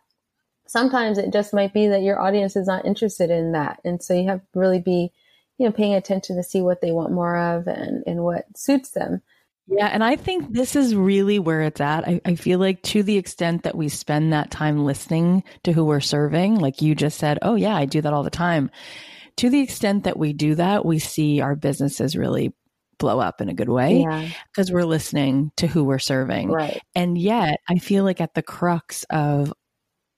sometimes 0.66 1.18
it 1.18 1.32
just 1.32 1.54
might 1.54 1.72
be 1.72 1.86
that 1.88 2.02
your 2.02 2.20
audience 2.20 2.54
is 2.56 2.66
not 2.66 2.84
interested 2.84 3.30
in 3.30 3.52
that. 3.52 3.80
And 3.84 4.02
so 4.02 4.14
you 4.14 4.28
have 4.28 4.40
to 4.40 4.58
really 4.58 4.80
be, 4.80 5.10
you 5.56 5.66
know, 5.66 5.72
paying 5.72 5.94
attention 5.94 6.36
to 6.36 6.42
see 6.42 6.60
what 6.60 6.80
they 6.80 6.92
want 6.92 7.12
more 7.12 7.36
of 7.36 7.66
and, 7.66 8.02
and 8.06 8.24
what 8.24 8.44
suits 8.56 8.90
them. 8.90 9.22
Yeah, 9.66 9.86
and 9.86 10.02
I 10.02 10.16
think 10.16 10.52
this 10.52 10.74
is 10.74 10.94
really 10.94 11.38
where 11.38 11.62
it's 11.62 11.80
at. 11.80 12.06
I, 12.06 12.20
I, 12.24 12.34
feel 12.34 12.58
like 12.58 12.82
to 12.82 13.02
the 13.02 13.16
extent 13.16 13.62
that 13.62 13.76
we 13.76 13.88
spend 13.88 14.32
that 14.32 14.50
time 14.50 14.84
listening 14.84 15.44
to 15.62 15.72
who 15.72 15.84
we're 15.84 16.00
serving, 16.00 16.56
like 16.56 16.82
you 16.82 16.94
just 16.94 17.18
said, 17.18 17.38
oh, 17.42 17.54
yeah, 17.54 17.76
I 17.76 17.84
do 17.84 18.00
that 18.00 18.12
all 18.12 18.24
the 18.24 18.30
time. 18.30 18.70
To 19.36 19.50
the 19.50 19.60
extent 19.60 20.04
that 20.04 20.18
we 20.18 20.32
do 20.32 20.56
that, 20.56 20.84
we 20.84 20.98
see 20.98 21.40
our 21.40 21.54
businesses 21.54 22.16
really 22.16 22.52
blow 22.98 23.18
up 23.18 23.40
in 23.40 23.48
a 23.48 23.54
good 23.54 23.68
way 23.68 24.04
because 24.52 24.68
yeah. 24.68 24.74
we're 24.74 24.84
listening 24.84 25.52
to 25.56 25.66
who 25.66 25.84
we're 25.84 25.98
serving. 25.98 26.50
Right. 26.50 26.80
And 26.94 27.16
yet, 27.16 27.60
I 27.68 27.78
feel 27.78 28.04
like 28.04 28.20
at 28.20 28.34
the 28.34 28.42
crux 28.42 29.04
of 29.10 29.52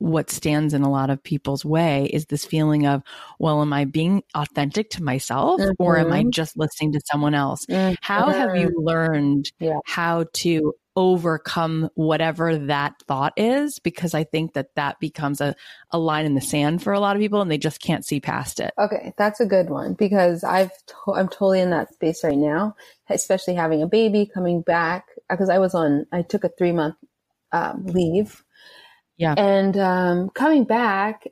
what 0.05 0.31
stands 0.31 0.75
in 0.75 0.83
a 0.83 0.90
lot 0.90 1.09
of 1.09 1.23
people's 1.23 1.64
way 1.64 2.05
is 2.12 2.27
this 2.27 2.45
feeling 2.45 2.87
of, 2.87 3.03
well, 3.38 3.62
am 3.62 3.73
I 3.73 3.87
being 3.87 4.23
authentic 4.35 4.90
to 4.90 5.03
myself 5.03 5.59
mm-hmm. 5.59 5.83
or 5.83 5.97
am 5.97 6.12
I 6.12 6.21
mm-hmm. 6.21 6.31
just 6.31 6.59
listening 6.59 6.93
to 6.93 7.01
someone 7.11 7.35
else? 7.35 7.64
Mm-hmm. 7.64 7.95
How 8.03 8.29
have 8.29 8.55
you 8.55 8.71
learned 8.77 9.51
yeah. 9.59 9.79
how 9.87 10.27
to 10.35 10.75
overcome 10.95 11.88
whatever 11.95 12.55
that 12.67 13.03
thought 13.09 13.33
is? 13.38 13.79
Because 13.79 14.12
I 14.12 14.25
think 14.25 14.53
that 14.53 14.75
that 14.75 15.01
becomes 15.01 15.40
a, 15.40 15.55
a 15.90 15.99
line 15.99 16.27
in 16.27 16.35
the 16.35 16.43
sand 16.43 16.83
for 16.83 16.93
a 16.93 17.01
lot 17.01 17.17
of 17.17 17.23
people 17.23 17.40
and 17.40 17.51
they 17.51 17.57
just 17.57 17.81
can't 17.81 18.05
see 18.05 18.21
past 18.21 18.61
it. 18.61 18.75
Okay. 18.79 19.14
That's 19.17 19.40
a 19.40 19.47
good 19.47 19.71
one 19.71 19.95
because 19.95 20.45
I've, 20.45 20.71
to- 20.87 21.14
I'm 21.14 21.29
totally 21.29 21.61
in 21.61 21.71
that 21.71 21.95
space 21.95 22.23
right 22.23 22.37
now, 22.37 22.77
especially 23.09 23.55
having 23.55 23.83
a 23.83 23.87
baby 23.87 24.31
coming 24.33 24.61
back 24.61 25.07
because 25.31 25.49
I 25.49 25.61
was 25.61 25.75
on, 25.75 26.05
I 26.12 26.21
took 26.21 26.45
a 26.45 26.51
three 26.51 26.73
month 26.73 26.97
um, 27.53 27.87
leave 27.87 28.43
yeah. 29.16 29.35
And 29.37 29.77
um, 29.77 30.31
coming 30.31 30.64
back, 30.64 31.27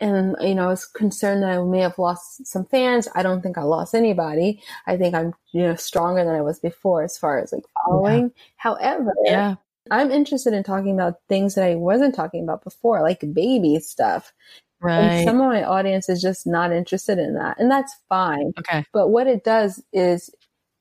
and 0.00 0.34
you 0.40 0.54
know, 0.54 0.64
I 0.64 0.68
was 0.68 0.86
concerned 0.86 1.42
that 1.42 1.50
I 1.50 1.62
may 1.62 1.80
have 1.80 1.98
lost 1.98 2.46
some 2.46 2.64
fans. 2.64 3.08
I 3.14 3.22
don't 3.22 3.42
think 3.42 3.58
I 3.58 3.62
lost 3.62 3.94
anybody. 3.94 4.62
I 4.86 4.96
think 4.96 5.14
I'm 5.14 5.34
you 5.52 5.62
know 5.62 5.74
stronger 5.74 6.24
than 6.24 6.34
I 6.34 6.40
was 6.40 6.58
before 6.58 7.02
as 7.02 7.18
far 7.18 7.38
as 7.38 7.52
like 7.52 7.64
following. 7.84 8.22
Yeah. 8.22 8.42
However, 8.56 9.12
yeah. 9.24 9.54
I'm 9.90 10.10
interested 10.10 10.54
in 10.54 10.62
talking 10.62 10.94
about 10.94 11.20
things 11.28 11.54
that 11.54 11.64
I 11.64 11.74
wasn't 11.74 12.14
talking 12.14 12.42
about 12.42 12.64
before, 12.64 13.02
like 13.02 13.20
baby 13.32 13.78
stuff. 13.80 14.32
Right. 14.80 14.98
And 14.98 15.28
some 15.28 15.40
of 15.40 15.46
my 15.48 15.62
audience 15.62 16.08
is 16.08 16.22
just 16.22 16.46
not 16.46 16.72
interested 16.72 17.18
in 17.18 17.34
that, 17.34 17.60
and 17.60 17.70
that's 17.70 17.94
fine. 18.08 18.52
Okay. 18.58 18.86
But 18.94 19.08
what 19.08 19.26
it 19.26 19.44
does 19.44 19.82
is, 19.92 20.30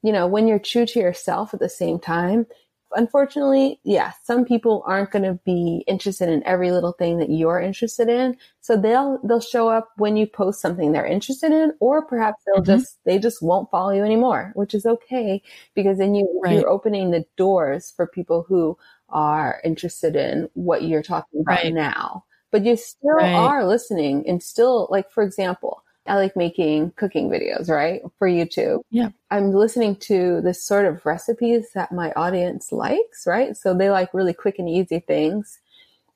you 0.02 0.14
know, 0.14 0.28
when 0.28 0.48
you're 0.48 0.60
true 0.60 0.86
to 0.86 1.00
yourself 1.00 1.54
at 1.54 1.60
the 1.60 1.68
same 1.68 2.00
time, 2.00 2.46
unfortunately, 2.94 3.80
yeah, 3.84 4.14
some 4.24 4.46
people 4.46 4.84
aren't 4.86 5.12
going 5.12 5.24
to 5.24 5.40
be 5.46 5.84
interested 5.88 6.30
in 6.30 6.44
every 6.46 6.72
little 6.72 6.94
thing 6.94 7.20
that 7.20 7.30
you're 7.30 7.60
interested 7.60 8.10
in. 8.10 8.38
So 8.62 8.76
they'll, 8.76 9.20
they'll 9.24 9.42
show 9.42 9.70
up 9.70 9.90
when 9.98 10.18
you 10.18 10.28
post 10.28 10.62
something 10.62 10.92
they're 10.92 11.06
interested 11.06 11.52
in, 11.52 11.74
or 11.80 12.06
perhaps 12.06 12.44
they'll 12.46 12.64
mm-hmm. 12.64 12.80
just, 12.80 12.98
they 13.06 13.20
just 13.20 13.42
won't 13.42 13.72
follow 13.72 13.92
you 13.92 14.04
anymore, 14.04 14.52
which 14.56 14.74
is 14.74 14.86
okay 14.86 15.42
because 15.76 15.98
then 15.98 16.16
you, 16.16 16.42
right. 16.44 16.56
you're 16.56 16.70
opening 16.70 17.12
the 17.12 17.26
doors 17.38 17.94
for 17.96 18.08
people 18.08 18.46
who 18.48 18.78
are 19.10 19.62
interested 19.64 20.16
in 20.16 20.50
what 20.54 20.84
you're 20.84 21.04
talking 21.04 21.42
about 21.42 21.64
right. 21.64 21.74
now. 21.74 22.24
But 22.52 22.66
you 22.66 22.76
still 22.78 23.12
right. 23.12 23.34
are 23.34 23.66
listening 23.66 24.28
and 24.28 24.42
still, 24.42 24.88
like, 24.90 25.12
for 25.12 25.22
example, 25.24 25.84
I 26.08 26.16
like 26.16 26.36
making 26.36 26.92
cooking 26.92 27.30
videos, 27.30 27.70
right? 27.70 28.02
For 28.18 28.28
YouTube. 28.28 28.82
Yeah. 28.90 29.10
I'm 29.32 29.52
listening 29.52 29.96
to 29.98 30.42
the 30.42 30.54
sort 30.54 30.86
of 30.86 31.06
recipes 31.06 31.68
that 31.76 31.92
my 31.92 32.12
audience 32.14 32.72
likes, 32.72 33.28
right? 33.28 33.56
So 33.56 33.74
they 33.74 33.90
like 33.90 34.14
really 34.14 34.34
quick 34.34 34.60
and 34.60 34.70
easy 34.70 35.00
things. 35.00 35.60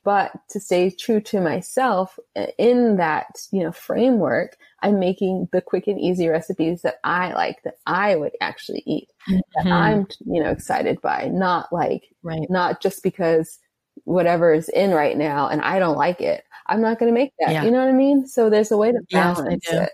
But 0.03 0.33
to 0.49 0.59
stay 0.59 0.89
true 0.89 1.21
to 1.21 1.39
myself 1.39 2.19
in 2.57 2.97
that, 2.97 3.47
you 3.51 3.63
know, 3.63 3.71
framework, 3.71 4.57
I'm 4.81 4.99
making 4.99 5.47
the 5.53 5.61
quick 5.61 5.87
and 5.87 5.99
easy 5.99 6.27
recipes 6.27 6.81
that 6.81 6.95
I 7.05 7.31
like, 7.33 7.63
that 7.63 7.75
I 7.85 8.17
would 8.17 8.33
actually 8.41 8.83
eat, 8.85 9.09
mm-hmm. 9.29 9.39
that 9.55 9.73
I'm, 9.73 10.07
you 10.25 10.43
know, 10.43 10.49
excited 10.49 10.99
by, 11.01 11.29
not 11.31 11.71
like, 11.71 12.03
right. 12.21 12.49
not 12.49 12.81
just 12.81 13.01
because 13.01 13.59
whatever 14.03 14.53
is 14.53 14.67
in 14.69 14.91
right 14.91 15.17
now 15.17 15.47
and 15.47 15.61
I 15.61 15.79
don't 15.79 15.97
like 15.97 16.19
it. 16.19 16.43
I'm 16.67 16.81
not 16.81 16.99
going 16.99 17.11
to 17.11 17.13
make 17.13 17.31
that. 17.39 17.51
Yeah. 17.51 17.63
You 17.63 17.71
know 17.71 17.79
what 17.79 17.89
I 17.89 17.93
mean? 17.93 18.27
So 18.27 18.49
there's 18.49 18.71
a 18.71 18.77
way 18.77 18.91
to 18.91 18.99
balance 19.11 19.65
yes, 19.65 19.83
it. 19.87 19.89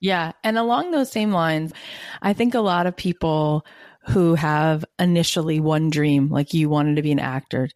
Yeah. 0.00 0.32
And 0.44 0.58
along 0.58 0.90
those 0.90 1.10
same 1.10 1.32
lines, 1.32 1.72
I 2.22 2.32
think 2.32 2.54
a 2.54 2.60
lot 2.60 2.86
of 2.86 2.96
people 2.96 3.64
who 4.02 4.34
have 4.34 4.84
initially 4.98 5.60
one 5.60 5.90
dream, 5.90 6.28
like 6.28 6.54
you 6.54 6.70
wanted 6.70 6.96
to 6.96 7.02
be 7.02 7.12
an 7.12 7.18
actor, 7.18 7.68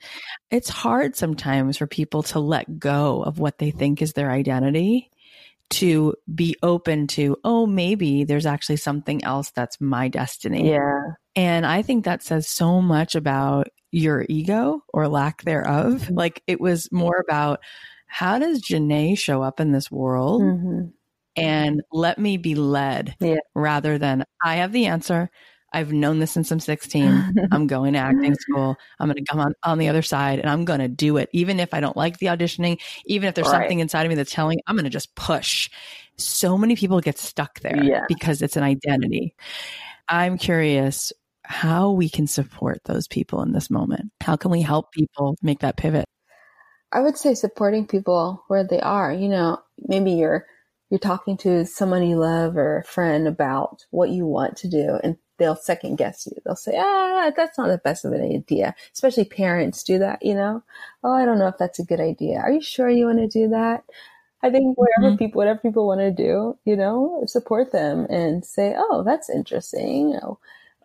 it's 0.51 0.69
hard 0.69 1.15
sometimes 1.17 1.77
for 1.77 1.87
people 1.87 2.23
to 2.23 2.39
let 2.39 2.79
go 2.79 3.23
of 3.23 3.39
what 3.39 3.59
they 3.59 3.71
think 3.71 4.01
is 4.01 4.13
their 4.13 4.31
identity 4.31 5.11
to 5.71 6.15
be 6.35 6.55
open 6.63 7.07
to, 7.07 7.37
oh, 7.45 7.67
maybe 7.67 8.25
there's 8.25 8.47
actually 8.47 8.77
something 8.77 9.25
else 9.25 9.51
that's 9.51 9.81
my 9.81 10.09
destiny. 10.09 10.71
Yeah. 10.71 11.01
And 11.35 11.65
I 11.65 11.83
think 11.83 12.05
that 12.05 12.23
says 12.23 12.49
so 12.49 12.83
much 12.83 13.15
about 13.15 13.69
your 13.91 14.25
ego 14.29 14.83
or 14.93 15.09
lack 15.09 15.43
thereof. 15.43 16.11
Like 16.11 16.43
it 16.47 16.61
was 16.61 16.91
more 16.93 17.23
about 17.27 17.61
how 18.13 18.39
does 18.39 18.61
Jenné 18.61 19.17
show 19.17 19.43
up 19.43 19.59
in 19.59 19.73
this 19.73 19.91
world? 19.91 20.43
Mm-hmm. 20.43 20.89
And 21.35 21.83
let 21.91 22.19
me 22.19 22.37
be 22.37 22.55
led 22.55 23.17
yeah. 23.21 23.39
rather 23.55 23.97
than 23.97 24.27
I 24.45 24.57
have 24.57 24.71
the 24.71 24.85
answer. 24.85 25.31
I've 25.73 25.95
known 25.95 26.19
this 26.19 26.31
since 26.31 26.51
I'm 26.51 26.61
16. 26.61 27.35
I'm 27.53 27.67
going 27.67 27.95
to 27.95 27.99
acting 27.99 28.35
school. 28.35 28.77
I'm 29.01 29.09
going 29.09 29.17
to 29.17 29.25
come 29.25 29.41
on, 29.41 29.55
on 29.63 29.79
the 29.79 29.89
other 29.89 30.03
side 30.03 30.41
and 30.41 30.51
I'm 30.51 30.67
going 30.67 30.81
to 30.81 30.89
do 30.89 31.17
it. 31.17 31.31
Even 31.33 31.59
if 31.59 31.73
I 31.73 31.81
don't 31.81 31.97
like 31.97 32.19
the 32.19 32.27
auditioning, 32.27 32.83
even 33.07 33.31
if 33.31 33.35
there's 33.35 33.47
right. 33.47 33.63
something 33.63 33.81
inside 33.81 34.05
of 34.05 34.11
me 34.11 34.15
that's 34.15 34.31
telling, 34.31 34.61
I'm 34.67 34.77
going 34.77 34.85
to 34.85 34.91
just 34.91 35.15
push. 35.15 35.71
So 36.19 36.59
many 36.59 36.77
people 36.77 37.01
get 37.01 37.19
stuck 37.19 37.61
there 37.61 37.83
yeah. 37.83 38.03
because 38.09 38.43
it's 38.43 38.59
an 38.59 38.63
identity. 38.63 39.35
I'm 40.07 40.37
curious 40.37 41.15
how 41.45 41.93
we 41.93 42.11
can 42.11 42.27
support 42.27 42.83
those 42.85 43.09
people 43.09 43.41
in 43.41 43.53
this 43.53 43.71
moment. 43.71 44.13
How 44.21 44.37
can 44.37 44.51
we 44.51 44.61
help 44.61 44.93
people 44.93 45.39
make 45.41 45.61
that 45.61 45.79
pivot? 45.79 46.05
I 46.93 47.01
would 47.01 47.17
say 47.17 47.35
supporting 47.35 47.87
people 47.87 48.45
where 48.49 48.65
they 48.65 48.81
are. 48.81 49.13
You 49.13 49.29
know, 49.29 49.63
maybe 49.89 50.13
you're 50.13 50.47
you're 50.91 50.99
talking 50.99 51.39
to 51.39 51.65
someone 51.65 52.07
you 52.07 52.17
love 52.19 52.57
or 52.57 52.79
a 52.79 52.85
friend 52.85 53.27
about 53.27 53.87
what 53.91 54.11
you 54.11 54.27
want 54.27 54.59
to 54.59 54.69
do 54.69 54.99
and 55.03 55.17
they'll 55.39 55.57
second 55.57 55.97
guess 55.97 56.27
you. 56.27 56.37
They'll 56.45 56.55
say, 56.55 56.75
ah, 56.77 57.33
that's 57.35 57.59
not 57.59 57.69
the 57.69 57.79
best 57.79 58.05
of 58.05 58.13
an 58.13 58.23
idea. 58.23 58.75
Especially 58.93 59.25
parents 59.25 59.83
do 59.83 59.99
that, 59.99 60.23
you 60.23 60.35
know? 60.35 60.63
Oh, 61.03 61.13
I 61.13 61.25
don't 61.25 61.39
know 61.39 61.49
if 61.49 61.59
that's 61.59 61.79
a 61.79 61.85
good 61.85 62.01
idea. 62.01 62.39
Are 62.39 62.53
you 62.53 62.61
sure 62.61 62.89
you 62.89 63.07
want 63.07 63.19
to 63.19 63.27
do 63.27 63.49
that? 63.49 63.85
I 64.43 64.51
think 64.51 64.77
whatever 64.77 65.09
mm-hmm. 65.09 65.17
people, 65.17 65.39
whatever 65.39 65.61
people 65.61 65.87
want 65.87 66.01
to 66.01 66.11
do, 66.11 66.59
you 66.65 66.77
know, 66.77 67.23
support 67.27 67.73
them 67.73 68.07
and 68.09 68.45
say, 68.45 68.75
oh, 68.77 69.03
that's 69.05 69.31
interesting, 69.31 70.11
you 70.11 70.15
know, 70.15 70.39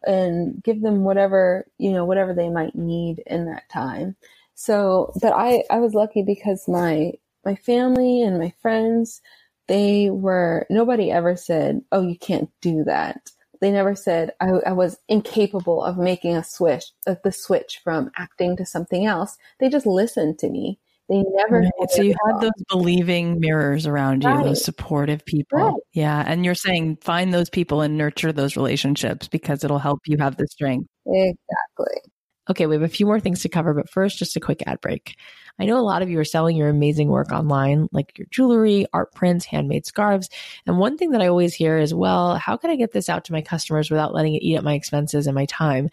and 0.03 0.63
give 0.63 0.82
them 0.82 1.03
whatever, 1.03 1.67
you 1.77 1.91
know, 1.91 2.05
whatever 2.05 2.34
they 2.34 2.49
might 2.49 2.75
need 2.75 3.23
in 3.25 3.45
that 3.45 3.67
time. 3.69 4.15
So, 4.60 5.14
but 5.22 5.34
I, 5.34 5.64
I 5.70 5.78
was 5.78 5.93
lucky 5.93 6.24
because 6.24 6.68
my, 6.68 7.12
my 7.45 7.53
family 7.55 8.24
and 8.24 8.39
my 8.39 8.51
friends, 8.60 9.22
they 9.68 10.10
were, 10.10 10.66
nobody 10.72 11.12
ever 11.12 11.36
said, 11.36 11.82
oh, 11.91 12.01
you 12.01 12.18
can't 12.18 12.49
do 12.60 12.84
that. 12.86 13.30
They 13.62 13.70
never 13.72 13.95
said 13.95 14.32
I, 14.41 14.47
I 14.66 14.72
was 14.72 14.97
incapable 15.08 15.84
of 15.84 15.99
making 15.99 16.36
a 16.36 16.43
switch, 16.43 16.86
uh, 17.05 17.16
the 17.24 17.32
switch 17.32 17.82
from 17.84 18.10
acting 18.18 18.58
to 18.58 18.66
something 18.66 19.05
else. 19.05 19.38
They 19.60 19.70
just 19.70 19.86
listened 19.86 20.39
to 20.39 20.49
me. 20.49 20.80
They 21.08 21.24
never. 21.24 21.60
Right. 21.60 21.91
So 21.91 22.01
you 22.01 22.16
had 22.26 22.41
those 22.41 22.64
believing 22.68 23.39
mirrors 23.39 23.86
around 23.86 24.24
you, 24.24 24.30
right. 24.30 24.43
those 24.43 24.64
supportive 24.64 25.24
people. 25.24 25.60
Right. 25.60 25.82
Yeah. 25.93 26.24
And 26.26 26.43
you're 26.43 26.55
saying 26.55 26.97
find 27.01 27.32
those 27.32 27.49
people 27.49 27.82
and 27.82 27.95
nurture 27.95 28.34
those 28.34 28.58
relationships 28.58 29.28
because 29.28 29.64
it'll 29.64 29.80
help 29.80 29.99
you 30.08 30.18
have 30.18 30.36
the 30.38 30.47
strength. 30.47 30.88
Exactly. 31.05 32.12
Okay, 32.49 32.65
we 32.65 32.75
have 32.75 32.83
a 32.83 32.87
few 32.87 33.05
more 33.05 33.19
things 33.19 33.41
to 33.41 33.49
cover, 33.49 33.73
but 33.73 33.89
first, 33.89 34.17
just 34.17 34.35
a 34.37 34.39
quick 34.39 34.63
ad 34.65 34.79
break. 34.79 35.17
I 35.59 35.65
know 35.65 35.77
a 35.77 35.81
lot 35.81 36.01
of 36.01 36.09
you 36.09 36.19
are 36.19 36.23
selling 36.23 36.55
your 36.55 36.69
amazing 36.69 37.09
work 37.09 37.31
online, 37.31 37.89
like 37.91 38.17
your 38.17 38.27
jewelry, 38.31 38.85
art 38.93 39.13
prints, 39.13 39.43
handmade 39.43 39.85
scarves. 39.85 40.29
And 40.65 40.77
one 40.77 40.97
thing 40.97 41.11
that 41.11 41.21
I 41.21 41.27
always 41.27 41.53
hear 41.53 41.77
is, 41.77 41.93
well, 41.93 42.35
how 42.35 42.55
can 42.55 42.69
I 42.69 42.75
get 42.75 42.91
this 42.93 43.09
out 43.09 43.25
to 43.25 43.33
my 43.33 43.41
customers 43.41 43.89
without 43.89 44.13
letting 44.13 44.35
it 44.35 44.43
eat 44.43 44.55
up 44.55 44.63
my 44.63 44.75
expenses 44.75 45.27
and 45.27 45.35
my 45.35 45.45
time? 45.45 45.89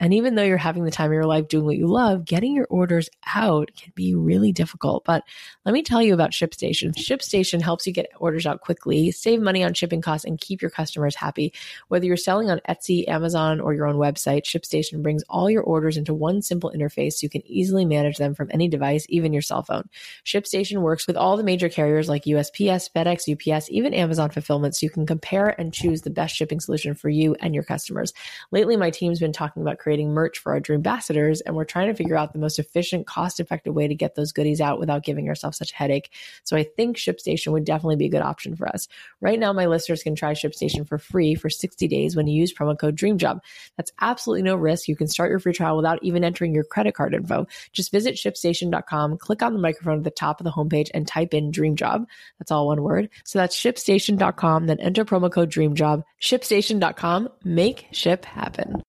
And 0.00 0.12
even 0.12 0.34
though 0.34 0.42
you're 0.42 0.56
having 0.56 0.84
the 0.84 0.90
time 0.90 1.06
of 1.06 1.14
your 1.14 1.24
life 1.24 1.48
doing 1.48 1.64
what 1.64 1.76
you 1.76 1.86
love, 1.86 2.24
getting 2.24 2.52
your 2.52 2.66
orders 2.68 3.08
out 3.34 3.70
can 3.76 3.92
be 3.94 4.14
really 4.14 4.52
difficult. 4.52 5.04
But 5.04 5.22
let 5.64 5.72
me 5.72 5.82
tell 5.82 6.02
you 6.02 6.14
about 6.14 6.32
ShipStation. 6.32 6.94
ShipStation 6.94 7.62
helps 7.62 7.86
you 7.86 7.92
get 7.92 8.10
orders 8.18 8.44
out 8.44 8.60
quickly, 8.60 9.12
save 9.12 9.40
money 9.40 9.62
on 9.62 9.72
shipping 9.72 10.02
costs, 10.02 10.24
and 10.24 10.40
keep 10.40 10.60
your 10.60 10.70
customers 10.70 11.14
happy. 11.14 11.52
Whether 11.88 12.06
you're 12.06 12.16
selling 12.16 12.50
on 12.50 12.60
Etsy, 12.68 13.08
Amazon, 13.08 13.60
or 13.60 13.72
your 13.72 13.86
own 13.86 13.96
website, 13.96 14.44
ShipStation 14.44 15.02
brings 15.02 15.22
all 15.28 15.48
your 15.48 15.62
orders 15.62 15.96
into 15.96 16.12
one 16.12 16.42
simple 16.42 16.72
interface 16.74 17.14
so 17.14 17.24
you 17.24 17.30
can 17.30 17.46
easily 17.46 17.84
manage 17.84 18.18
them 18.18 18.34
from 18.34 18.48
any 18.50 18.68
device, 18.68 19.06
even 19.08 19.32
your 19.32 19.42
cell 19.42 19.62
phone. 19.62 19.88
ShipStation 20.24 20.82
works 20.82 21.06
with 21.06 21.16
all 21.16 21.36
the 21.36 21.44
major 21.44 21.68
carriers 21.68 22.08
like 22.08 22.24
USPS, 22.24 22.90
FedEx, 22.94 23.30
UPS, 23.30 23.70
even 23.70 23.94
Amazon 23.94 24.30
Fulfillment, 24.30 24.74
so 24.74 24.84
you 24.84 24.90
can 24.90 25.06
compare 25.06 25.48
and 25.58 25.72
choose 25.72 26.02
the 26.02 26.10
best 26.10 26.34
shipping 26.34 26.58
solution 26.58 26.94
for 26.94 27.08
you 27.08 27.36
and 27.40 27.54
your 27.54 27.64
customers. 27.64 28.12
Lately, 28.50 28.76
my 28.76 28.90
team's 28.90 29.20
been 29.20 29.32
talking 29.32 29.62
about 29.62 29.78
creating 29.84 30.14
merch 30.14 30.38
for 30.38 30.52
our 30.52 30.60
Dream 30.60 30.78
Ambassadors, 30.78 31.42
and 31.42 31.54
we're 31.54 31.66
trying 31.66 31.88
to 31.88 31.94
figure 31.94 32.16
out 32.16 32.32
the 32.32 32.38
most 32.38 32.58
efficient, 32.58 33.06
cost 33.06 33.38
effective 33.38 33.74
way 33.74 33.86
to 33.86 33.94
get 33.94 34.14
those 34.14 34.32
goodies 34.32 34.58
out 34.58 34.80
without 34.80 35.04
giving 35.04 35.28
ourselves 35.28 35.58
such 35.58 35.72
a 35.72 35.76
headache. 35.76 36.10
So 36.42 36.56
I 36.56 36.62
think 36.62 36.96
ShipStation 36.96 37.52
would 37.52 37.66
definitely 37.66 37.96
be 37.96 38.06
a 38.06 38.10
good 38.10 38.22
option 38.22 38.56
for 38.56 38.66
us. 38.66 38.88
Right 39.20 39.38
now, 39.38 39.52
my 39.52 39.66
listeners 39.66 40.02
can 40.02 40.14
try 40.14 40.32
ShipStation 40.32 40.88
for 40.88 40.96
free 40.96 41.34
for 41.34 41.50
60 41.50 41.86
days 41.86 42.16
when 42.16 42.26
you 42.26 42.40
use 42.40 42.50
promo 42.50 42.78
code 42.78 42.96
DREAMJOB. 42.96 43.40
That's 43.76 43.92
absolutely 44.00 44.42
no 44.44 44.56
risk. 44.56 44.88
You 44.88 44.96
can 44.96 45.06
start 45.06 45.28
your 45.28 45.38
free 45.38 45.52
trial 45.52 45.76
without 45.76 46.02
even 46.02 46.24
entering 46.24 46.54
your 46.54 46.64
credit 46.64 46.94
card 46.94 47.12
info. 47.12 47.46
Just 47.74 47.92
visit 47.92 48.14
shipstation.com, 48.14 49.18
click 49.18 49.42
on 49.42 49.52
the 49.52 49.60
microphone 49.60 49.98
at 49.98 50.04
the 50.04 50.10
top 50.10 50.40
of 50.40 50.44
the 50.44 50.52
homepage, 50.52 50.88
and 50.94 51.06
type 51.06 51.34
in 51.34 51.52
DREAMJOB. 51.52 52.06
That's 52.38 52.50
all 52.50 52.68
one 52.68 52.82
word. 52.82 53.10
So 53.24 53.38
that's 53.38 53.54
shipstation.com, 53.54 54.66
then 54.66 54.80
enter 54.80 55.04
promo 55.04 55.30
code 55.30 55.50
DREAMJOB. 55.50 56.04
Shipstation.com. 56.22 57.28
Make 57.44 57.88
ship 57.92 58.24
happen. 58.24 58.82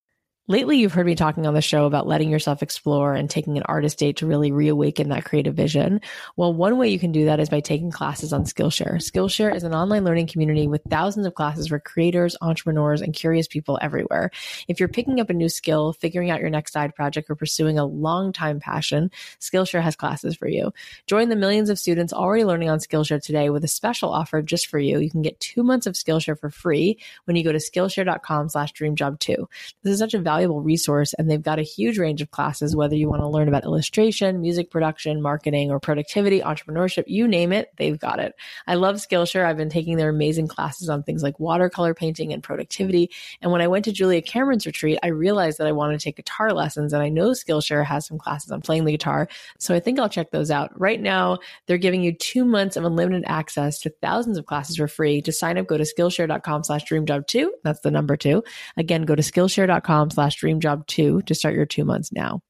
Lately, 0.48 0.78
you've 0.78 0.94
heard 0.94 1.08
me 1.08 1.16
talking 1.16 1.48
on 1.48 1.56
the 1.56 1.62
show 1.62 1.88
about 1.88 2.06
letting 2.06 2.30
yourself 2.30 2.62
explore 2.62 3.16
and 3.16 3.28
taking 3.28 3.58
an 3.58 3.64
artist 3.64 3.98
date 3.98 4.18
to 4.18 4.28
really 4.28 4.52
reawaken 4.52 5.10
that 5.10 5.26
creative 5.26 5.56
vision. 5.56 6.02
Well, 6.36 6.54
one 6.54 6.78
way 6.78 6.90
you 6.90 7.00
can 7.00 7.12
do 7.12 7.26
that 7.26 7.40
is 7.40 7.50
by 7.50 7.62
taking 7.62 7.90
classes 7.90 8.32
on 8.32 8.44
Skillshare. 8.44 8.98
Skillshare 8.98 9.56
is 9.56 9.64
an 9.64 9.74
online 9.74 10.04
learning 10.04 10.28
community 10.28 10.68
with 10.68 10.84
thousands 10.88 11.26
of 11.26 11.34
classes 11.34 11.70
for 11.70 11.80
creators, 11.80 12.38
entrepreneurs, 12.42 13.02
and 13.02 13.12
curious 13.12 13.48
people 13.48 13.80
everywhere. 13.82 14.30
If 14.68 14.80
you're 14.80 14.88
picking 14.88 15.20
up 15.20 15.32
a 15.32 15.34
new 15.34 15.50
skill, 15.50 15.94
figuring 15.94 16.30
out 16.30 16.42
your 16.42 16.52
next 16.52 16.74
side 16.74 16.94
project, 16.94 17.28
or 17.32 17.36
pursuing 17.36 17.80
a 17.80 17.86
long 17.86 18.32
time 18.32 18.60
passion, 18.60 19.10
Skillshare 19.40 19.82
has 19.82 19.96
classes 19.96 20.36
for 20.36 20.48
you. 20.48 20.72
Join 21.08 21.30
the 21.30 21.36
millions 21.36 21.72
of 21.72 21.80
students 21.80 22.14
already 22.14 22.46
learning 22.46 22.70
on 22.70 22.78
Skillshare 22.78 23.20
today 23.20 23.50
with 23.50 23.64
a 23.64 23.68
special 23.68 24.14
offer 24.14 24.44
just 24.44 24.68
for 24.68 24.78
you. 24.78 25.00
You 25.00 25.10
can 25.10 25.24
get 25.24 25.40
two 25.40 25.64
months 25.64 25.88
of 25.88 25.96
Skillshare 25.96 26.40
for 26.40 26.52
free 26.52 27.00
when 27.24 27.36
you 27.36 27.44
go 27.44 27.52
to 27.52 27.58
Skillshare.com 27.58 28.50
slash 28.50 28.74
dreamjob2. 28.74 29.48
This 29.82 29.94
is 29.94 29.98
such 29.98 30.14
a 30.14 30.20
valuable 30.20 30.35
resource 30.44 31.14
and 31.14 31.30
they've 31.30 31.42
got 31.42 31.60
a 31.60 31.64
huge 31.64 31.98
range 31.98 32.22
of 32.22 32.32
classes, 32.32 32.76
whether 32.76 32.96
you 32.96 33.10
want 33.10 33.22
to 33.22 33.28
learn 33.28 33.48
about 33.48 33.64
illustration, 33.64 34.42
music 34.42 34.70
production, 34.70 35.22
marketing, 35.22 35.72
or 35.72 35.80
productivity, 35.80 36.42
entrepreneurship, 36.42 37.04
you 37.08 37.28
name 37.28 37.52
it, 37.54 37.70
they've 37.78 38.00
got 38.00 38.20
it. 38.20 38.34
I 38.68 38.76
love 38.76 38.96
Skillshare. 38.96 39.46
I've 39.46 39.58
been 39.58 39.70
taking 39.70 39.98
their 39.98 40.10
amazing 40.10 40.48
classes 40.48 40.90
on 40.90 41.04
things 41.04 41.24
like 41.24 41.40
watercolor 41.40 41.94
painting 41.94 42.34
and 42.34 42.42
productivity. 42.42 43.12
And 43.42 43.52
when 43.52 43.62
I 43.62 43.68
went 43.68 43.86
to 43.86 43.92
Julia 43.92 44.22
Cameron's 44.22 44.66
retreat, 44.66 45.00
I 45.04 45.08
realized 45.08 45.58
that 45.60 45.68
I 45.68 45.72
wanted 45.72 46.00
to 46.00 46.04
take 46.04 46.18
guitar 46.18 46.54
lessons 46.54 46.94
and 46.94 47.02
I 47.02 47.10
know 47.10 47.30
Skillshare 47.32 47.86
has 47.86 48.06
some 48.06 48.18
classes 48.18 48.52
on 48.52 48.62
playing 48.62 48.86
the 48.86 48.92
guitar. 48.92 49.28
So 49.60 49.76
I 49.76 49.80
think 49.80 50.00
I'll 50.00 50.10
check 50.10 50.32
those 50.32 50.52
out. 50.52 50.80
Right 50.80 51.02
now, 51.02 51.40
they're 51.68 51.78
giving 51.78 52.02
you 52.02 52.14
two 52.14 52.46
months 52.46 52.76
of 52.78 52.86
unlimited 52.86 53.24
access 53.28 53.80
to 53.82 53.90
thousands 54.02 54.38
of 54.38 54.46
classes 54.46 54.78
for 54.78 54.88
free. 54.88 55.22
To 55.22 55.32
sign 55.32 55.58
up, 55.58 55.68
go 55.68 55.78
to 55.78 55.84
Skillshare.com 55.84 56.64
slash 56.64 56.86
dreamjob2. 56.86 57.50
That's 57.64 57.82
the 57.82 57.92
number 57.92 58.18
two. 58.18 58.44
Again, 58.78 59.04
go 59.04 59.16
to 59.16 59.22
Skillshare.com 59.22 60.12
slash 60.12 60.25
slash 60.26 60.40
dream 60.40 60.60
job 60.60 60.88
two 60.88 61.22
to 61.24 61.36
start 61.36 61.54
your 61.54 61.68
two 61.68 61.86
months 61.86 62.12
now. 62.12 62.42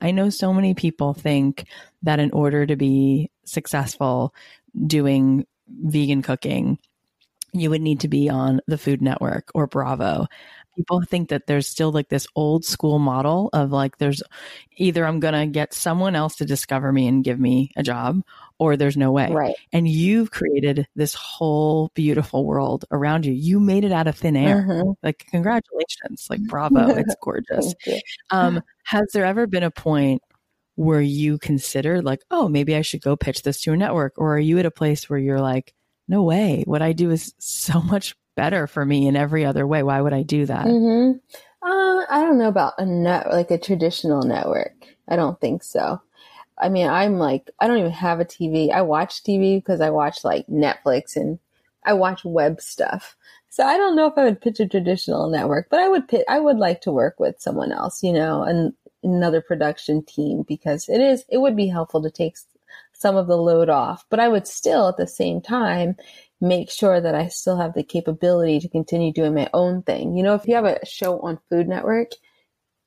I 0.00 0.10
know 0.10 0.30
so 0.30 0.52
many 0.54 0.74
people 0.74 1.12
think 1.12 1.66
that 2.02 2.18
in 2.18 2.30
order 2.32 2.64
to 2.66 2.76
be 2.76 3.30
successful 3.44 4.34
doing 4.86 5.46
vegan 5.68 6.22
cooking, 6.22 6.78
you 7.52 7.70
would 7.70 7.82
need 7.82 8.00
to 8.00 8.08
be 8.08 8.28
on 8.28 8.60
the 8.66 8.78
Food 8.78 9.02
Network 9.02 9.50
or 9.54 9.66
Bravo 9.66 10.26
people 10.76 11.02
think 11.02 11.28
that 11.28 11.46
there's 11.46 11.68
still 11.68 11.92
like 11.92 12.08
this 12.08 12.26
old 12.34 12.64
school 12.64 12.98
model 12.98 13.50
of 13.52 13.70
like 13.70 13.98
there's 13.98 14.22
either 14.76 15.04
I'm 15.04 15.20
going 15.20 15.34
to 15.34 15.46
get 15.46 15.74
someone 15.74 16.16
else 16.16 16.36
to 16.36 16.44
discover 16.44 16.92
me 16.92 17.06
and 17.06 17.24
give 17.24 17.38
me 17.38 17.70
a 17.76 17.82
job 17.82 18.22
or 18.58 18.76
there's 18.76 18.96
no 18.96 19.12
way. 19.12 19.30
Right. 19.30 19.54
And 19.72 19.86
you've 19.86 20.30
created 20.30 20.86
this 20.94 21.14
whole 21.14 21.90
beautiful 21.94 22.44
world 22.44 22.84
around 22.90 23.26
you. 23.26 23.32
You 23.32 23.60
made 23.60 23.84
it 23.84 23.92
out 23.92 24.06
of 24.06 24.16
thin 24.16 24.36
air. 24.36 24.66
Mm-hmm. 24.68 24.90
Like 25.02 25.26
congratulations. 25.30 26.26
Like 26.30 26.42
bravo. 26.44 26.88
it's 26.96 27.16
gorgeous. 27.20 27.74
Um 28.30 28.62
has 28.84 29.08
there 29.12 29.24
ever 29.24 29.46
been 29.46 29.62
a 29.62 29.70
point 29.70 30.22
where 30.76 31.02
you 31.02 31.38
considered 31.38 32.02
like, 32.02 32.22
oh, 32.30 32.48
maybe 32.48 32.74
I 32.74 32.80
should 32.80 33.02
go 33.02 33.14
pitch 33.14 33.42
this 33.42 33.60
to 33.62 33.72
a 33.72 33.76
network 33.76 34.14
or 34.16 34.34
are 34.34 34.40
you 34.40 34.58
at 34.58 34.66
a 34.66 34.70
place 34.70 35.08
where 35.08 35.18
you're 35.18 35.40
like 35.40 35.74
no 36.08 36.22
way. 36.22 36.64
What 36.66 36.82
I 36.82 36.92
do 36.92 37.10
is 37.10 37.34
so 37.38 37.80
much 37.82 38.16
better 38.36 38.66
for 38.66 38.84
me 38.84 39.06
in 39.06 39.16
every 39.16 39.44
other 39.44 39.66
way. 39.66 39.82
Why 39.82 40.00
would 40.00 40.12
I 40.12 40.22
do 40.22 40.46
that? 40.46 40.66
Mm-hmm. 40.66 41.18
Uh, 41.64 42.04
I 42.10 42.22
don't 42.22 42.38
know 42.38 42.48
about 42.48 42.74
a 42.78 42.84
net 42.84 43.30
like 43.30 43.50
a 43.50 43.58
traditional 43.58 44.22
network. 44.22 44.74
I 45.08 45.16
don't 45.16 45.40
think 45.40 45.62
so. 45.62 46.00
I 46.58 46.68
mean, 46.68 46.88
I'm 46.88 47.18
like, 47.18 47.50
I 47.60 47.66
don't 47.66 47.78
even 47.78 47.92
have 47.92 48.20
a 48.20 48.24
TV. 48.24 48.70
I 48.70 48.82
watch 48.82 49.22
TV 49.22 49.58
because 49.58 49.80
I 49.80 49.90
watch 49.90 50.24
like 50.24 50.46
Netflix 50.46 51.16
and 51.16 51.38
I 51.84 51.92
watch 51.94 52.24
web 52.24 52.60
stuff. 52.60 53.16
So 53.48 53.64
I 53.64 53.76
don't 53.76 53.96
know 53.96 54.06
if 54.06 54.14
I 54.16 54.24
would 54.24 54.40
pitch 54.40 54.60
a 54.60 54.68
traditional 54.68 55.28
network, 55.28 55.68
but 55.70 55.80
I 55.80 55.88
would 55.88 56.08
pitch, 56.08 56.24
I 56.28 56.40
would 56.40 56.58
like 56.58 56.80
to 56.82 56.92
work 56.92 57.18
with 57.20 57.40
someone 57.40 57.72
else, 57.72 58.02
you 58.02 58.12
know, 58.12 58.42
and 58.42 58.72
another 59.02 59.40
production 59.40 60.02
team 60.04 60.44
because 60.46 60.88
it 60.88 61.00
is, 61.00 61.24
it 61.28 61.38
would 61.38 61.56
be 61.56 61.66
helpful 61.66 62.02
to 62.02 62.10
take 62.10 62.36
some 63.02 63.16
of 63.16 63.26
the 63.26 63.36
load 63.36 63.68
off, 63.68 64.06
but 64.08 64.20
I 64.20 64.28
would 64.28 64.46
still 64.46 64.88
at 64.88 64.96
the 64.96 65.06
same 65.06 65.42
time 65.42 65.96
make 66.40 66.70
sure 66.70 67.00
that 67.00 67.14
I 67.14 67.28
still 67.28 67.58
have 67.58 67.74
the 67.74 67.84
capability 67.84 68.60
to 68.60 68.68
continue 68.68 69.12
doing 69.12 69.34
my 69.34 69.50
own 69.52 69.82
thing. 69.82 70.16
You 70.16 70.22
know, 70.22 70.34
if 70.34 70.46
you 70.46 70.54
have 70.54 70.64
a 70.64 70.84
show 70.86 71.20
on 71.20 71.38
Food 71.50 71.68
Network, 71.68 72.12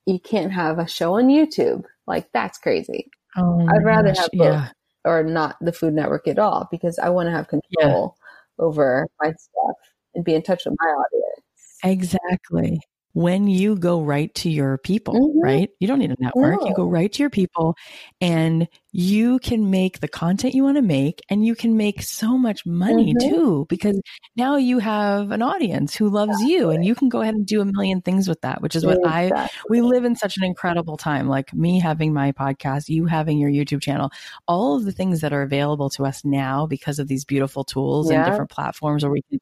you 0.05 0.19
can't 0.19 0.51
have 0.51 0.79
a 0.79 0.87
show 0.87 1.15
on 1.15 1.27
YouTube. 1.27 1.83
Like 2.07 2.29
that's 2.33 2.57
crazy. 2.57 3.09
Oh 3.37 3.67
I'd 3.69 3.85
rather 3.85 4.09
gosh, 4.09 4.17
have 4.17 4.29
both 4.33 4.47
yeah. 4.47 4.69
or 5.03 5.23
not 5.23 5.57
the 5.61 5.73
Food 5.73 5.93
Network 5.93 6.27
at 6.27 6.39
all 6.39 6.67
because 6.71 6.97
I 6.97 7.09
want 7.09 7.27
to 7.27 7.31
have 7.31 7.47
control 7.47 8.15
yeah. 8.17 8.65
over 8.65 9.07
my 9.21 9.27
stuff 9.27 9.77
and 10.13 10.23
be 10.23 10.33
in 10.33 10.41
touch 10.41 10.63
with 10.65 10.75
my 10.79 10.87
audience. 10.87 11.43
Exactly. 11.83 12.79
when 13.15 13.47
you 13.47 13.77
go 13.77 14.01
right 14.01 14.33
to 14.35 14.49
your 14.49 14.77
people, 14.77 15.13
mm-hmm. 15.13 15.39
right? 15.39 15.69
You 15.79 15.87
don't 15.87 15.99
need 15.99 16.11
a 16.11 16.17
network. 16.19 16.59
No. 16.61 16.67
You 16.67 16.75
go 16.75 16.85
right 16.85 17.11
to 17.13 17.23
your 17.23 17.29
people 17.29 17.75
and 18.19 18.67
you 18.97 19.39
can 19.39 19.69
make 19.69 19.99
the 19.99 20.07
content 20.07 20.55
you 20.55 20.63
want 20.63 20.77
to 20.77 20.81
make 20.81 21.21
and 21.27 21.45
you 21.45 21.53
can 21.53 21.75
make 21.75 22.01
so 22.01 22.37
much 22.37 22.65
money 22.65 23.13
mm-hmm. 23.13 23.29
too 23.29 23.65
because 23.67 23.99
now 24.37 24.55
you 24.55 24.79
have 24.79 25.31
an 25.31 25.41
audience 25.41 25.93
who 25.93 26.07
loves 26.07 26.31
exactly. 26.31 26.53
you 26.53 26.69
and 26.69 26.85
you 26.85 26.95
can 26.95 27.09
go 27.09 27.19
ahead 27.19 27.35
and 27.35 27.45
do 27.45 27.59
a 27.59 27.65
million 27.65 28.01
things 28.01 28.25
with 28.25 28.39
that 28.39 28.61
which 28.61 28.73
is 28.73 28.85
what 28.85 28.99
exactly. 28.99 29.37
i 29.37 29.49
we 29.67 29.81
live 29.81 30.05
in 30.05 30.15
such 30.15 30.37
an 30.37 30.45
incredible 30.45 30.95
time 30.95 31.27
like 31.27 31.53
me 31.53 31.77
having 31.77 32.13
my 32.13 32.31
podcast 32.31 32.87
you 32.87 33.05
having 33.05 33.37
your 33.37 33.49
youtube 33.49 33.81
channel 33.81 34.09
all 34.47 34.77
of 34.77 34.85
the 34.85 34.93
things 34.93 35.19
that 35.19 35.33
are 35.33 35.41
available 35.41 35.89
to 35.89 36.05
us 36.05 36.23
now 36.23 36.65
because 36.65 36.97
of 36.97 37.09
these 37.09 37.25
beautiful 37.25 37.65
tools 37.65 38.09
yeah. 38.09 38.23
and 38.23 38.31
different 38.31 38.49
platforms 38.49 39.03
where 39.03 39.11
we 39.11 39.21
can 39.23 39.41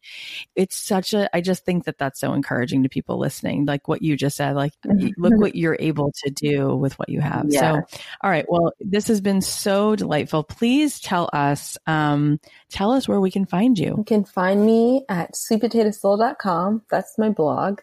it's 0.55 0.75
such 0.75 1.13
a 1.13 1.29
i 1.35 1.39
just 1.39 1.63
think 1.63 1.83
that 1.83 1.99
that's 1.99 2.19
so 2.19 2.33
encouraging 2.33 2.81
to 2.81 2.89
people 2.89 3.19
listening 3.19 3.67
like 3.67 3.87
what 3.87 4.01
you 4.01 4.17
just 4.17 4.35
said 4.35 4.55
like 4.55 4.73
look 4.83 4.97
mm-hmm. 4.97 5.39
what 5.39 5.55
you're 5.55 5.77
able 5.79 6.11
to 6.11 6.31
do 6.31 6.75
with 6.75 6.97
what 6.97 7.07
you 7.07 7.21
have 7.21 7.45
yeah. 7.49 7.59
so 7.59 7.99
all 8.23 8.31
right 8.31 8.45
well 8.49 8.73
this 8.79 9.07
has 9.07 9.21
been 9.21 9.42
so 9.47 9.95
delightful. 9.95 10.43
Please 10.43 10.99
tell 10.99 11.29
us, 11.33 11.77
um, 11.87 12.39
tell 12.69 12.91
us 12.91 13.07
where 13.07 13.21
we 13.21 13.31
can 13.31 13.45
find 13.45 13.77
you. 13.77 13.95
You 13.97 14.03
can 14.05 14.23
find 14.23 14.65
me 14.65 15.05
at 15.09 15.33
sweetpotatosoul.com. 15.33 16.83
That's 16.89 17.17
my 17.17 17.29
blog. 17.29 17.81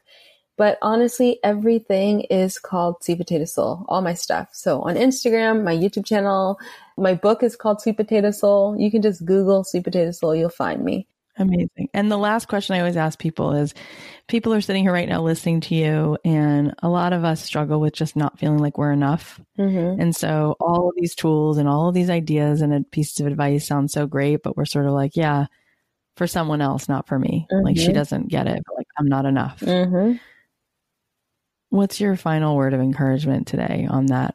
But 0.56 0.76
honestly, 0.82 1.38
everything 1.42 2.20
is 2.22 2.58
called 2.58 3.02
Sweet 3.02 3.16
Potato 3.16 3.46
Soul, 3.46 3.86
all 3.88 4.02
my 4.02 4.12
stuff. 4.12 4.50
So 4.52 4.82
on 4.82 4.94
Instagram, 4.94 5.64
my 5.64 5.74
YouTube 5.74 6.04
channel, 6.04 6.58
my 6.98 7.14
book 7.14 7.42
is 7.42 7.56
called 7.56 7.80
Sweet 7.80 7.96
Potato 7.96 8.30
Soul. 8.30 8.76
You 8.78 8.90
can 8.90 9.00
just 9.00 9.24
Google 9.24 9.64
Sweet 9.64 9.84
Potato 9.84 10.10
Soul, 10.10 10.36
you'll 10.36 10.50
find 10.50 10.84
me. 10.84 11.06
Amazing. 11.40 11.88
And 11.94 12.12
the 12.12 12.18
last 12.18 12.48
question 12.48 12.76
I 12.76 12.80
always 12.80 12.98
ask 12.98 13.18
people 13.18 13.52
is 13.52 13.72
people 14.28 14.52
are 14.52 14.60
sitting 14.60 14.82
here 14.82 14.92
right 14.92 15.08
now 15.08 15.22
listening 15.22 15.62
to 15.62 15.74
you, 15.74 16.18
and 16.22 16.74
a 16.82 16.88
lot 16.88 17.14
of 17.14 17.24
us 17.24 17.42
struggle 17.42 17.80
with 17.80 17.94
just 17.94 18.14
not 18.14 18.38
feeling 18.38 18.58
like 18.58 18.76
we're 18.76 18.92
enough. 18.92 19.40
Mm-hmm. 19.58 20.02
And 20.02 20.14
so 20.14 20.54
all 20.60 20.90
of 20.90 20.94
these 20.96 21.14
tools 21.14 21.56
and 21.56 21.66
all 21.66 21.88
of 21.88 21.94
these 21.94 22.10
ideas 22.10 22.60
and 22.60 22.88
pieces 22.90 23.20
of 23.20 23.26
advice 23.26 23.66
sound 23.66 23.90
so 23.90 24.06
great, 24.06 24.42
but 24.42 24.54
we're 24.54 24.66
sort 24.66 24.84
of 24.84 24.92
like, 24.92 25.16
yeah, 25.16 25.46
for 26.16 26.26
someone 26.26 26.60
else, 26.60 26.90
not 26.90 27.08
for 27.08 27.18
me. 27.18 27.46
Mm-hmm. 27.50 27.64
Like 27.64 27.76
she 27.78 27.84
mm-hmm. 27.84 27.94
doesn't 27.94 28.28
get 28.28 28.46
it, 28.46 28.62
but 28.66 28.76
like 28.76 28.88
I'm 28.98 29.08
not 29.08 29.24
enough. 29.24 29.60
Mm-hmm. 29.60 30.18
What's 31.70 32.00
your 32.00 32.16
final 32.16 32.54
word 32.54 32.74
of 32.74 32.80
encouragement 32.80 33.46
today 33.46 33.86
on 33.88 34.06
that? 34.06 34.34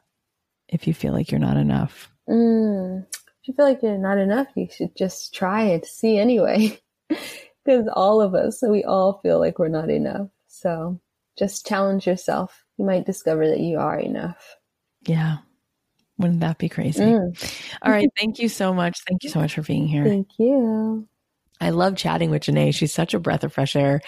If 0.68 0.88
you 0.88 0.94
feel 0.94 1.12
like 1.12 1.30
you're 1.30 1.38
not 1.38 1.56
enough, 1.56 2.10
mm. 2.28 3.06
if 3.12 3.46
you 3.48 3.54
feel 3.54 3.64
like 3.64 3.80
you're 3.80 3.96
not 3.96 4.18
enough, 4.18 4.48
you 4.56 4.66
should 4.76 4.96
just 4.96 5.32
try 5.32 5.66
it, 5.66 5.86
see 5.86 6.18
anyway. 6.18 6.80
because 7.64 7.88
all 7.92 8.20
of 8.20 8.34
us, 8.34 8.62
we 8.62 8.84
all 8.84 9.20
feel 9.22 9.38
like 9.38 9.58
we're 9.58 9.68
not 9.68 9.90
enough. 9.90 10.28
So 10.48 11.00
just 11.38 11.66
challenge 11.66 12.06
yourself. 12.06 12.64
You 12.78 12.84
might 12.84 13.06
discover 13.06 13.48
that 13.48 13.60
you 13.60 13.78
are 13.78 13.98
enough. 13.98 14.56
Yeah. 15.06 15.38
Wouldn't 16.18 16.40
that 16.40 16.58
be 16.58 16.68
crazy? 16.68 17.02
Mm. 17.02 17.78
All 17.82 17.92
right. 17.92 18.08
Thank 18.18 18.38
you 18.38 18.48
so 18.48 18.72
much. 18.72 18.98
Thank 19.06 19.22
you 19.22 19.30
so 19.30 19.40
much 19.40 19.54
for 19.54 19.62
being 19.62 19.86
here. 19.86 20.04
Thank 20.04 20.28
you. 20.38 21.06
I 21.60 21.70
love 21.70 21.96
chatting 21.96 22.30
with 22.30 22.42
Jenné. 22.42 22.74
She's 22.74 22.92
such 22.92 23.14
a 23.14 23.18
breath 23.18 23.44
of 23.44 23.52
fresh 23.52 23.76
air. 23.76 24.00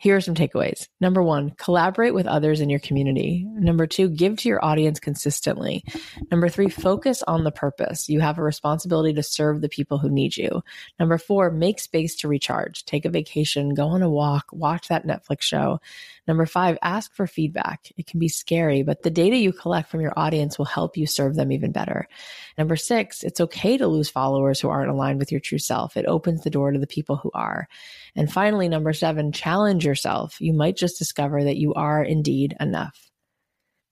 Here 0.00 0.16
are 0.16 0.20
some 0.20 0.36
takeaways. 0.36 0.86
Number 1.00 1.22
one, 1.22 1.50
collaborate 1.50 2.14
with 2.14 2.26
others 2.26 2.60
in 2.60 2.70
your 2.70 2.78
community. 2.78 3.44
Number 3.48 3.84
two, 3.84 4.08
give 4.08 4.36
to 4.38 4.48
your 4.48 4.64
audience 4.64 5.00
consistently. 5.00 5.82
Number 6.30 6.48
three, 6.48 6.68
focus 6.68 7.24
on 7.24 7.42
the 7.42 7.50
purpose. 7.50 8.08
You 8.08 8.20
have 8.20 8.38
a 8.38 8.42
responsibility 8.42 9.12
to 9.14 9.24
serve 9.24 9.60
the 9.60 9.68
people 9.68 9.98
who 9.98 10.08
need 10.08 10.36
you. 10.36 10.62
Number 11.00 11.18
four, 11.18 11.50
make 11.50 11.80
space 11.80 12.14
to 12.16 12.28
recharge. 12.28 12.84
Take 12.84 13.06
a 13.06 13.10
vacation, 13.10 13.74
go 13.74 13.88
on 13.88 14.02
a 14.02 14.10
walk, 14.10 14.46
watch 14.52 14.86
that 14.86 15.04
Netflix 15.04 15.42
show. 15.42 15.80
Number 16.28 16.46
five, 16.46 16.78
ask 16.82 17.12
for 17.14 17.26
feedback. 17.26 17.90
It 17.96 18.06
can 18.06 18.20
be 18.20 18.28
scary, 18.28 18.82
but 18.82 19.02
the 19.02 19.10
data 19.10 19.36
you 19.36 19.52
collect 19.52 19.90
from 19.90 20.00
your 20.00 20.12
audience 20.16 20.58
will 20.58 20.66
help 20.66 20.96
you 20.96 21.06
serve 21.06 21.34
them 21.34 21.50
even 21.50 21.72
better. 21.72 22.06
Number 22.56 22.76
six, 22.76 23.24
it's 23.24 23.40
okay 23.40 23.78
to 23.78 23.86
lose 23.86 24.10
followers 24.10 24.60
who 24.60 24.68
aren't 24.68 24.90
aligned 24.90 25.18
with 25.18 25.32
your 25.32 25.40
true 25.40 25.58
self. 25.58 25.96
It 25.96 26.06
opens 26.06 26.42
the 26.42 26.50
door 26.50 26.70
to 26.70 26.78
the 26.78 26.86
people 26.88 27.16
who 27.16 27.30
are. 27.34 27.68
And 28.16 28.32
finally, 28.32 28.68
number 28.68 28.92
seven, 28.92 29.32
challenge 29.32 29.84
yourself. 29.84 30.40
You 30.40 30.52
might 30.52 30.76
just 30.76 30.98
discover 30.98 31.44
that 31.44 31.56
you 31.56 31.74
are 31.74 32.02
indeed 32.02 32.56
enough. 32.60 33.07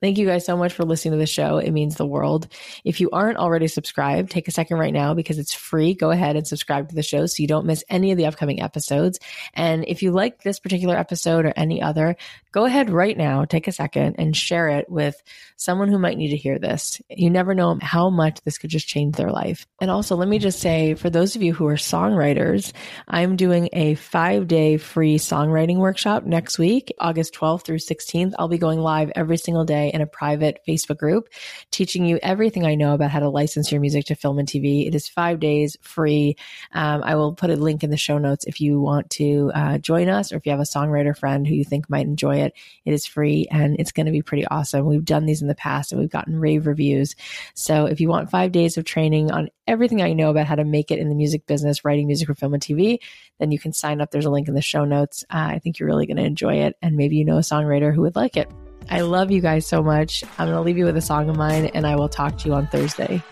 Thank 0.07 0.19
you 0.19 0.27
guys 0.27 0.45
so 0.45 0.57
much 0.57 0.73
for 0.73 0.85
listening 0.85 1.15
to 1.15 1.19
the 1.19 1.27
show. 1.27 1.59
It 1.59 1.73
means 1.73 1.97
the 1.97 2.07
world. 2.07 2.47
If 2.85 3.01
you 3.01 3.11
aren't 3.11 3.39
already 3.39 3.67
subscribed, 3.67 4.31
take 4.31 4.47
a 4.47 4.53
second 4.53 4.79
right 4.79 4.93
now 4.93 5.15
because 5.15 5.37
it's 5.37 5.53
free. 5.53 5.95
Go 5.95 6.13
ahead 6.13 6.37
and 6.37 6.47
subscribe 6.47 6.91
to 6.91 6.95
the 6.95 7.03
show 7.03 7.27
so 7.27 7.41
you 7.41 7.49
don't 7.49 7.67
miss 7.67 7.83
any 7.91 8.13
of 8.13 8.17
the 8.17 8.27
upcoming 8.27 8.63
episodes. 8.63 9.19
And 9.53 9.85
if 9.89 10.05
you 10.05 10.13
like 10.13 10.45
this 10.45 10.61
particular 10.61 10.97
episode 10.97 11.45
or 11.45 11.53
any 11.57 11.83
other, 11.83 12.15
go 12.53 12.67
ahead 12.67 12.89
right 12.89 13.19
now, 13.19 13.45
take 13.45 13.67
a 13.67 13.73
second 13.73 14.15
and 14.21 14.37
share 14.37 14.69
it 14.69 14.89
with 14.89 15.21
someone 15.57 15.89
who 15.89 15.99
might 15.99 16.17
need 16.17 16.31
to 16.31 16.37
hear 16.37 16.59
this. 16.61 17.03
You 17.11 17.29
never 17.29 17.53
know 17.53 17.77
how 17.83 18.09
much 18.09 18.41
this 18.43 18.59
could 18.59 18.71
just 18.71 18.87
change 18.87 19.17
their 19.17 19.33
life. 19.33 19.67
And 19.81 19.91
also, 19.91 20.15
let 20.15 20.29
me 20.29 20.39
just 20.39 20.61
say 20.61 20.95
for 20.95 21.11
those 21.11 21.35
of 21.35 21.43
you 21.43 21.53
who 21.53 21.67
are 21.67 21.75
songwriters, 21.75 22.73
I'm 23.09 23.35
doing 23.35 23.71
a 23.73 23.97
five 23.97 24.47
day 24.47 24.77
free 24.77 25.19
songwriting 25.19 25.79
workshop 25.79 26.25
next 26.25 26.59
week, 26.59 26.95
August 27.01 27.35
12th 27.35 27.65
through 27.65 27.79
16th. 27.79 28.35
I'll 28.39 28.49
be 28.49 28.57
going 28.57 28.79
live 28.79 29.11
every 29.17 29.37
single 29.37 29.65
day 29.65 29.91
in 29.97 30.03
a 30.03 30.07
private 30.07 30.61
Facebook 30.67 30.99
group, 30.99 31.29
teaching 31.71 32.07
you 32.07 32.19
everything 32.23 32.65
I 32.65 32.77
know 32.77 32.95
about 32.95 33.11
how 33.11 33.19
to 33.19 33.29
license 33.29 33.73
your 33.73 33.81
music 33.81 34.05
to 34.07 34.15
film 34.15 34.39
and 34.39 34.47
TV. 34.47 34.87
It 34.87 34.95
is 34.95 35.09
five 35.09 35.41
days 35.41 35.77
free. 35.81 36.37
Um, 36.73 37.03
I 37.03 37.17
will 37.17 37.35
put 37.35 37.51
a 37.51 37.57
link 37.57 37.83
in 37.83 37.91
the 37.91 37.97
show 37.97 38.19
notes 38.19 38.45
if 38.45 38.61
you 38.61 38.81
want 38.81 39.11
to 39.11 39.51
uh, 39.55 39.79
join 39.79 40.09
us 40.09 40.33
or 40.33 40.37
if 40.37 40.47
you 40.47 40.53
have 40.53 40.61
a 40.61 40.65
songwriter 40.65 41.17
friend 41.17 41.47
who 41.47 41.55
you 41.55 41.65
think 41.65 41.91
might 41.91 42.07
enjoy 42.07 42.37
it. 42.37 42.55
It 42.85 42.93
is 42.93 43.07
free 43.07 43.49
and 43.51 43.77
it's 43.81 43.93
going 43.93 44.07
to 44.07 44.13
be 44.13 44.23
pretty 44.23 44.47
awesome. 44.47 44.87
We've 44.87 45.05
done 45.05 45.27
these 45.27 45.43
in 45.43 45.49
the 45.49 45.55
past 45.55 45.91
and 45.91 46.01
we've 46.01 46.11
gotten 46.11 46.39
rave 46.39 46.67
reviews. 46.67 47.17
So 47.55 47.87
if 47.87 48.01
you 48.01 48.09
want 48.09 48.31
five 48.31 48.53
days 48.53 48.77
of 48.77 48.85
training 48.85 49.33
on 49.33 49.49
everything 49.67 50.03
I 50.03 50.13
know 50.13 50.31
about 50.31 50.47
how 50.47 50.55
to 50.55 50.65
make 50.65 50.91
it 50.91 50.99
in 50.99 51.09
the 51.09 51.15
music 51.15 51.47
business, 51.47 51.85
writing 51.85 52.07
music 52.07 52.29
for 52.29 52.35
film 52.35 52.55
and 52.55 52.63
TV, 52.63 52.99
then 53.39 53.51
you 53.51 53.59
can 53.59 53.73
sign 53.73 54.01
up. 54.01 54.11
There's 54.11 54.27
a 54.27 54.31
link 54.31 54.49
in 54.49 54.55
the 54.55 54.63
show 54.63 54.85
notes. 54.85 55.25
Uh, 55.31 55.49
I 55.55 55.59
think 55.59 55.79
you're 55.79 55.89
really 55.89 56.07
going 56.07 56.17
to 56.19 56.25
enjoy 56.25 56.57
it. 56.57 56.77
And 56.83 56.97
maybe 56.97 57.17
you 57.17 57.25
know 57.25 57.39
a 57.39 57.41
songwriter 57.41 57.95
who 57.95 58.03
would 58.03 58.17
like 58.17 58.37
it. 58.37 58.51
I 58.89 59.01
love 59.01 59.31
you 59.31 59.41
guys 59.41 59.67
so 59.67 59.83
much. 59.83 60.25
I'm 60.39 60.47
going 60.47 60.57
to 60.57 60.63
leave 60.63 60.79
you 60.79 60.85
with 60.85 60.97
a 60.97 61.03
song 61.03 61.29
of 61.29 61.37
mine, 61.37 61.67
and 61.67 61.87
I 61.87 61.97
will 61.97 62.09
talk 62.09 62.39
to 62.39 62.49
you 62.49 62.55
on 62.55 62.67
Thursday. 62.69 63.23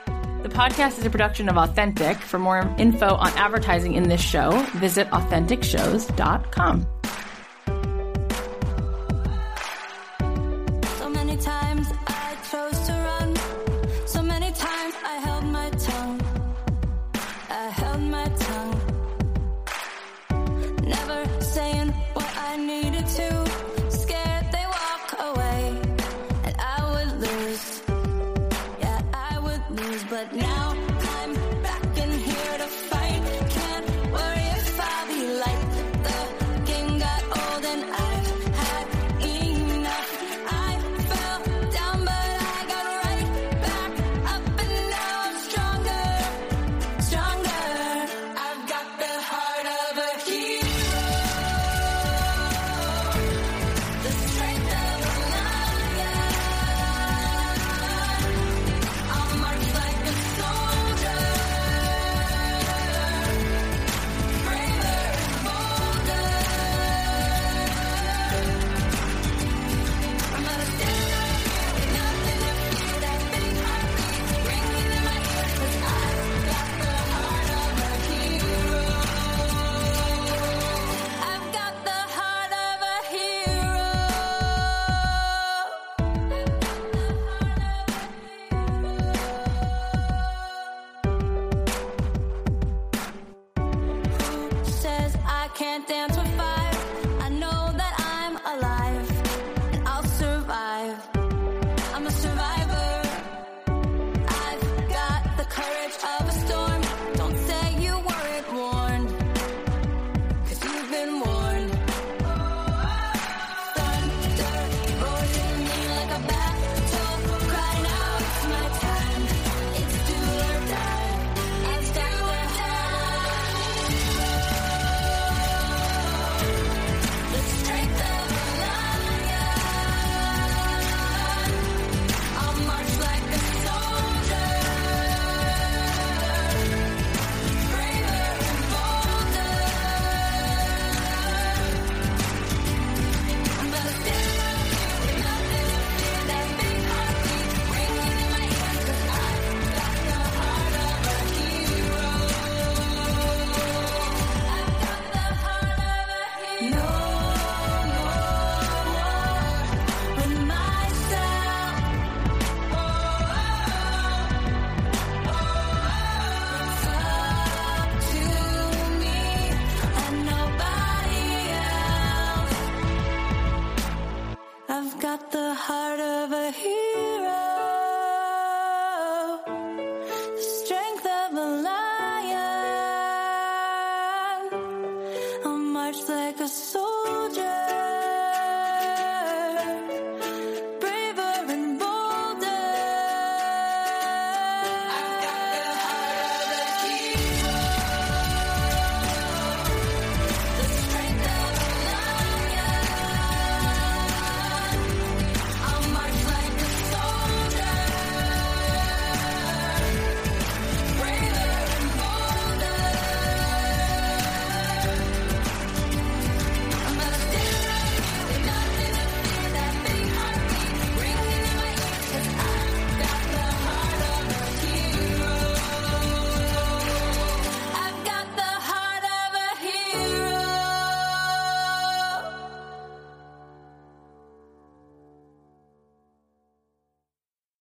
The 0.42 0.48
podcast 0.50 0.98
is 0.98 1.06
a 1.06 1.10
production 1.10 1.48
of 1.48 1.56
Authentic. 1.56 2.18
For 2.18 2.38
more 2.38 2.60
info 2.78 3.14
on 3.14 3.30
advertising 3.32 3.94
in 3.94 4.08
this 4.08 4.20
show, 4.20 4.50
visit 4.74 5.08
AuthenticShows.com. 5.08 6.86